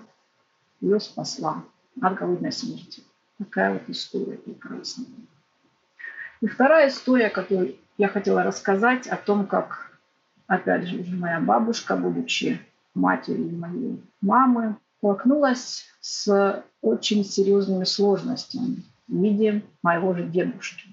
ее 0.82 1.00
спасла 1.00 1.64
от 2.02 2.16
голодной 2.16 2.52
смерти. 2.52 3.04
Такая 3.40 3.74
вот 3.74 3.84
история 3.88 4.38
прекрасная. 4.38 5.08
И 6.42 6.48
вторая 6.48 6.90
история, 6.90 7.30
которую 7.30 7.76
я 7.98 8.08
хотела 8.08 8.44
рассказать, 8.44 9.08
о 9.08 9.16
том, 9.16 9.48
как, 9.48 9.98
опять 10.46 10.88
же, 10.88 11.04
моя 11.16 11.40
бабушка, 11.40 11.96
будучи 11.96 12.60
матерью 12.94 13.58
моей 13.58 14.04
мамы, 14.22 14.76
столкнулась 15.00 15.86
с 16.02 16.64
очень 16.82 17.26
серьезными 17.26 17.86
сложностями 17.86 18.84
в 19.08 19.24
виде 19.24 19.64
моего 19.82 20.14
же 20.14 20.24
дедушки 20.24 20.90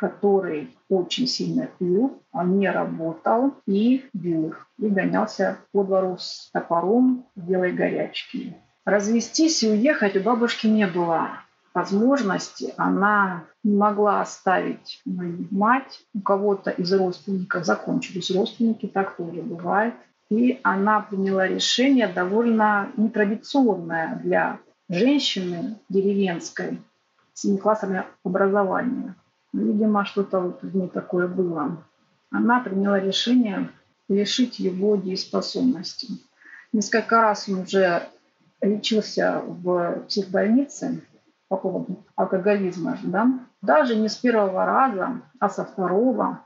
который 0.00 0.74
очень 0.88 1.26
сильно 1.26 1.66
пил, 1.78 2.22
он 2.32 2.58
не 2.58 2.70
работал 2.70 3.54
и 3.66 4.08
бил 4.14 4.48
их. 4.48 4.66
И 4.78 4.88
гонялся 4.88 5.58
по 5.72 5.84
двору 5.84 6.16
с 6.18 6.48
топором 6.54 7.26
в 7.36 7.46
белой 7.46 7.72
горячке. 7.72 8.56
Развестись 8.84 9.62
и 9.62 9.70
уехать 9.70 10.16
у 10.16 10.20
бабушки 10.20 10.66
не 10.66 10.86
было 10.86 11.30
возможности. 11.74 12.72
Она 12.76 13.44
не 13.62 13.76
могла 13.76 14.20
оставить 14.20 15.02
мать. 15.04 16.02
У 16.14 16.20
кого-то 16.20 16.70
из 16.70 16.92
родственников 16.92 17.64
закончились 17.64 18.30
родственники, 18.30 18.86
так 18.86 19.16
тоже 19.16 19.42
бывает. 19.42 19.94
И 20.30 20.60
она 20.62 21.00
приняла 21.00 21.46
решение 21.46 22.08
довольно 22.08 22.90
нетрадиционное 22.96 24.20
для 24.22 24.58
женщины 24.88 25.78
деревенской 25.88 26.80
с 27.34 27.58
классами 27.58 28.04
образования. 28.24 29.14
Видимо, 29.52 30.04
что-то 30.04 30.40
вот 30.40 30.62
в 30.62 30.76
ней 30.76 30.88
такое 30.88 31.26
было. 31.26 31.84
Она 32.30 32.60
приняла 32.60 33.00
решение 33.00 33.70
лишить 34.08 34.58
его 34.58 34.96
дееспособности. 34.96 36.08
Несколько 36.72 37.20
раз 37.20 37.48
он 37.48 37.60
уже 37.60 38.08
лечился 38.60 39.42
в 39.44 40.02
психбольнице 40.08 41.02
по 41.48 41.56
поводу 41.56 42.04
алкоголизма. 42.16 42.98
Да? 43.02 43.40
Даже 43.62 43.96
не 43.96 44.08
с 44.08 44.16
первого 44.16 44.64
раза, 44.64 45.22
а 45.38 45.48
со 45.48 45.64
второго 45.64 46.40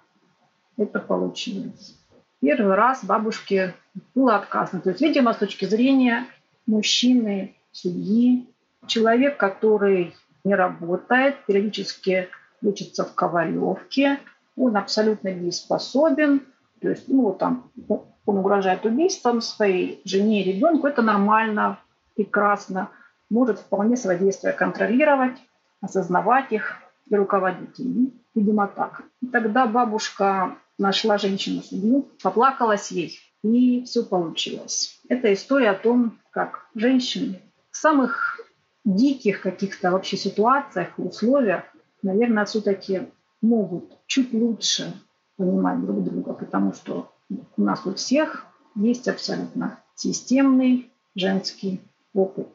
это 0.77 0.99
получилось. 1.01 1.97
Первый 2.41 2.75
раз 2.75 3.05
бабушке 3.05 3.75
было 4.15 4.37
отказано. 4.37 4.83
То 4.83 4.91
есть, 4.91 5.01
видимо, 5.01 5.33
с 5.33 5.39
точки 5.39 5.65
зрения 5.65 6.27
мужчины, 6.67 7.55
судьи, 7.73 8.49
человек, 8.87 9.37
который 9.37 10.15
не 10.45 10.55
работает, 10.55 11.37
периодически 11.47 12.29
учится 12.63 13.05
в 13.05 13.15
Ковалевке, 13.15 14.19
он 14.57 14.77
абсолютно 14.77 15.33
дееспособен, 15.33 16.43
то 16.81 16.91
есть, 16.91 17.09
ну, 17.09 17.33
там, 17.33 17.71
он 17.89 18.39
угрожает 18.39 18.85
убийством 18.85 19.41
своей 19.41 20.01
жене 20.05 20.43
и 20.43 20.53
ребенку, 20.53 20.87
это 20.87 21.03
нормально, 21.03 21.79
прекрасно, 22.15 22.91
может 23.31 23.59
вполне 23.59 23.97
свои 23.97 24.19
действия 24.19 24.53
контролировать, 24.53 25.37
осознавать 25.81 26.53
их 26.53 26.77
и 27.09 27.15
руководить 27.15 27.79
ими. 27.79 28.13
Видимо, 28.35 28.67
так. 28.67 29.03
И 29.23 29.27
тогда 29.27 29.67
бабушка 29.67 30.57
нашла 30.79 31.19
женщину 31.19 31.63
судью, 31.63 32.09
поплакалась 32.23 32.91
ей, 32.91 33.19
и 33.43 33.85
все 33.85 34.05
получилось. 34.05 35.01
Это 35.09 35.33
история 35.33 35.71
о 35.71 35.79
том, 35.79 36.19
как 36.31 36.67
женщины 36.75 37.41
в 37.71 37.77
самых 37.77 38.41
диких 38.85 39.41
каких-то 39.41 39.91
вообще 39.91 40.17
ситуациях 40.17 40.99
условиях 40.99 41.65
наверное, 42.05 42.45
все-таки 42.45 43.09
могут 43.43 43.93
чуть 44.07 44.33
лучше 44.33 44.95
понимать 45.37 45.85
друг 45.85 46.05
друга, 46.05 46.35
потому 46.35 46.73
что 46.73 47.11
у 47.57 47.63
нас 47.63 47.85
у 47.87 47.95
всех 47.95 48.47
есть 48.77 49.09
абсолютно 49.09 49.81
системный 49.95 50.93
женский 51.15 51.81
опыт. 52.15 52.49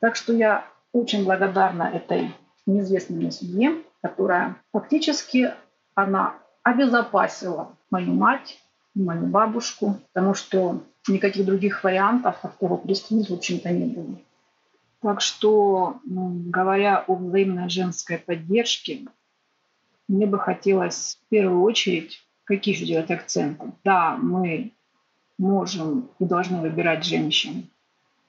Так 0.00 0.14
что 0.14 0.32
я 0.32 0.64
очень 0.92 1.24
благодарна 1.24 1.84
этой 1.84 2.32
неизвестной 2.66 3.16
мне 3.16 3.32
судье, 3.32 3.82
которая 4.02 4.56
фактически 4.72 5.52
она 5.94 6.34
обезопасила 6.62 7.76
мою 7.90 8.12
мать, 8.12 8.58
мою 8.94 9.26
бабушку, 9.26 9.98
потому 10.12 10.34
что 10.34 10.82
никаких 11.08 11.46
других 11.46 11.84
вариантов 11.84 12.38
такого 12.40 12.76
преступления, 12.76 13.26
в 13.28 13.32
общем-то, 13.32 13.70
не 13.70 13.86
было. 13.86 14.18
Так 15.00 15.20
что, 15.20 16.00
ну, 16.04 16.42
говоря 16.46 17.04
о 17.06 17.14
взаимной 17.14 17.68
женской 17.68 18.18
поддержке, 18.18 19.06
мне 20.08 20.26
бы 20.26 20.38
хотелось 20.38 21.18
в 21.22 21.28
первую 21.28 21.62
очередь 21.62 22.22
какие 22.44 22.74
же 22.74 22.86
делать 22.86 23.10
акценты. 23.10 23.72
Да, 23.84 24.16
мы 24.16 24.72
можем 25.38 26.10
и 26.18 26.24
должны 26.24 26.60
выбирать 26.60 27.04
женщин, 27.04 27.68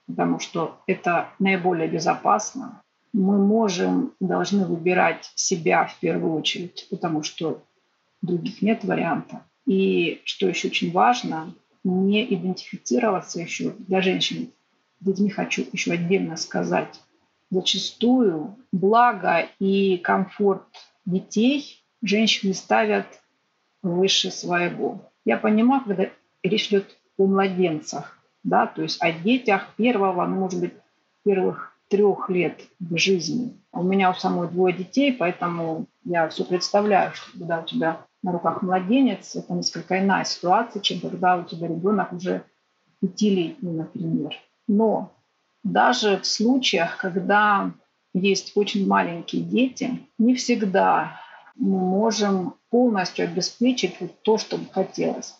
потому 0.08 0.40
что 0.40 0.80
это 0.86 1.28
наиболее 1.38 1.86
безопасно. 1.86 2.82
Мы 3.12 3.38
можем 3.38 4.14
должны 4.20 4.64
выбирать 4.64 5.30
себя 5.34 5.86
в 5.86 5.98
первую 6.00 6.34
очередь, 6.34 6.88
потому 6.90 7.22
что 7.22 7.62
других 8.22 8.62
нет 8.62 8.84
варианта. 8.84 9.44
И 9.66 10.20
что 10.24 10.48
еще 10.48 10.68
очень 10.68 10.90
важно, 10.90 11.54
не 11.84 12.24
идентифицироваться 12.34 13.40
еще 13.40 13.70
для 13.70 14.00
женщин 14.00 14.50
детьми 15.00 15.30
хочу 15.30 15.64
еще 15.72 15.92
отдельно 15.92 16.36
сказать. 16.36 17.00
Зачастую 17.50 18.56
благо 18.72 19.48
и 19.58 19.96
комфорт 19.98 20.64
детей 21.06 21.82
женщины 22.02 22.52
ставят 22.52 23.06
выше 23.82 24.30
своего. 24.30 25.10
Я 25.24 25.38
понимаю, 25.38 25.82
когда 25.84 26.08
речь 26.42 26.68
идет 26.68 26.96
о 27.16 27.26
младенцах, 27.26 28.17
да, 28.44 28.66
то 28.66 28.82
есть 28.82 29.02
о 29.02 29.12
детях 29.12 29.68
первого, 29.76 30.26
ну, 30.26 30.36
может 30.36 30.60
быть, 30.60 30.74
первых 31.24 31.72
трех 31.88 32.28
лет 32.30 32.60
жизни. 32.90 33.56
У 33.72 33.82
меня 33.82 34.10
у 34.10 34.14
самой 34.14 34.48
двое 34.48 34.74
детей, 34.74 35.12
поэтому 35.12 35.86
я 36.04 36.28
все 36.28 36.44
представляю, 36.44 37.12
что 37.14 37.38
когда 37.38 37.60
у 37.60 37.64
тебя 37.64 38.00
на 38.22 38.32
руках 38.32 38.62
младенец, 38.62 39.36
это 39.36 39.52
несколько 39.52 39.98
иная 39.98 40.24
ситуация, 40.24 40.80
чем 40.80 41.00
когда 41.00 41.36
у 41.36 41.44
тебя 41.44 41.68
ребенок 41.68 42.12
уже 42.12 42.44
пятилетний, 43.00 43.72
например. 43.72 44.34
Но 44.66 45.12
даже 45.62 46.18
в 46.18 46.26
случаях, 46.26 46.98
когда 46.98 47.70
есть 48.12 48.52
очень 48.54 48.86
маленькие 48.86 49.42
дети, 49.42 50.06
не 50.18 50.34
всегда 50.34 51.20
мы 51.56 51.78
можем 51.78 52.54
полностью 52.70 53.24
обеспечить 53.24 54.00
вот 54.00 54.22
то, 54.22 54.38
что 54.38 54.58
бы 54.58 54.66
хотелось. 54.70 55.37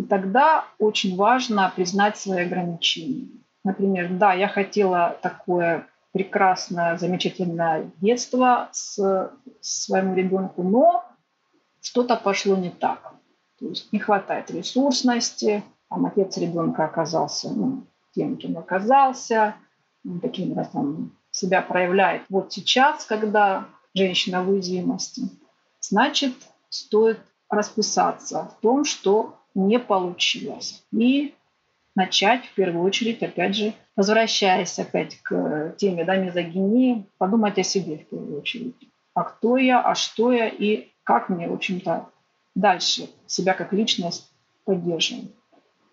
И 0.00 0.02
тогда 0.04 0.64
очень 0.78 1.14
важно 1.14 1.70
признать 1.76 2.16
свои 2.16 2.46
ограничения. 2.46 3.28
Например, 3.64 4.08
да, 4.10 4.32
я 4.32 4.48
хотела 4.48 5.18
такое 5.20 5.86
прекрасное, 6.12 6.96
замечательное 6.96 7.90
детство 8.00 8.70
с, 8.72 9.30
своему 9.60 10.14
ребенку, 10.14 10.62
но 10.62 11.04
что-то 11.82 12.16
пошло 12.16 12.56
не 12.56 12.70
так. 12.70 13.12
То 13.58 13.66
есть 13.66 13.92
не 13.92 13.98
хватает 13.98 14.50
ресурсности, 14.50 15.62
там 15.90 16.06
отец 16.06 16.38
ребенка 16.38 16.86
оказался 16.86 17.52
ну, 17.52 17.84
тем, 18.14 18.38
кем 18.38 18.56
оказался, 18.56 19.54
таким 20.22 20.52
образом 20.52 21.14
себя 21.30 21.60
проявляет 21.60 22.22
вот 22.30 22.54
сейчас, 22.54 23.04
когда 23.04 23.66
женщина 23.92 24.42
в 24.42 24.48
уязвимости, 24.48 25.28
значит, 25.78 26.32
стоит 26.70 27.20
расписаться 27.50 28.44
в 28.44 28.60
том, 28.62 28.86
что 28.86 29.36
не 29.54 29.78
получилось. 29.78 30.84
И 30.92 31.34
начать 31.94 32.44
в 32.44 32.54
первую 32.54 32.84
очередь, 32.84 33.22
опять 33.22 33.56
же, 33.56 33.74
возвращаясь 33.96 34.78
опять 34.78 35.16
к 35.22 35.74
теме 35.78 36.04
да, 36.04 36.16
мизогинии, 36.16 37.04
подумать 37.18 37.58
о 37.58 37.62
себе 37.62 37.98
в 37.98 38.08
первую 38.08 38.38
очередь. 38.38 38.76
А 39.14 39.24
кто 39.24 39.56
я, 39.56 39.80
а 39.80 39.94
что 39.94 40.32
я 40.32 40.48
и 40.48 40.88
как 41.04 41.28
мне, 41.28 41.48
в 41.48 41.52
общем-то, 41.52 42.08
дальше 42.54 43.08
себя 43.26 43.54
как 43.54 43.72
личность 43.72 44.30
поддерживать. 44.64 45.32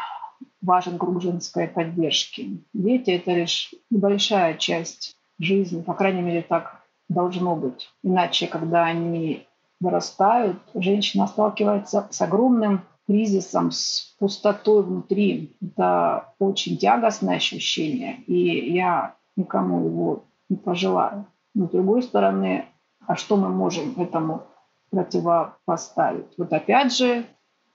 важен 0.65 0.97
круг 0.97 1.21
женской 1.21 1.67
поддержки. 1.67 2.63
Дети– 2.73 3.09
это 3.11 3.31
лишь 3.31 3.73
небольшая 3.89 4.55
часть 4.55 5.15
жизни, 5.39 5.81
по 5.81 5.93
крайней 5.93 6.21
мере, 6.21 6.41
так 6.41 6.81
должно 7.09 7.55
быть. 7.55 7.89
Иначе, 8.03 8.47
когда 8.47 8.85
они 8.85 9.45
вырастают, 9.79 10.57
женщина 10.73 11.27
сталкивается 11.27 12.07
с 12.09 12.21
огромным 12.21 12.81
кризисом, 13.07 13.71
с 13.71 14.15
пустотой 14.19 14.83
внутри. 14.83 15.55
Это 15.61 16.33
очень 16.39 16.77
тягостное 16.77 17.35
ощущение, 17.35 18.21
и 18.27 18.73
я 18.73 19.15
никому 19.35 19.85
его 19.85 20.23
не 20.49 20.57
пожелаю. 20.57 21.25
Но 21.53 21.67
с 21.67 21.71
другой 21.71 22.03
стороны, 22.03 22.65
а 23.05 23.15
что 23.15 23.37
мы 23.37 23.49
можем 23.49 23.93
этому 24.01 24.43
противопоставить? 24.89 26.33
Вот 26.37 26.51
опять 26.51 26.95
же, 26.95 27.25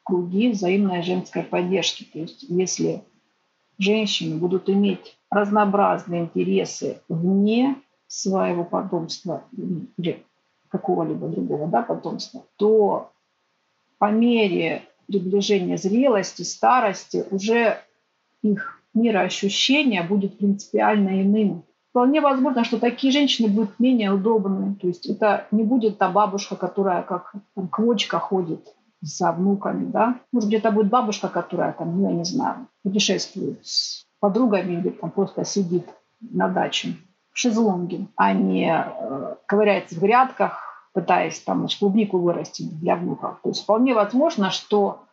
круги 0.05 0.51
взаимной 0.51 1.02
женской 1.02 1.43
поддержки. 1.43 2.05
То 2.05 2.18
есть 2.18 2.44
если 2.48 3.02
женщины 3.78 4.36
будут 4.36 4.68
иметь 4.68 5.16
разнообразные 5.31 6.22
интересы 6.22 7.01
вне 7.09 7.77
своего 8.06 8.64
потомства 8.64 9.44
или 9.97 10.24
какого-либо 10.68 11.28
другого 11.28 11.68
да, 11.68 11.82
потомства, 11.82 12.44
то 12.56 13.10
по 13.98 14.10
мере 14.10 14.82
приближения 15.06 15.77
зрелости, 15.77 16.43
старости 16.43 17.24
уже 17.31 17.78
их 18.43 18.81
мироощущение 18.94 20.02
будет 20.02 20.39
принципиально 20.39 21.22
иным. 21.22 21.64
Вполне 21.90 22.20
возможно, 22.20 22.64
что 22.64 22.78
такие 22.78 23.12
женщины 23.12 23.48
будут 23.48 23.81
менее 23.81 24.12
удобны. 24.12 24.77
То 24.77 24.86
есть 24.86 25.06
это 25.06 25.47
не 25.51 25.64
будет 25.64 25.98
та 25.98 26.09
бабушка, 26.09 26.55
которая 26.56 27.02
как 27.02 27.32
там, 27.55 27.68
квочка 27.68 28.18
ходит 28.18 28.74
за 29.01 29.32
внуками, 29.32 29.86
да. 29.86 30.20
Может, 30.32 30.48
где-то 30.48 30.70
будет 30.70 30.89
бабушка, 30.89 31.28
которая 31.28 31.72
там, 31.72 32.01
ну, 32.01 32.09
я 32.09 32.14
не 32.14 32.24
знаю, 32.24 32.66
путешествует 32.82 33.64
с 33.66 34.06
подругами 34.20 34.74
или 34.74 34.90
там 34.90 35.10
просто 35.10 35.44
сидит 35.44 35.89
на 36.20 36.48
даче 36.48 36.97
в 37.32 37.39
шезлонге, 37.39 38.09
а 38.16 38.32
не 38.32 38.70
э, 38.70 39.35
ковыряется 39.47 39.94
в 39.94 40.01
грядках, 40.01 40.70
пытаясь 40.93 41.40
там 41.40 41.60
значит, 41.60 41.78
клубнику 41.78 42.18
вырастить 42.18 42.78
для 42.81 42.97
внуков. 42.97 43.39
То 43.43 43.51
есть 43.51 43.62
вполне 43.62 43.94
возможно, 43.94 44.51
что 44.51 45.05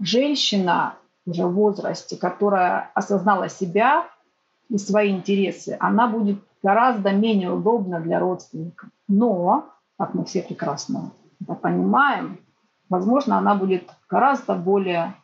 женщина 0.00 0.94
уже 1.26 1.46
в 1.46 1.54
возрасте, 1.54 2.16
которая 2.16 2.90
осознала 2.94 3.48
себя 3.48 4.06
и 4.68 4.78
свои 4.78 5.10
интересы, 5.10 5.76
она 5.78 6.08
будет 6.08 6.38
гораздо 6.62 7.12
менее 7.12 7.52
удобна 7.52 8.00
для 8.00 8.18
родственников. 8.18 8.88
Но, 9.06 9.66
как 9.98 10.14
мы 10.14 10.24
все 10.24 10.42
прекрасно 10.42 11.12
это 11.40 11.54
понимаем, 11.54 12.40
возможно, 12.88 13.38
она 13.38 13.54
будет 13.54 13.90
гораздо 14.08 14.54
более 14.54 15.14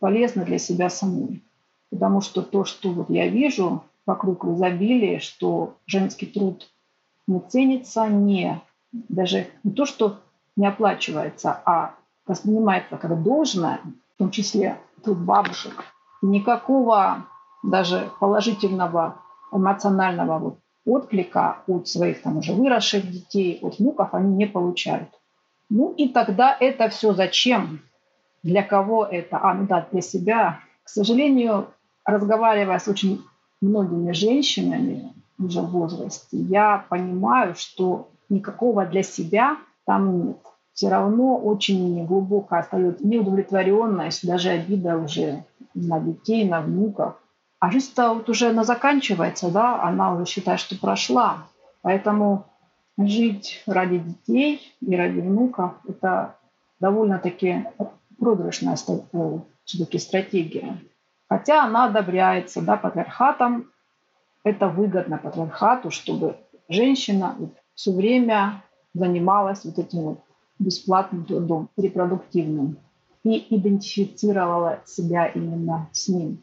полезна 0.00 0.44
для 0.44 0.58
себя 0.58 0.90
самой. 0.90 1.42
Потому 1.90 2.20
что 2.20 2.42
то, 2.42 2.64
что 2.64 2.90
вот 2.90 3.10
я 3.10 3.28
вижу 3.28 3.84
вокруг 4.06 4.44
в 4.44 4.54
изобилии, 4.54 5.18
что 5.18 5.76
женский 5.86 6.26
труд 6.26 6.68
не 7.26 7.40
ценится, 7.40 8.06
не 8.08 8.60
даже 8.92 9.48
не 9.64 9.72
то, 9.72 9.84
что 9.84 10.18
не 10.56 10.66
оплачивается, 10.66 11.60
а 11.64 11.94
воспринимается 12.26 12.96
как 12.96 13.22
должное, 13.22 13.80
в 14.14 14.18
том 14.18 14.30
числе 14.30 14.78
труд 15.02 15.18
бабушек. 15.18 15.84
никакого 16.22 17.26
даже 17.62 18.10
положительного 18.20 19.20
эмоционального 19.52 20.38
вот 20.38 20.58
отклика 20.84 21.58
от 21.66 21.88
своих 21.88 22.22
там 22.22 22.38
уже 22.38 22.52
выросших 22.52 23.10
детей, 23.10 23.58
от 23.60 23.78
внуков 23.78 24.14
они 24.14 24.34
не 24.34 24.46
получают. 24.46 25.08
Ну 25.68 25.92
и 25.96 26.08
тогда 26.08 26.56
это 26.58 26.88
все 26.88 27.12
зачем? 27.12 27.80
Для 28.42 28.62
кого 28.62 29.04
это? 29.04 29.38
А, 29.42 29.54
ну 29.54 29.66
да, 29.66 29.86
для 29.90 30.00
себя. 30.00 30.60
К 30.84 30.88
сожалению, 30.88 31.68
разговаривая 32.04 32.78
с 32.78 32.86
очень 32.86 33.22
многими 33.60 34.12
женщинами 34.12 35.12
уже 35.38 35.60
в 35.60 35.70
возрасте, 35.70 36.36
я 36.36 36.84
понимаю, 36.88 37.54
что 37.56 38.08
никакого 38.28 38.86
для 38.86 39.02
себя 39.02 39.56
там 39.84 40.26
нет. 40.26 40.38
Все 40.72 40.88
равно 40.88 41.38
очень 41.38 42.04
глубоко 42.06 42.56
остается 42.56 43.06
неудовлетворенность, 43.06 44.26
даже 44.26 44.50
обида 44.50 44.98
уже 44.98 45.44
на 45.74 46.00
детей, 46.00 46.46
на 46.48 46.60
внуков. 46.60 47.14
А 47.58 47.70
жизнь-то 47.70 48.14
вот 48.14 48.28
уже 48.28 48.50
она 48.50 48.62
заканчивается, 48.62 49.50
да, 49.50 49.82
она 49.82 50.12
уже 50.12 50.26
считает, 50.26 50.60
что 50.60 50.78
прошла. 50.78 51.38
Поэтому 51.80 52.44
жить 52.98 53.62
ради 53.66 53.98
детей 53.98 54.74
и 54.80 54.96
ради 54.96 55.20
внуков– 55.20 55.74
это 55.88 56.36
довольно-таки 56.80 57.66
проигрышная 58.18 58.76
все-таки 58.76 59.98
стратегия. 59.98 60.78
Хотя 61.28 61.64
она 61.64 61.86
одобряется 61.86 62.62
да, 62.62 62.76
патриархатом. 62.76 63.70
Это 64.44 64.68
выгодно 64.68 65.18
патриархату, 65.18 65.90
чтобы 65.90 66.36
женщина 66.68 67.36
все 67.74 67.92
время 67.92 68.62
занималась 68.94 69.64
вот 69.64 69.78
этим 69.78 70.02
вот 70.02 70.20
бесплатным 70.58 71.24
трудом, 71.24 71.68
репродуктивным, 71.76 72.78
и 73.24 73.44
идентифицировала 73.54 74.80
себя 74.86 75.26
именно 75.26 75.88
с 75.92 76.08
ним. 76.08 76.40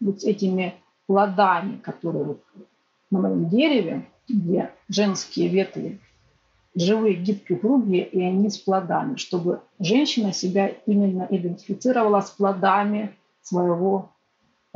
Вот 0.00 0.20
с 0.20 0.24
этими 0.24 0.74
плодами, 1.06 1.78
которые 1.78 2.24
вот 2.24 2.42
на 3.10 3.20
моем 3.20 3.48
дереве, 3.48 4.04
где 4.28 4.70
женские 4.88 5.48
ветви 5.48 6.00
живые, 6.76 7.14
гибкие, 7.16 7.58
упругие, 7.58 8.06
и 8.06 8.22
они 8.22 8.50
с 8.50 8.58
плодами, 8.58 9.16
чтобы 9.16 9.60
женщина 9.78 10.32
себя 10.32 10.68
именно 10.84 11.26
идентифицировала 11.30 12.20
с 12.20 12.30
плодами 12.30 13.16
своего 13.40 14.10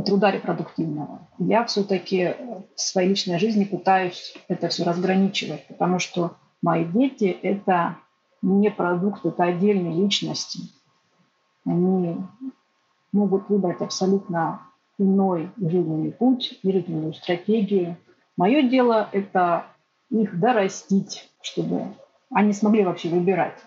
труда 0.05 0.31
репродуктивного. 0.31 1.29
Я 1.39 1.65
все-таки 1.67 2.35
в 2.75 2.81
своей 2.81 3.11
личной 3.11 3.39
жизни 3.39 3.65
пытаюсь 3.65 4.35
это 4.49 4.69
все 4.69 4.85
разграничивать, 4.85 5.67
потому 5.67 5.99
что 5.99 6.37
мои 6.63 6.85
дети– 6.87 7.25
это 7.43 7.99
не 8.41 8.71
продукт, 8.71 9.27
это 9.27 9.45
отдельные 9.45 9.95
личности. 9.95 10.61
Они 11.67 12.17
могут 13.13 13.51
выбрать 13.51 13.83
абсолютно 13.83 14.63
иной 14.99 15.51
жизненный 15.59 16.13
путь, 16.13 16.59
жизненную 16.63 17.13
стратегию. 17.13 17.97
Мое 18.41 18.63
дело– 18.63 19.11
это 19.13 19.67
их 20.09 20.41
дорастить, 20.41 21.29
чтобы 21.43 21.95
они 22.31 22.55
смогли 22.55 22.85
вообще 22.85 23.11
выбирать, 23.11 23.59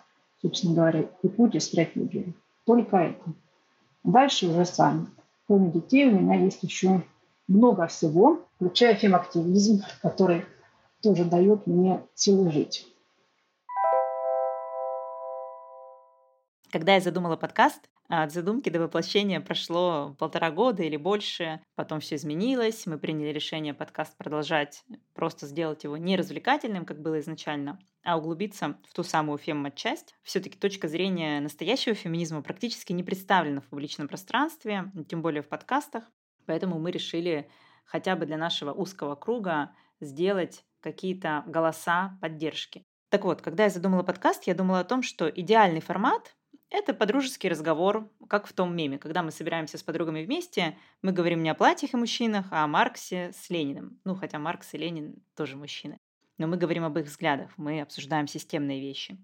собственно 0.42 0.74
говоря, 0.74 1.06
и 1.22 1.28
путь, 1.28 1.54
и 1.54 1.60
стратегию. 1.60 2.34
Только 2.66 2.98
это. 2.98 3.24
Дальше 4.04 4.48
уже 4.48 4.66
сами. 4.66 5.06
Кроме 5.46 5.70
детей 5.70 6.08
у 6.08 6.20
меня 6.20 6.44
есть 6.44 6.64
еще 6.64 7.04
много 7.48 7.86
всего, 7.86 8.48
включая 8.56 8.96
фемактивизм, 8.96 9.84
который 10.02 10.44
тоже 11.04 11.24
дает 11.24 11.68
мне 11.68 12.02
силы 12.16 12.50
жить. 12.50 12.88
Когда 16.72 16.96
я 16.96 17.00
задумала 17.00 17.36
подкаст, 17.36 17.92
от 18.10 18.32
задумки 18.32 18.70
до 18.70 18.80
воплощения 18.80 19.40
прошло 19.40 20.16
полтора 20.20 20.52
года 20.52 20.84
или 20.84 20.98
больше. 20.98 21.62
Потом 21.76 22.00
все 22.00 22.16
изменилось. 22.16 22.86
Мы 22.86 22.98
приняли 22.98 23.30
решение 23.30 23.74
подкаст 23.74 24.18
продолжать, 24.18 24.84
просто 25.14 25.48
сделать 25.48 25.84
его 25.84 25.98
не 25.98 26.18
развлекательным, 26.18 26.86
как 26.86 27.02
было 27.02 27.20
изначально, 27.20 27.80
а 28.04 28.18
углубиться 28.18 28.78
в 28.88 28.94
ту 28.94 29.04
самую 29.04 29.38
феммат-часть. 29.38 30.16
Все-таки 30.22 30.58
точка 30.58 30.88
зрения 30.88 31.40
настоящего 31.40 31.96
феминизма 31.96 32.42
практически 32.42 32.92
не 32.94 33.04
представлена 33.04 33.62
в 33.62 33.66
публичном 33.66 34.08
пространстве, 34.08 34.92
тем 35.08 35.22
более 35.22 35.42
в 35.42 35.48
подкастах. 35.48 36.04
Поэтому 36.46 36.80
мы 36.80 36.92
решили 36.92 37.50
хотя 37.86 38.16
бы 38.16 38.26
для 38.26 38.38
нашего 38.38 38.74
узкого 38.74 39.16
круга 39.16 39.72
сделать 40.02 40.66
какие-то 40.82 41.44
голоса 41.48 42.18
поддержки. 42.22 42.84
Так 43.10 43.24
вот, 43.24 43.42
когда 43.42 43.66
я 43.66 43.70
задумала 43.70 44.04
подкаст, 44.04 44.46
я 44.48 44.56
думала 44.56 44.80
о 44.80 44.84
том, 44.84 45.04
что 45.04 45.30
идеальный 45.30 45.82
формат 45.82 46.36
это 46.74 46.94
подружеский 46.94 47.50
разговор, 47.50 48.10
как 48.28 48.48
в 48.48 48.54
том 48.54 48.76
меме. 48.76 48.98
Когда 48.98 49.22
мы 49.22 49.32
собираемся 49.32 49.78
с 49.78 49.84
подругами 49.84 50.26
вместе, 50.26 50.76
мы 51.04 51.12
говорим 51.12 51.44
не 51.44 51.50
о 51.50 51.54
платьях 51.54 51.94
и 51.94 51.98
мужчинах, 51.98 52.48
а 52.52 52.64
о 52.64 52.68
Марксе 52.68 53.32
с 53.32 53.50
Лениным. 53.52 54.00
Ну, 54.04 54.16
хотя 54.16 54.40
Маркс 54.40 54.74
и 54.74 54.78
Ленин 54.78 55.16
тоже 55.36 55.56
мужчины. 55.56 55.98
Но 56.40 56.48
мы 56.48 56.58
говорим 56.58 56.84
об 56.84 56.98
их 56.98 57.06
взглядах, 57.06 57.52
мы 57.58 57.82
обсуждаем 57.82 58.28
системные 58.28 58.82
вещи. 58.82 59.18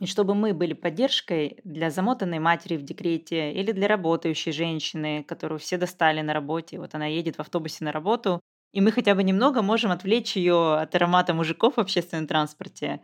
И 0.00 0.06
чтобы 0.06 0.34
мы 0.34 0.52
были 0.52 0.74
поддержкой 0.74 1.60
для 1.64 1.90
замотанной 1.90 2.40
матери 2.40 2.76
в 2.76 2.82
декрете 2.82 3.52
или 3.52 3.72
для 3.72 3.88
работающей 3.88 4.52
женщины, 4.52 5.24
которую 5.24 5.58
все 5.58 5.78
достали 5.78 6.20
на 6.20 6.34
работе, 6.34 6.78
вот 6.78 6.94
она 6.94 7.06
едет 7.06 7.36
в 7.36 7.40
автобусе 7.40 7.84
на 7.84 7.92
работу, 7.92 8.40
и 8.72 8.80
мы 8.80 8.92
хотя 8.92 9.14
бы 9.14 9.22
немного 9.22 9.62
можем 9.62 9.92
отвлечь 9.92 10.36
ее 10.36 10.74
от 10.74 10.94
аромата 10.94 11.32
мужиков 11.32 11.76
в 11.76 11.80
общественном 11.80 12.26
транспорте. 12.26 13.00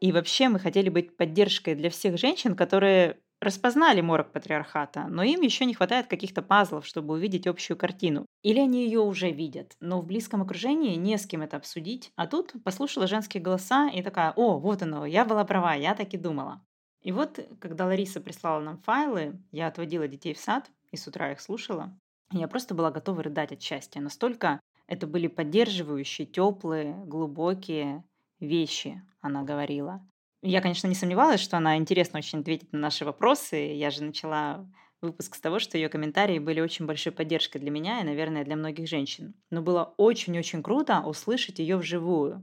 И 0.00 0.10
вообще 0.10 0.48
мы 0.48 0.58
хотели 0.58 0.88
быть 0.88 1.16
поддержкой 1.16 1.74
для 1.74 1.90
всех 1.90 2.18
женщин, 2.18 2.56
которые 2.56 3.18
распознали 3.40 4.00
морок 4.00 4.32
патриархата, 4.32 5.06
но 5.08 5.22
им 5.22 5.40
еще 5.40 5.64
не 5.64 5.74
хватает 5.74 6.06
каких-то 6.06 6.42
пазлов, 6.42 6.86
чтобы 6.86 7.14
увидеть 7.14 7.46
общую 7.46 7.76
картину. 7.76 8.26
Или 8.42 8.60
они 8.60 8.84
ее 8.84 9.00
уже 9.00 9.30
видят, 9.30 9.76
но 9.80 10.00
в 10.00 10.06
близком 10.06 10.42
окружении 10.42 10.96
не 10.96 11.18
с 11.18 11.26
кем 11.26 11.42
это 11.42 11.56
обсудить. 11.56 12.12
А 12.16 12.26
тут 12.26 12.54
послушала 12.64 13.06
женские 13.06 13.42
голоса 13.42 13.88
и 13.88 14.02
такая, 14.02 14.32
о, 14.36 14.58
вот 14.58 14.82
оно, 14.82 15.06
я 15.06 15.24
была 15.24 15.44
права, 15.44 15.74
я 15.74 15.94
так 15.94 16.14
и 16.14 16.18
думала. 16.18 16.64
И 17.02 17.12
вот, 17.12 17.38
когда 17.60 17.86
Лариса 17.86 18.20
прислала 18.20 18.60
нам 18.60 18.78
файлы, 18.78 19.40
я 19.52 19.68
отводила 19.68 20.08
детей 20.08 20.34
в 20.34 20.38
сад 20.38 20.70
и 20.90 20.96
с 20.96 21.06
утра 21.06 21.32
их 21.32 21.40
слушала, 21.40 21.96
я 22.32 22.48
просто 22.48 22.74
была 22.74 22.90
готова 22.90 23.22
рыдать 23.22 23.52
от 23.52 23.62
счастья. 23.62 24.00
Настолько 24.00 24.60
это 24.86 25.06
были 25.06 25.28
поддерживающие, 25.28 26.26
теплые, 26.26 26.94
глубокие 27.06 28.04
вещи, 28.40 29.02
она 29.20 29.42
говорила. 29.42 30.06
Я, 30.42 30.60
конечно, 30.60 30.86
не 30.86 30.94
сомневалась, 30.94 31.40
что 31.40 31.56
она 31.56 31.76
интересно 31.76 32.18
очень 32.18 32.40
ответит 32.40 32.72
на 32.72 32.78
наши 32.78 33.04
вопросы. 33.04 33.56
Я 33.56 33.90
же 33.90 34.04
начала 34.04 34.70
выпуск 35.00 35.34
с 35.34 35.40
того, 35.40 35.58
что 35.58 35.76
ее 35.78 35.88
комментарии 35.88 36.38
были 36.38 36.60
очень 36.60 36.86
большой 36.86 37.12
поддержкой 37.12 37.58
для 37.58 37.70
меня 37.70 38.00
и, 38.00 38.04
наверное, 38.04 38.44
для 38.44 38.56
многих 38.56 38.88
женщин. 38.88 39.34
Но 39.50 39.62
было 39.62 39.94
очень-очень 39.96 40.62
круто 40.62 41.00
услышать 41.00 41.58
ее 41.58 41.76
вживую. 41.76 42.42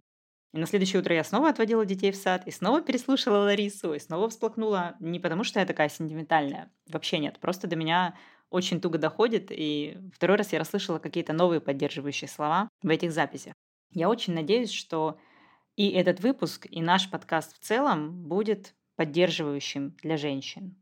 И 0.53 0.57
на 0.57 0.65
следующее 0.67 1.01
утро 1.01 1.13
я 1.13 1.23
снова 1.23 1.49
отводила 1.49 1.85
детей 1.85 2.11
в 2.11 2.15
сад, 2.15 2.43
и 2.45 2.51
снова 2.51 2.81
переслушала 2.81 3.39
Ларису, 3.39 3.93
и 3.93 3.99
снова 3.99 4.29
всплакнула. 4.29 4.95
Не 5.01 5.19
потому, 5.19 5.43
что 5.43 5.59
я 5.59 5.65
такая 5.65 5.89
сентиментальная. 5.89 6.71
Вообще 6.89 7.19
нет. 7.19 7.39
Просто 7.39 7.67
до 7.67 7.75
меня 7.75 8.15
очень 8.49 8.79
туго 8.79 8.97
доходит, 8.97 9.47
и 9.51 9.97
второй 10.13 10.37
раз 10.37 10.53
я 10.53 10.59
расслышала 10.59 10.99
какие-то 10.99 11.33
новые 11.33 11.59
поддерживающие 11.59 12.29
слова 12.29 12.69
в 12.81 12.89
этих 12.89 13.11
записях. 13.11 13.53
Я 13.91 14.09
очень 14.09 14.33
надеюсь, 14.33 14.71
что 14.71 15.17
и 15.75 15.89
этот 15.91 16.21
выпуск, 16.21 16.67
и 16.69 16.81
наш 16.81 17.09
подкаст 17.09 17.55
в 17.55 17.59
целом 17.59 18.11
будет 18.27 18.73
поддерживающим 18.95 19.95
для 20.01 20.17
женщин. 20.17 20.75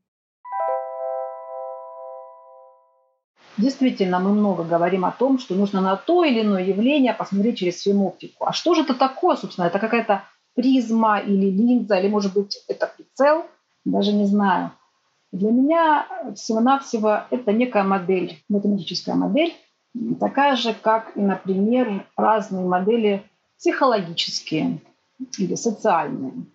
Действительно, 3.57 4.19
мы 4.19 4.31
много 4.31 4.63
говорим 4.63 5.05
о 5.05 5.11
том, 5.11 5.37
что 5.37 5.53
нужно 5.53 5.79
на 5.79 5.95
то 5.95 6.23
или 6.23 6.41
иное 6.41 6.63
явление 6.63 7.13
посмотреть 7.13 7.59
через 7.59 7.81
фемоптику. 7.83 8.45
А 8.45 8.51
что 8.51 8.73
же 8.73 8.81
это 8.81 8.95
такое, 8.95 9.35
собственно? 9.35 9.67
Это 9.67 9.77
какая-то 9.77 10.23
призма 10.55 11.19
или 11.19 11.51
линза, 11.51 11.99
или, 11.99 12.07
может 12.07 12.33
быть, 12.33 12.63
это 12.67 12.91
прицел? 12.95 13.45
Даже 13.85 14.11
не 14.11 14.25
знаю. 14.25 14.71
Для 15.31 15.51
меня 15.51 16.07
всего-навсего 16.35 17.21
это 17.29 17.51
некая 17.51 17.83
модель, 17.83 18.43
математическая 18.49 19.15
модель, 19.15 19.53
такая 20.19 20.55
же, 20.55 20.73
как 20.73 21.15
и, 21.15 21.21
например, 21.21 22.05
разные 22.15 22.65
модели 22.65 23.23
психологические 23.57 24.81
или 25.37 25.55
социальные. 25.55 26.45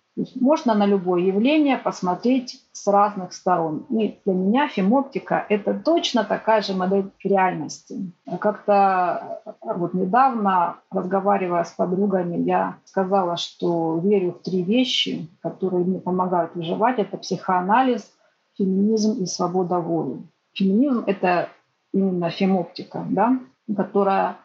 Можно 0.41 0.75
на 0.75 0.85
любое 0.85 1.23
явление 1.23 1.79
посмотреть 1.79 2.61
с 2.73 2.87
разных 2.89 3.33
сторон. 3.33 3.87
И 3.91 4.19
для 4.25 4.35
меня 4.35 4.69
фемоптика– 4.69 5.47
это 5.49 5.75
точно 5.75 6.25
такая 6.25 6.61
же 6.62 6.75
модель 6.75 7.11
реальности. 7.23 8.12
Как-то 8.41 9.43
вот 9.62 9.95
недавно, 9.95 10.79
разговаривая 10.91 11.62
с 11.62 11.70
подругами, 11.70 12.37
я 12.43 12.79
сказала, 12.85 13.37
что 13.37 14.01
верю 14.03 14.33
в 14.33 14.43
три 14.43 14.62
вещи, 14.62 15.29
которые 15.41 15.85
мне 15.85 16.01
помогают 16.01 16.57
выживать. 16.57 16.99
Это 16.99 17.16
психоанализ, 17.16 18.11
феминизм 18.57 19.23
и 19.23 19.27
свобода 19.27 19.79
воли. 19.79 20.20
Феминизм– 20.53 21.05
это 21.07 21.49
именно 21.93 22.31
фемоптика, 22.31 23.07
да, 23.09 23.39
которая 23.77 24.37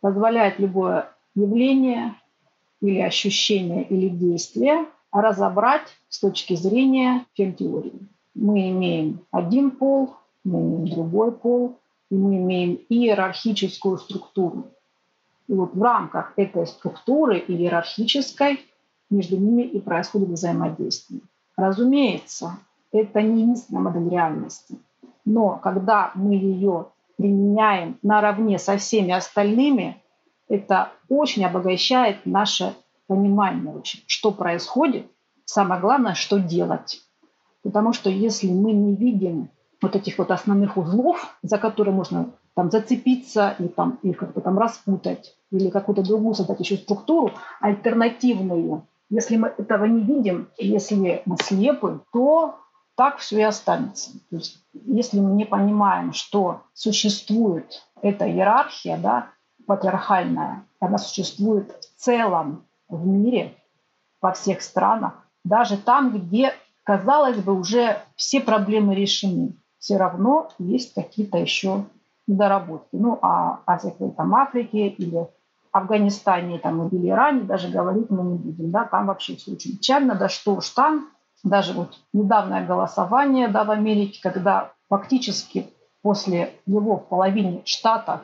позволяет 0.00 0.58
любое 0.58 1.10
явление 1.40 2.14
или 2.80 3.00
ощущение, 3.00 3.84
или 3.84 4.08
действие 4.08 4.86
разобрать 5.12 5.88
с 6.08 6.20
точки 6.20 6.54
зрения 6.54 7.24
фемтеории. 7.34 7.98
Мы 8.34 8.70
имеем 8.70 9.20
один 9.30 9.70
пол, 9.70 10.14
мы 10.44 10.60
имеем 10.60 10.88
другой 10.88 11.32
пол, 11.32 11.76
и 12.10 12.14
мы 12.14 12.36
имеем 12.36 12.78
иерархическую 12.88 13.98
структуру. 13.98 14.66
И 15.48 15.54
вот 15.54 15.74
в 15.74 15.82
рамках 15.82 16.32
этой 16.36 16.66
структуры 16.66 17.38
иерархической 17.38 18.60
между 19.10 19.36
ними 19.36 19.62
и 19.62 19.80
происходит 19.80 20.28
взаимодействие. 20.28 21.20
Разумеется, 21.56 22.58
это 22.92 23.22
не 23.22 23.42
единственная 23.42 23.82
модель 23.82 24.10
реальности. 24.10 24.78
Но 25.24 25.58
когда 25.62 26.12
мы 26.14 26.34
ее 26.34 26.86
применяем 27.16 27.98
наравне 28.02 28.58
со 28.58 28.76
всеми 28.76 29.12
остальными, 29.12 30.00
это 30.48 30.92
очень 31.08 31.44
обогащает 31.44 32.24
наше 32.26 32.74
понимание, 33.06 33.72
очень, 33.72 34.02
что 34.06 34.30
происходит. 34.30 35.06
Самое 35.44 35.80
главное, 35.80 36.14
что 36.14 36.38
делать. 36.38 37.00
Потому 37.62 37.92
что 37.92 38.10
если 38.10 38.48
мы 38.48 38.72
не 38.72 38.94
видим 38.94 39.50
вот 39.80 39.96
этих 39.96 40.18
вот 40.18 40.30
основных 40.30 40.76
узлов, 40.76 41.36
за 41.42 41.58
которые 41.58 41.94
можно 41.94 42.30
там 42.54 42.70
зацепиться 42.70 43.54
и 43.58 43.68
там 43.68 43.98
их 44.02 44.16
как-то 44.16 44.40
там 44.40 44.58
распутать 44.58 45.36
или 45.52 45.70
какую-то 45.70 46.02
другую 46.02 46.34
создать 46.34 46.60
еще 46.60 46.76
структуру 46.76 47.32
альтернативную. 47.60 48.82
Если 49.10 49.36
мы 49.36 49.54
этого 49.56 49.84
не 49.84 50.00
видим, 50.00 50.48
если 50.58 51.22
мы 51.24 51.36
слепы, 51.40 52.00
то 52.12 52.56
так 52.96 53.18
все 53.18 53.38
и 53.38 53.42
останется. 53.42 54.10
То 54.30 54.36
есть, 54.36 54.58
если 54.72 55.20
мы 55.20 55.30
не 55.36 55.44
понимаем, 55.44 56.12
что 56.12 56.62
существует 56.74 57.86
эта 58.02 58.28
иерархия, 58.28 58.98
да, 58.98 59.28
патриархальная, 59.68 60.64
она 60.80 60.96
существует 60.96 61.70
в 61.70 62.00
целом 62.00 62.64
в 62.88 63.06
мире, 63.06 63.54
во 64.20 64.32
всех 64.32 64.62
странах, 64.62 65.12
даже 65.44 65.76
там, 65.76 66.10
где, 66.10 66.54
казалось 66.82 67.36
бы, 67.36 67.52
уже 67.52 67.98
все 68.16 68.40
проблемы 68.40 68.94
решены, 68.94 69.52
все 69.78 69.98
равно 69.98 70.48
есть 70.58 70.94
какие-то 70.94 71.36
еще 71.38 71.84
недоработки. 72.26 72.96
Ну, 72.96 73.18
а 73.20 73.60
о 73.66 73.78
всякой 73.78 74.10
там 74.10 74.34
Африке 74.34 74.88
или 74.88 75.28
Афганистане 75.70 76.58
там, 76.58 76.88
или 76.88 77.08
Иране 77.08 77.42
даже 77.42 77.68
говорить 77.68 78.10
мы 78.10 78.24
не 78.24 78.38
будем. 78.38 78.70
Да? 78.70 78.84
Там 78.84 79.06
вообще 79.06 79.36
все 79.36 79.52
очень 79.52 79.76
печально. 79.76 80.14
Да 80.14 80.28
что 80.28 80.54
уж 80.54 80.70
там. 80.70 81.10
Даже 81.44 81.72
вот 81.72 81.96
недавнее 82.12 82.64
голосование 82.64 83.48
да, 83.48 83.62
в 83.62 83.70
Америке, 83.70 84.18
когда 84.20 84.72
фактически 84.88 85.68
после 86.02 86.54
его 86.66 86.96
в 86.96 87.06
половине 87.06 87.62
штатов 87.64 88.22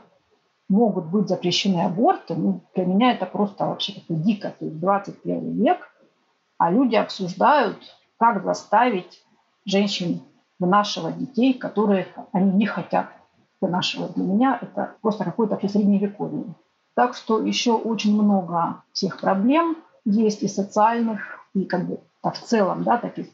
могут 0.69 1.07
быть 1.07 1.29
запрещены 1.29 1.83
аборты, 1.83 2.35
ну, 2.35 2.61
для 2.75 2.87
меня 2.87 3.13
это 3.13 3.27
просто 3.27 3.67
вообще 3.67 3.95
как-то 3.95 4.15
дико. 4.15 4.55
То 4.59 4.65
есть 4.65 4.81
21 4.81 5.53
век, 5.63 5.91
а 6.59 6.71
люди 6.71 6.97
обсуждают, 6.97 7.79
как 8.19 8.43
заставить 8.45 9.23
женщин 9.65 10.23
вынашивать 10.59 11.19
детей, 11.19 11.55
которые 11.55 12.07
они 12.33 12.53
не 12.53 12.67
хотят 12.67 13.09
вынашивать. 13.61 14.15
Для 14.15 14.25
меня 14.25 14.59
это 14.61 14.95
просто 15.01 15.25
какое-то 15.25 15.55
вообще 15.55 15.69
средневековье. 15.69 16.45
Так 16.95 17.15
что 17.15 17.43
еще 17.43 17.73
очень 17.73 18.15
много 18.15 18.83
всех 18.93 19.21
проблем 19.21 19.77
есть 20.05 20.43
и 20.43 20.49
социальных, 20.49 21.21
и 21.55 21.65
как 21.65 21.87
бы 21.87 22.01
а 22.25 22.31
в 22.31 22.41
целом, 22.41 22.85
да, 22.85 22.97
таких 22.97 23.27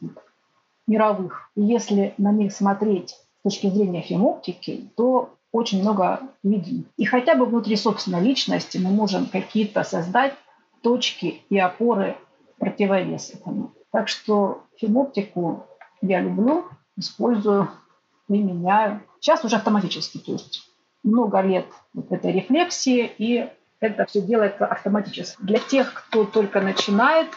мировых. 0.89 1.48
И 1.55 1.62
если 1.62 2.12
на 2.19 2.32
них 2.32 2.52
смотреть 2.52 3.11
с 3.11 3.43
точки 3.44 3.69
зрения 3.69 4.02
фемоптики, 4.02 4.90
то 4.97 5.31
очень 5.52 5.81
много 5.81 6.20
видим. 6.43 6.86
И 6.97 7.05
хотя 7.05 7.35
бы 7.35 7.47
внутри 7.47 7.77
собственной 7.77 8.20
личности 8.20 8.78
мы 8.78 8.90
можем 8.90 9.27
какие-то 9.27 9.82
создать 9.82 10.35
точки 10.82 11.43
и 11.51 11.59
опоры 11.59 12.16
противовес 12.59 13.31
этому. 13.35 13.72
Так 13.90 14.09
что 14.09 14.62
фемоптику 14.77 15.66
я 16.01 16.20
люблю, 16.20 16.64
использую, 16.97 17.68
применяю. 18.28 19.02
Сейчас 19.18 19.44
уже 19.44 19.56
автоматически, 19.56 20.18
то 20.18 20.32
есть 20.32 20.62
много 21.02 21.40
лет 21.40 21.66
вот 21.94 22.12
этой 22.12 22.32
рефлексии, 22.32 23.10
и 23.18 23.48
это 23.81 24.06
все 24.06 24.20
делается 24.20 24.66
автоматически. 24.66 25.43
Для 25.43 25.59
тех, 25.59 25.93
кто 25.94 26.24
только 26.24 26.60
начинает, 26.60 27.28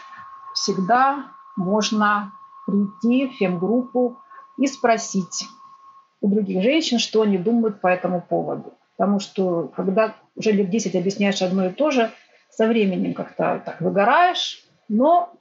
всегда 0.54 1.32
можно 1.56 2.32
прийти 2.66 3.28
в 3.28 3.36
фемгруппу 3.38 4.18
и 4.58 4.66
спросить 4.66 5.46
у 6.24 6.28
других 6.28 6.62
женщин, 6.62 6.98
что 6.98 7.20
они 7.20 7.36
думают 7.36 7.82
по 7.82 7.88
этому 7.88 8.22
поводу. 8.22 8.72
Потому 8.96 9.20
что 9.20 9.68
когда 9.76 10.14
уже 10.36 10.52
лет 10.52 10.70
10 10.70 10.96
объясняешь 10.96 11.42
одно 11.42 11.66
и 11.66 11.70
то 11.70 11.90
же, 11.90 12.10
со 12.48 12.66
временем 12.66 13.12
как-то 13.12 13.60
так 13.62 13.82
выгораешь, 13.82 14.64
но 14.88 15.34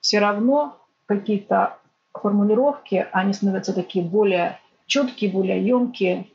все 0.00 0.20
равно 0.20 0.80
какие-то 1.06 1.76
формулировки, 2.14 3.08
они 3.10 3.32
становятся 3.32 3.72
такие 3.72 4.04
более 4.04 4.60
четкие, 4.86 5.32
более 5.32 5.66
емкие, 5.66 6.28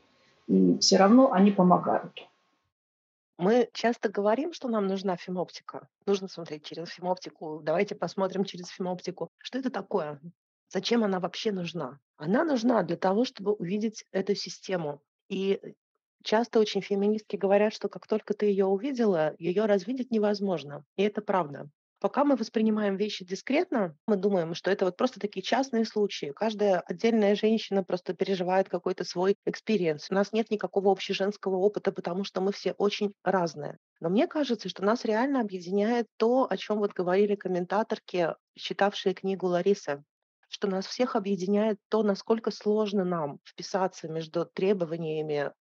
и 0.48 0.76
все 0.80 0.98
равно 0.98 1.32
они 1.32 1.50
помогают. 1.50 2.28
Мы 3.38 3.70
часто 3.72 4.10
говорим, 4.10 4.52
что 4.52 4.68
нам 4.68 4.86
нужна 4.86 5.16
фемоптика. 5.16 5.88
Нужно 6.04 6.28
смотреть 6.28 6.66
через 6.66 6.88
фемоптику. 6.90 7.60
Давайте 7.62 7.94
посмотрим 7.94 8.44
через 8.44 8.68
фемоптику. 8.68 9.30
Что 9.38 9.58
это 9.58 9.70
такое? 9.70 10.20
Зачем 10.68 11.04
она 11.04 11.20
вообще 11.20 11.52
нужна? 11.52 11.98
Она 12.16 12.44
нужна 12.44 12.82
для 12.82 12.96
того, 12.96 13.24
чтобы 13.24 13.52
увидеть 13.52 14.04
эту 14.12 14.34
систему. 14.34 15.00
И 15.28 15.60
часто 16.22 16.60
очень 16.60 16.82
феминистки 16.82 17.36
говорят, 17.36 17.72
что 17.72 17.88
как 17.88 18.06
только 18.06 18.34
ты 18.34 18.46
ее 18.46 18.66
увидела, 18.66 19.34
ее 19.38 19.64
развидеть 19.66 20.10
невозможно. 20.10 20.84
И 20.96 21.02
это 21.02 21.22
правда. 21.22 21.70
Пока 22.00 22.24
мы 22.24 22.36
воспринимаем 22.36 22.96
вещи 22.96 23.24
дискретно, 23.24 23.96
мы 24.06 24.16
думаем, 24.16 24.54
что 24.54 24.70
это 24.70 24.84
вот 24.84 24.96
просто 24.96 25.18
такие 25.18 25.42
частные 25.42 25.84
случаи. 25.84 26.32
Каждая 26.34 26.78
отдельная 26.78 27.34
женщина 27.34 27.82
просто 27.82 28.14
переживает 28.14 28.68
какой-то 28.68 29.02
свой 29.04 29.36
experience. 29.44 30.08
У 30.08 30.14
нас 30.14 30.32
нет 30.32 30.48
никакого 30.50 30.92
общеженского 30.92 31.56
опыта, 31.56 31.90
потому 31.90 32.22
что 32.22 32.40
мы 32.40 32.52
все 32.52 32.72
очень 32.72 33.14
разные. 33.24 33.78
Но 33.98 34.10
мне 34.10 34.28
кажется, 34.28 34.68
что 34.68 34.84
нас 34.84 35.04
реально 35.04 35.40
объединяет 35.40 36.06
то, 36.18 36.46
о 36.48 36.56
чем 36.56 36.78
вот 36.78 36.92
говорили 36.92 37.34
комментаторки, 37.34 38.34
читавшие 38.54 39.12
книгу 39.12 39.46
Ларисы 39.46 40.04
что 40.48 40.68
нас 40.68 40.86
всех 40.86 41.16
объединяет 41.16 41.78
то, 41.88 42.02
насколько 42.02 42.50
сложно 42.50 43.04
нам 43.04 43.38
вписаться 43.44 44.08
между 44.08 44.46
требованиями 44.46 45.52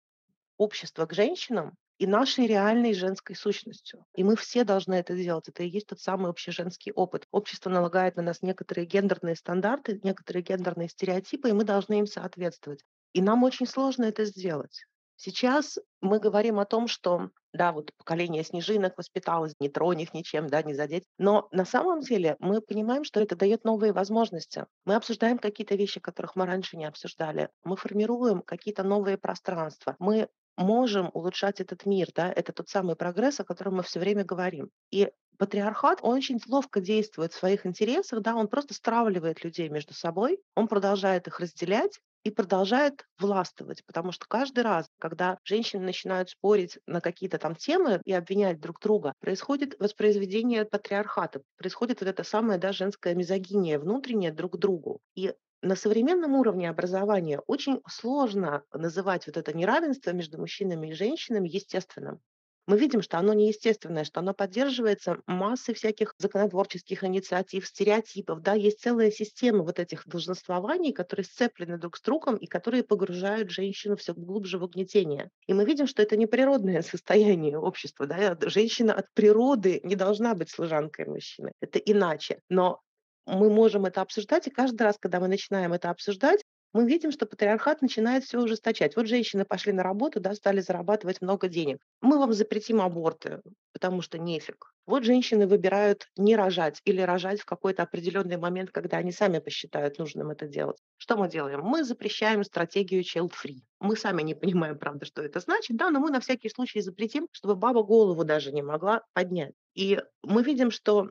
общества 0.57 1.07
к 1.07 1.13
женщинам 1.13 1.77
и 1.99 2.07
нашей 2.07 2.47
реальной 2.47 2.93
женской 2.93 3.35
сущностью. 3.35 4.05
И 4.15 4.23
мы 4.23 4.37
все 4.37 4.65
должны 4.65 4.95
это 4.95 5.17
делать. 5.17 5.49
Это 5.49 5.63
и 5.63 5.69
есть 5.69 5.87
тот 5.87 6.01
самый 6.01 6.31
общий 6.31 6.51
женский 6.51 6.93
опыт. 6.93 7.27
Общество 7.31 7.71
налагает 7.71 8.17
на 8.17 8.23
нас 8.23 8.43
некоторые 8.43 8.87
гендерные 8.87 9.37
стандарты, 9.37 10.01
некоторые 10.03 10.43
гендерные 10.43 10.89
стереотипы, 10.89 11.49
и 11.49 11.53
мы 11.53 11.65
должны 11.65 11.99
им 12.01 12.07
соответствовать. 12.07 12.85
И 13.13 13.23
нам 13.23 13.45
очень 13.45 13.67
сложно 13.67 14.05
это 14.05 14.25
сделать. 14.25 14.85
Сейчас 15.17 15.79
мы 16.01 16.19
говорим 16.19 16.61
о 16.61 16.67
том, 16.67 16.89
что 16.89 17.31
да, 17.53 17.73
вот 17.73 17.91
поколение 17.97 18.45
снежинок 18.45 18.97
воспиталось, 18.99 19.55
не 19.61 19.69
тронь 19.69 20.03
их 20.03 20.13
ничем, 20.13 20.47
да, 20.47 20.63
не 20.63 20.75
задеть. 20.75 21.05
Но 21.19 21.49
на 21.53 21.65
самом 21.65 22.01
деле 22.01 22.37
мы 22.39 22.61
понимаем, 22.61 23.03
что 23.03 23.21
это 23.21 23.35
дает 23.35 23.65
новые 23.65 23.93
возможности. 23.93 24.67
Мы 24.85 24.95
обсуждаем 24.95 25.39
какие-то 25.39 25.75
вещи, 25.75 26.01
которых 26.01 26.37
мы 26.37 26.45
раньше 26.45 26.77
не 26.77 26.85
обсуждали. 26.85 27.49
Мы 27.65 27.77
формируем 27.77 28.43
какие-то 28.43 28.83
новые 28.83 29.17
пространства. 29.17 29.97
Мы 29.99 30.29
можем 30.57 31.11
улучшать 31.13 31.61
этот 31.61 31.87
мир, 31.87 32.09
да, 32.15 32.33
это 32.33 32.53
тот 32.53 32.69
самый 32.69 32.97
прогресс, 32.97 33.41
о 33.41 33.45
котором 33.45 33.77
мы 33.77 33.83
все 33.83 34.01
время 34.01 34.25
говорим. 34.25 34.71
И 34.91 35.11
патриархат, 35.39 35.99
он 36.03 36.17
очень 36.17 36.41
ловко 36.49 36.81
действует 36.81 37.33
в 37.33 37.39
своих 37.39 37.67
интересах, 37.67 38.23
да, 38.23 38.35
он 38.35 38.49
просто 38.49 38.75
стравливает 38.75 39.45
людей 39.45 39.69
между 39.69 39.93
собой, 39.93 40.41
он 40.55 40.67
продолжает 40.67 41.27
их 41.27 41.41
разделять, 41.41 42.01
и 42.27 42.31
продолжает 42.31 43.05
властвовать, 43.21 43.85
потому 43.87 44.11
что 44.11 44.27
каждый 44.27 44.65
раз, 44.65 44.89
когда 44.99 45.39
женщины 45.45 45.85
начинают 45.85 46.29
спорить 46.31 46.77
на 46.85 47.01
какие-то 47.01 47.39
там 47.39 47.55
темы 47.55 48.01
и 48.05 48.13
обвинять 48.13 48.59
друг 48.59 48.81
друга, 48.81 49.13
происходит 49.21 49.79
воспроизведение 49.79 50.65
патриархата, 50.65 51.43
происходит 51.57 52.01
вот 52.01 52.09
это 52.09 52.25
самая 52.25 52.59
да, 52.59 52.73
женская 52.73 53.15
мизогиния 53.15 53.79
внутренняя 53.79 54.33
друг 54.33 54.55
к 54.55 54.57
другу. 54.57 54.99
И 55.15 55.35
на 55.63 55.77
современном 55.77 56.35
уровне 56.35 56.69
образования 56.69 57.39
очень 57.47 57.81
сложно 57.89 58.65
называть 58.73 59.29
вот 59.29 59.37
это 59.37 59.57
неравенство 59.57 60.11
между 60.11 60.39
мужчинами 60.41 60.89
и 60.89 60.95
женщинами 60.95 61.49
естественным. 61.49 62.19
Мы 62.67 62.79
видим, 62.79 63.01
что 63.01 63.19
оно 63.19 63.33
неестественное, 63.33 64.05
что 64.05 64.21
оно 64.21 64.35
поддерживается 64.35 65.19
массой 65.27 65.75
всяких 65.75 66.15
законотворческих 66.19 67.05
инициатив, 67.05 67.67
стереотипов. 67.67 68.43
Да? 68.43 68.55
Есть 68.55 68.81
целая 68.81 69.13
система 69.13 69.63
вот 69.63 69.79
этих 69.79 70.07
долженствований, 70.07 70.93
которые 70.93 71.25
сцеплены 71.25 71.79
друг 71.79 71.97
с 71.97 72.03
другом 72.03 72.37
и 72.37 72.47
которые 72.47 72.83
погружают 72.83 73.51
женщину 73.51 73.97
все 73.97 74.15
глубже 74.15 74.59
в 74.59 74.65
угнетение. 74.65 75.31
И 75.47 75.55
мы 75.55 75.65
видим, 75.65 75.87
что 75.87 76.03
это 76.03 76.17
не 76.17 76.27
природное 76.27 76.83
состояние 76.83 77.59
общества. 77.59 78.07
Да? 78.07 78.37
Женщина 78.43 78.95
от 78.95 79.07
природы 79.15 79.81
не 79.85 79.95
должна 79.95 80.35
быть 80.35 80.51
служанкой 80.51 81.07
мужчины. 81.07 81.53
Это 81.61 81.79
иначе. 81.79 82.41
Но 82.49 82.81
мы 83.27 83.51
можем 83.51 83.87
это 83.87 84.03
обсуждать, 84.03 84.47
и 84.47 84.51
каждый 84.51 84.83
раз, 84.83 84.97
когда 84.99 85.21
мы 85.21 85.29
начинаем 85.29 85.73
это 85.73 85.91
обсуждать, 85.91 86.43
мы 86.73 86.87
видим, 86.87 87.11
что 87.11 87.27
патриархат 87.27 87.83
начинает 87.83 88.25
все 88.25 88.39
ужесточать. 88.39 88.97
Вот 88.97 89.07
женщины 89.07 89.45
пошли 89.45 89.73
на 89.73 89.83
работу, 89.83 90.21
да, 90.21 90.35
стали 90.35 90.61
зарабатывать 90.61 91.21
много 91.21 91.49
денег. 91.49 91.79
Мы 92.01 92.19
вам 92.19 92.33
запретим 92.33 92.81
аборты, 92.81 93.41
потому 93.73 94.03
что 94.03 94.19
нефиг. 94.19 94.73
Вот 94.87 95.05
женщины 95.05 95.47
выбирают 95.47 96.09
не 96.17 96.37
рожать 96.37 96.81
или 96.85 97.01
рожать 97.01 97.41
в 97.41 97.45
какой-то 97.45 97.83
определенный 97.83 98.37
момент, 98.37 98.71
когда 98.71 98.99
они 98.99 99.11
сами 99.11 99.39
посчитают 99.39 99.99
нужным 99.99 100.31
это 100.31 100.47
делать. 100.47 100.77
Что 100.97 101.17
мы 101.17 101.29
делаем? 101.29 101.61
Мы 101.63 101.83
запрещаем 101.83 102.45
стратегию 102.45 103.03
child-free. 103.03 103.63
Мы 103.81 103.97
сами 103.97 104.23
не 104.23 104.35
понимаем, 104.35 104.79
правда, 104.79 105.05
что 105.07 105.23
это 105.23 105.41
значит, 105.41 105.77
да, 105.77 105.91
но 105.91 105.99
мы 105.99 106.11
на 106.11 106.21
всякий 106.21 106.49
случай 106.49 106.81
запретим, 106.81 107.27
чтобы 107.33 107.57
баба 107.57 107.83
голову 107.83 108.25
даже 108.25 108.53
не 108.53 108.63
могла 108.63 109.03
поднять. 109.13 109.55
И 109.75 110.01
мы 110.23 110.43
видим, 110.43 110.71
что 110.71 111.11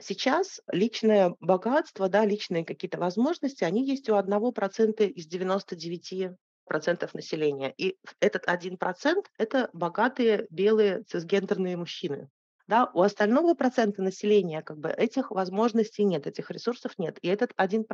Сейчас 0.00 0.60
личное 0.68 1.36
богатство, 1.40 2.08
да, 2.08 2.24
личные 2.24 2.64
какие-то 2.64 2.98
возможности, 2.98 3.64
они 3.64 3.86
есть 3.86 4.08
у 4.08 4.14
1% 4.14 5.06
из 5.06 5.26
99 5.26 6.36
процентов 6.64 7.14
населения. 7.14 7.74
И 7.76 7.96
этот 8.20 8.46
1%– 8.46 9.24
это 9.38 9.68
богатые 9.72 10.46
белые 10.50 11.02
цисгендерные 11.02 11.76
мужчины. 11.76 12.28
Да, 12.66 12.90
у 12.94 13.02
остального 13.02 13.54
процента 13.54 14.02
населения 14.02 14.62
как 14.62 14.78
бы 14.78 14.88
этих 14.88 15.30
возможностей 15.30 16.04
нет, 16.04 16.26
этих 16.26 16.50
ресурсов 16.50 16.92
нет. 16.98 17.18
И 17.20 17.28
этот 17.28 17.52
1% 17.58 17.84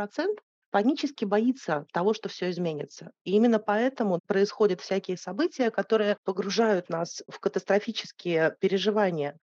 панически 0.71 1.25
боится 1.25 1.87
того, 1.93 2.15
что 2.15 2.29
все 2.29 2.51
изменится. 2.51 3.11
И 3.25 3.33
именно 3.33 3.59
поэтому 3.59 4.21
происходят 4.27 4.81
всякие 4.81 5.17
события, 5.17 5.71
которые 5.71 6.17
погружают 6.25 6.91
нас 6.91 7.23
в 7.29 7.41
катастрофические 7.41 8.57
переживания 8.61 9.39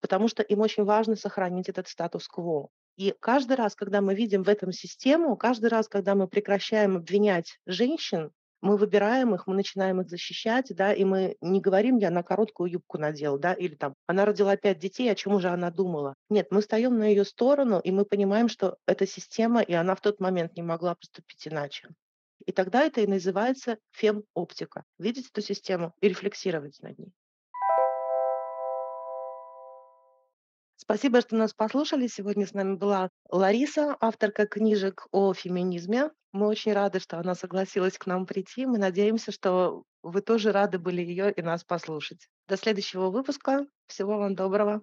потому 0.00 0.28
что 0.28 0.42
им 0.42 0.60
очень 0.60 0.84
важно 0.84 1.16
сохранить 1.16 1.68
этот 1.68 1.88
статус-кво. 1.88 2.68
И 2.96 3.14
каждый 3.20 3.56
раз, 3.56 3.74
когда 3.74 4.00
мы 4.00 4.14
видим 4.14 4.42
в 4.42 4.48
этом 4.48 4.72
систему, 4.72 5.36
каждый 5.36 5.70
раз, 5.70 5.88
когда 5.88 6.14
мы 6.14 6.26
прекращаем 6.26 6.96
обвинять 6.96 7.58
женщин, 7.64 8.32
мы 8.60 8.76
выбираем 8.76 9.34
их, 9.34 9.46
мы 9.46 9.54
начинаем 9.54 10.00
их 10.00 10.08
защищать, 10.08 10.74
да, 10.74 10.92
и 10.92 11.04
мы 11.04 11.36
не 11.40 11.60
говорим, 11.60 11.98
я 11.98 12.10
на 12.10 12.22
короткую 12.22 12.70
юбку 12.72 12.98
надел, 12.98 13.38
да, 13.38 13.52
или 13.52 13.74
там, 13.74 13.94
она 14.06 14.24
родила 14.24 14.56
пять 14.56 14.80
детей, 14.80 15.10
о 15.10 15.14
чем 15.14 15.34
уже 15.34 15.48
она 15.48 15.70
думала. 15.70 16.14
Нет, 16.28 16.48
мы 16.50 16.60
встаем 16.60 16.98
на 16.98 17.04
ее 17.04 17.24
сторону, 17.24 17.78
и 17.78 17.92
мы 17.92 18.04
понимаем, 18.04 18.48
что 18.48 18.76
это 18.86 19.06
система, 19.06 19.60
и 19.60 19.72
она 19.74 19.94
в 19.94 20.00
тот 20.00 20.18
момент 20.18 20.56
не 20.56 20.62
могла 20.62 20.96
поступить 20.96 21.46
иначе. 21.46 21.88
И 22.46 22.52
тогда 22.52 22.82
это 22.82 23.00
и 23.00 23.06
называется 23.06 23.78
фем-оптика. 23.92 24.84
Видеть 24.98 25.28
эту 25.30 25.40
систему 25.40 25.92
и 26.00 26.08
рефлексировать 26.08 26.78
над 26.82 26.98
ней. 26.98 27.12
Спасибо, 30.88 31.20
что 31.20 31.36
нас 31.36 31.52
послушали. 31.52 32.06
Сегодня 32.06 32.46
с 32.46 32.54
нами 32.54 32.74
была 32.74 33.10
Лариса, 33.28 33.94
авторка 34.00 34.46
книжек 34.46 35.06
о 35.12 35.34
феминизме. 35.34 36.10
Мы 36.32 36.46
очень 36.46 36.72
рады, 36.72 36.98
что 36.98 37.18
она 37.18 37.34
согласилась 37.34 37.98
к 37.98 38.06
нам 38.06 38.24
прийти. 38.24 38.64
Мы 38.64 38.78
надеемся, 38.78 39.30
что 39.30 39.82
вы 40.02 40.22
тоже 40.22 40.50
рады 40.50 40.78
были 40.78 41.02
ее 41.02 41.30
и 41.30 41.42
нас 41.42 41.62
послушать. 41.62 42.30
До 42.48 42.56
следующего 42.56 43.10
выпуска. 43.10 43.66
Всего 43.86 44.16
вам 44.16 44.34
доброго. 44.34 44.80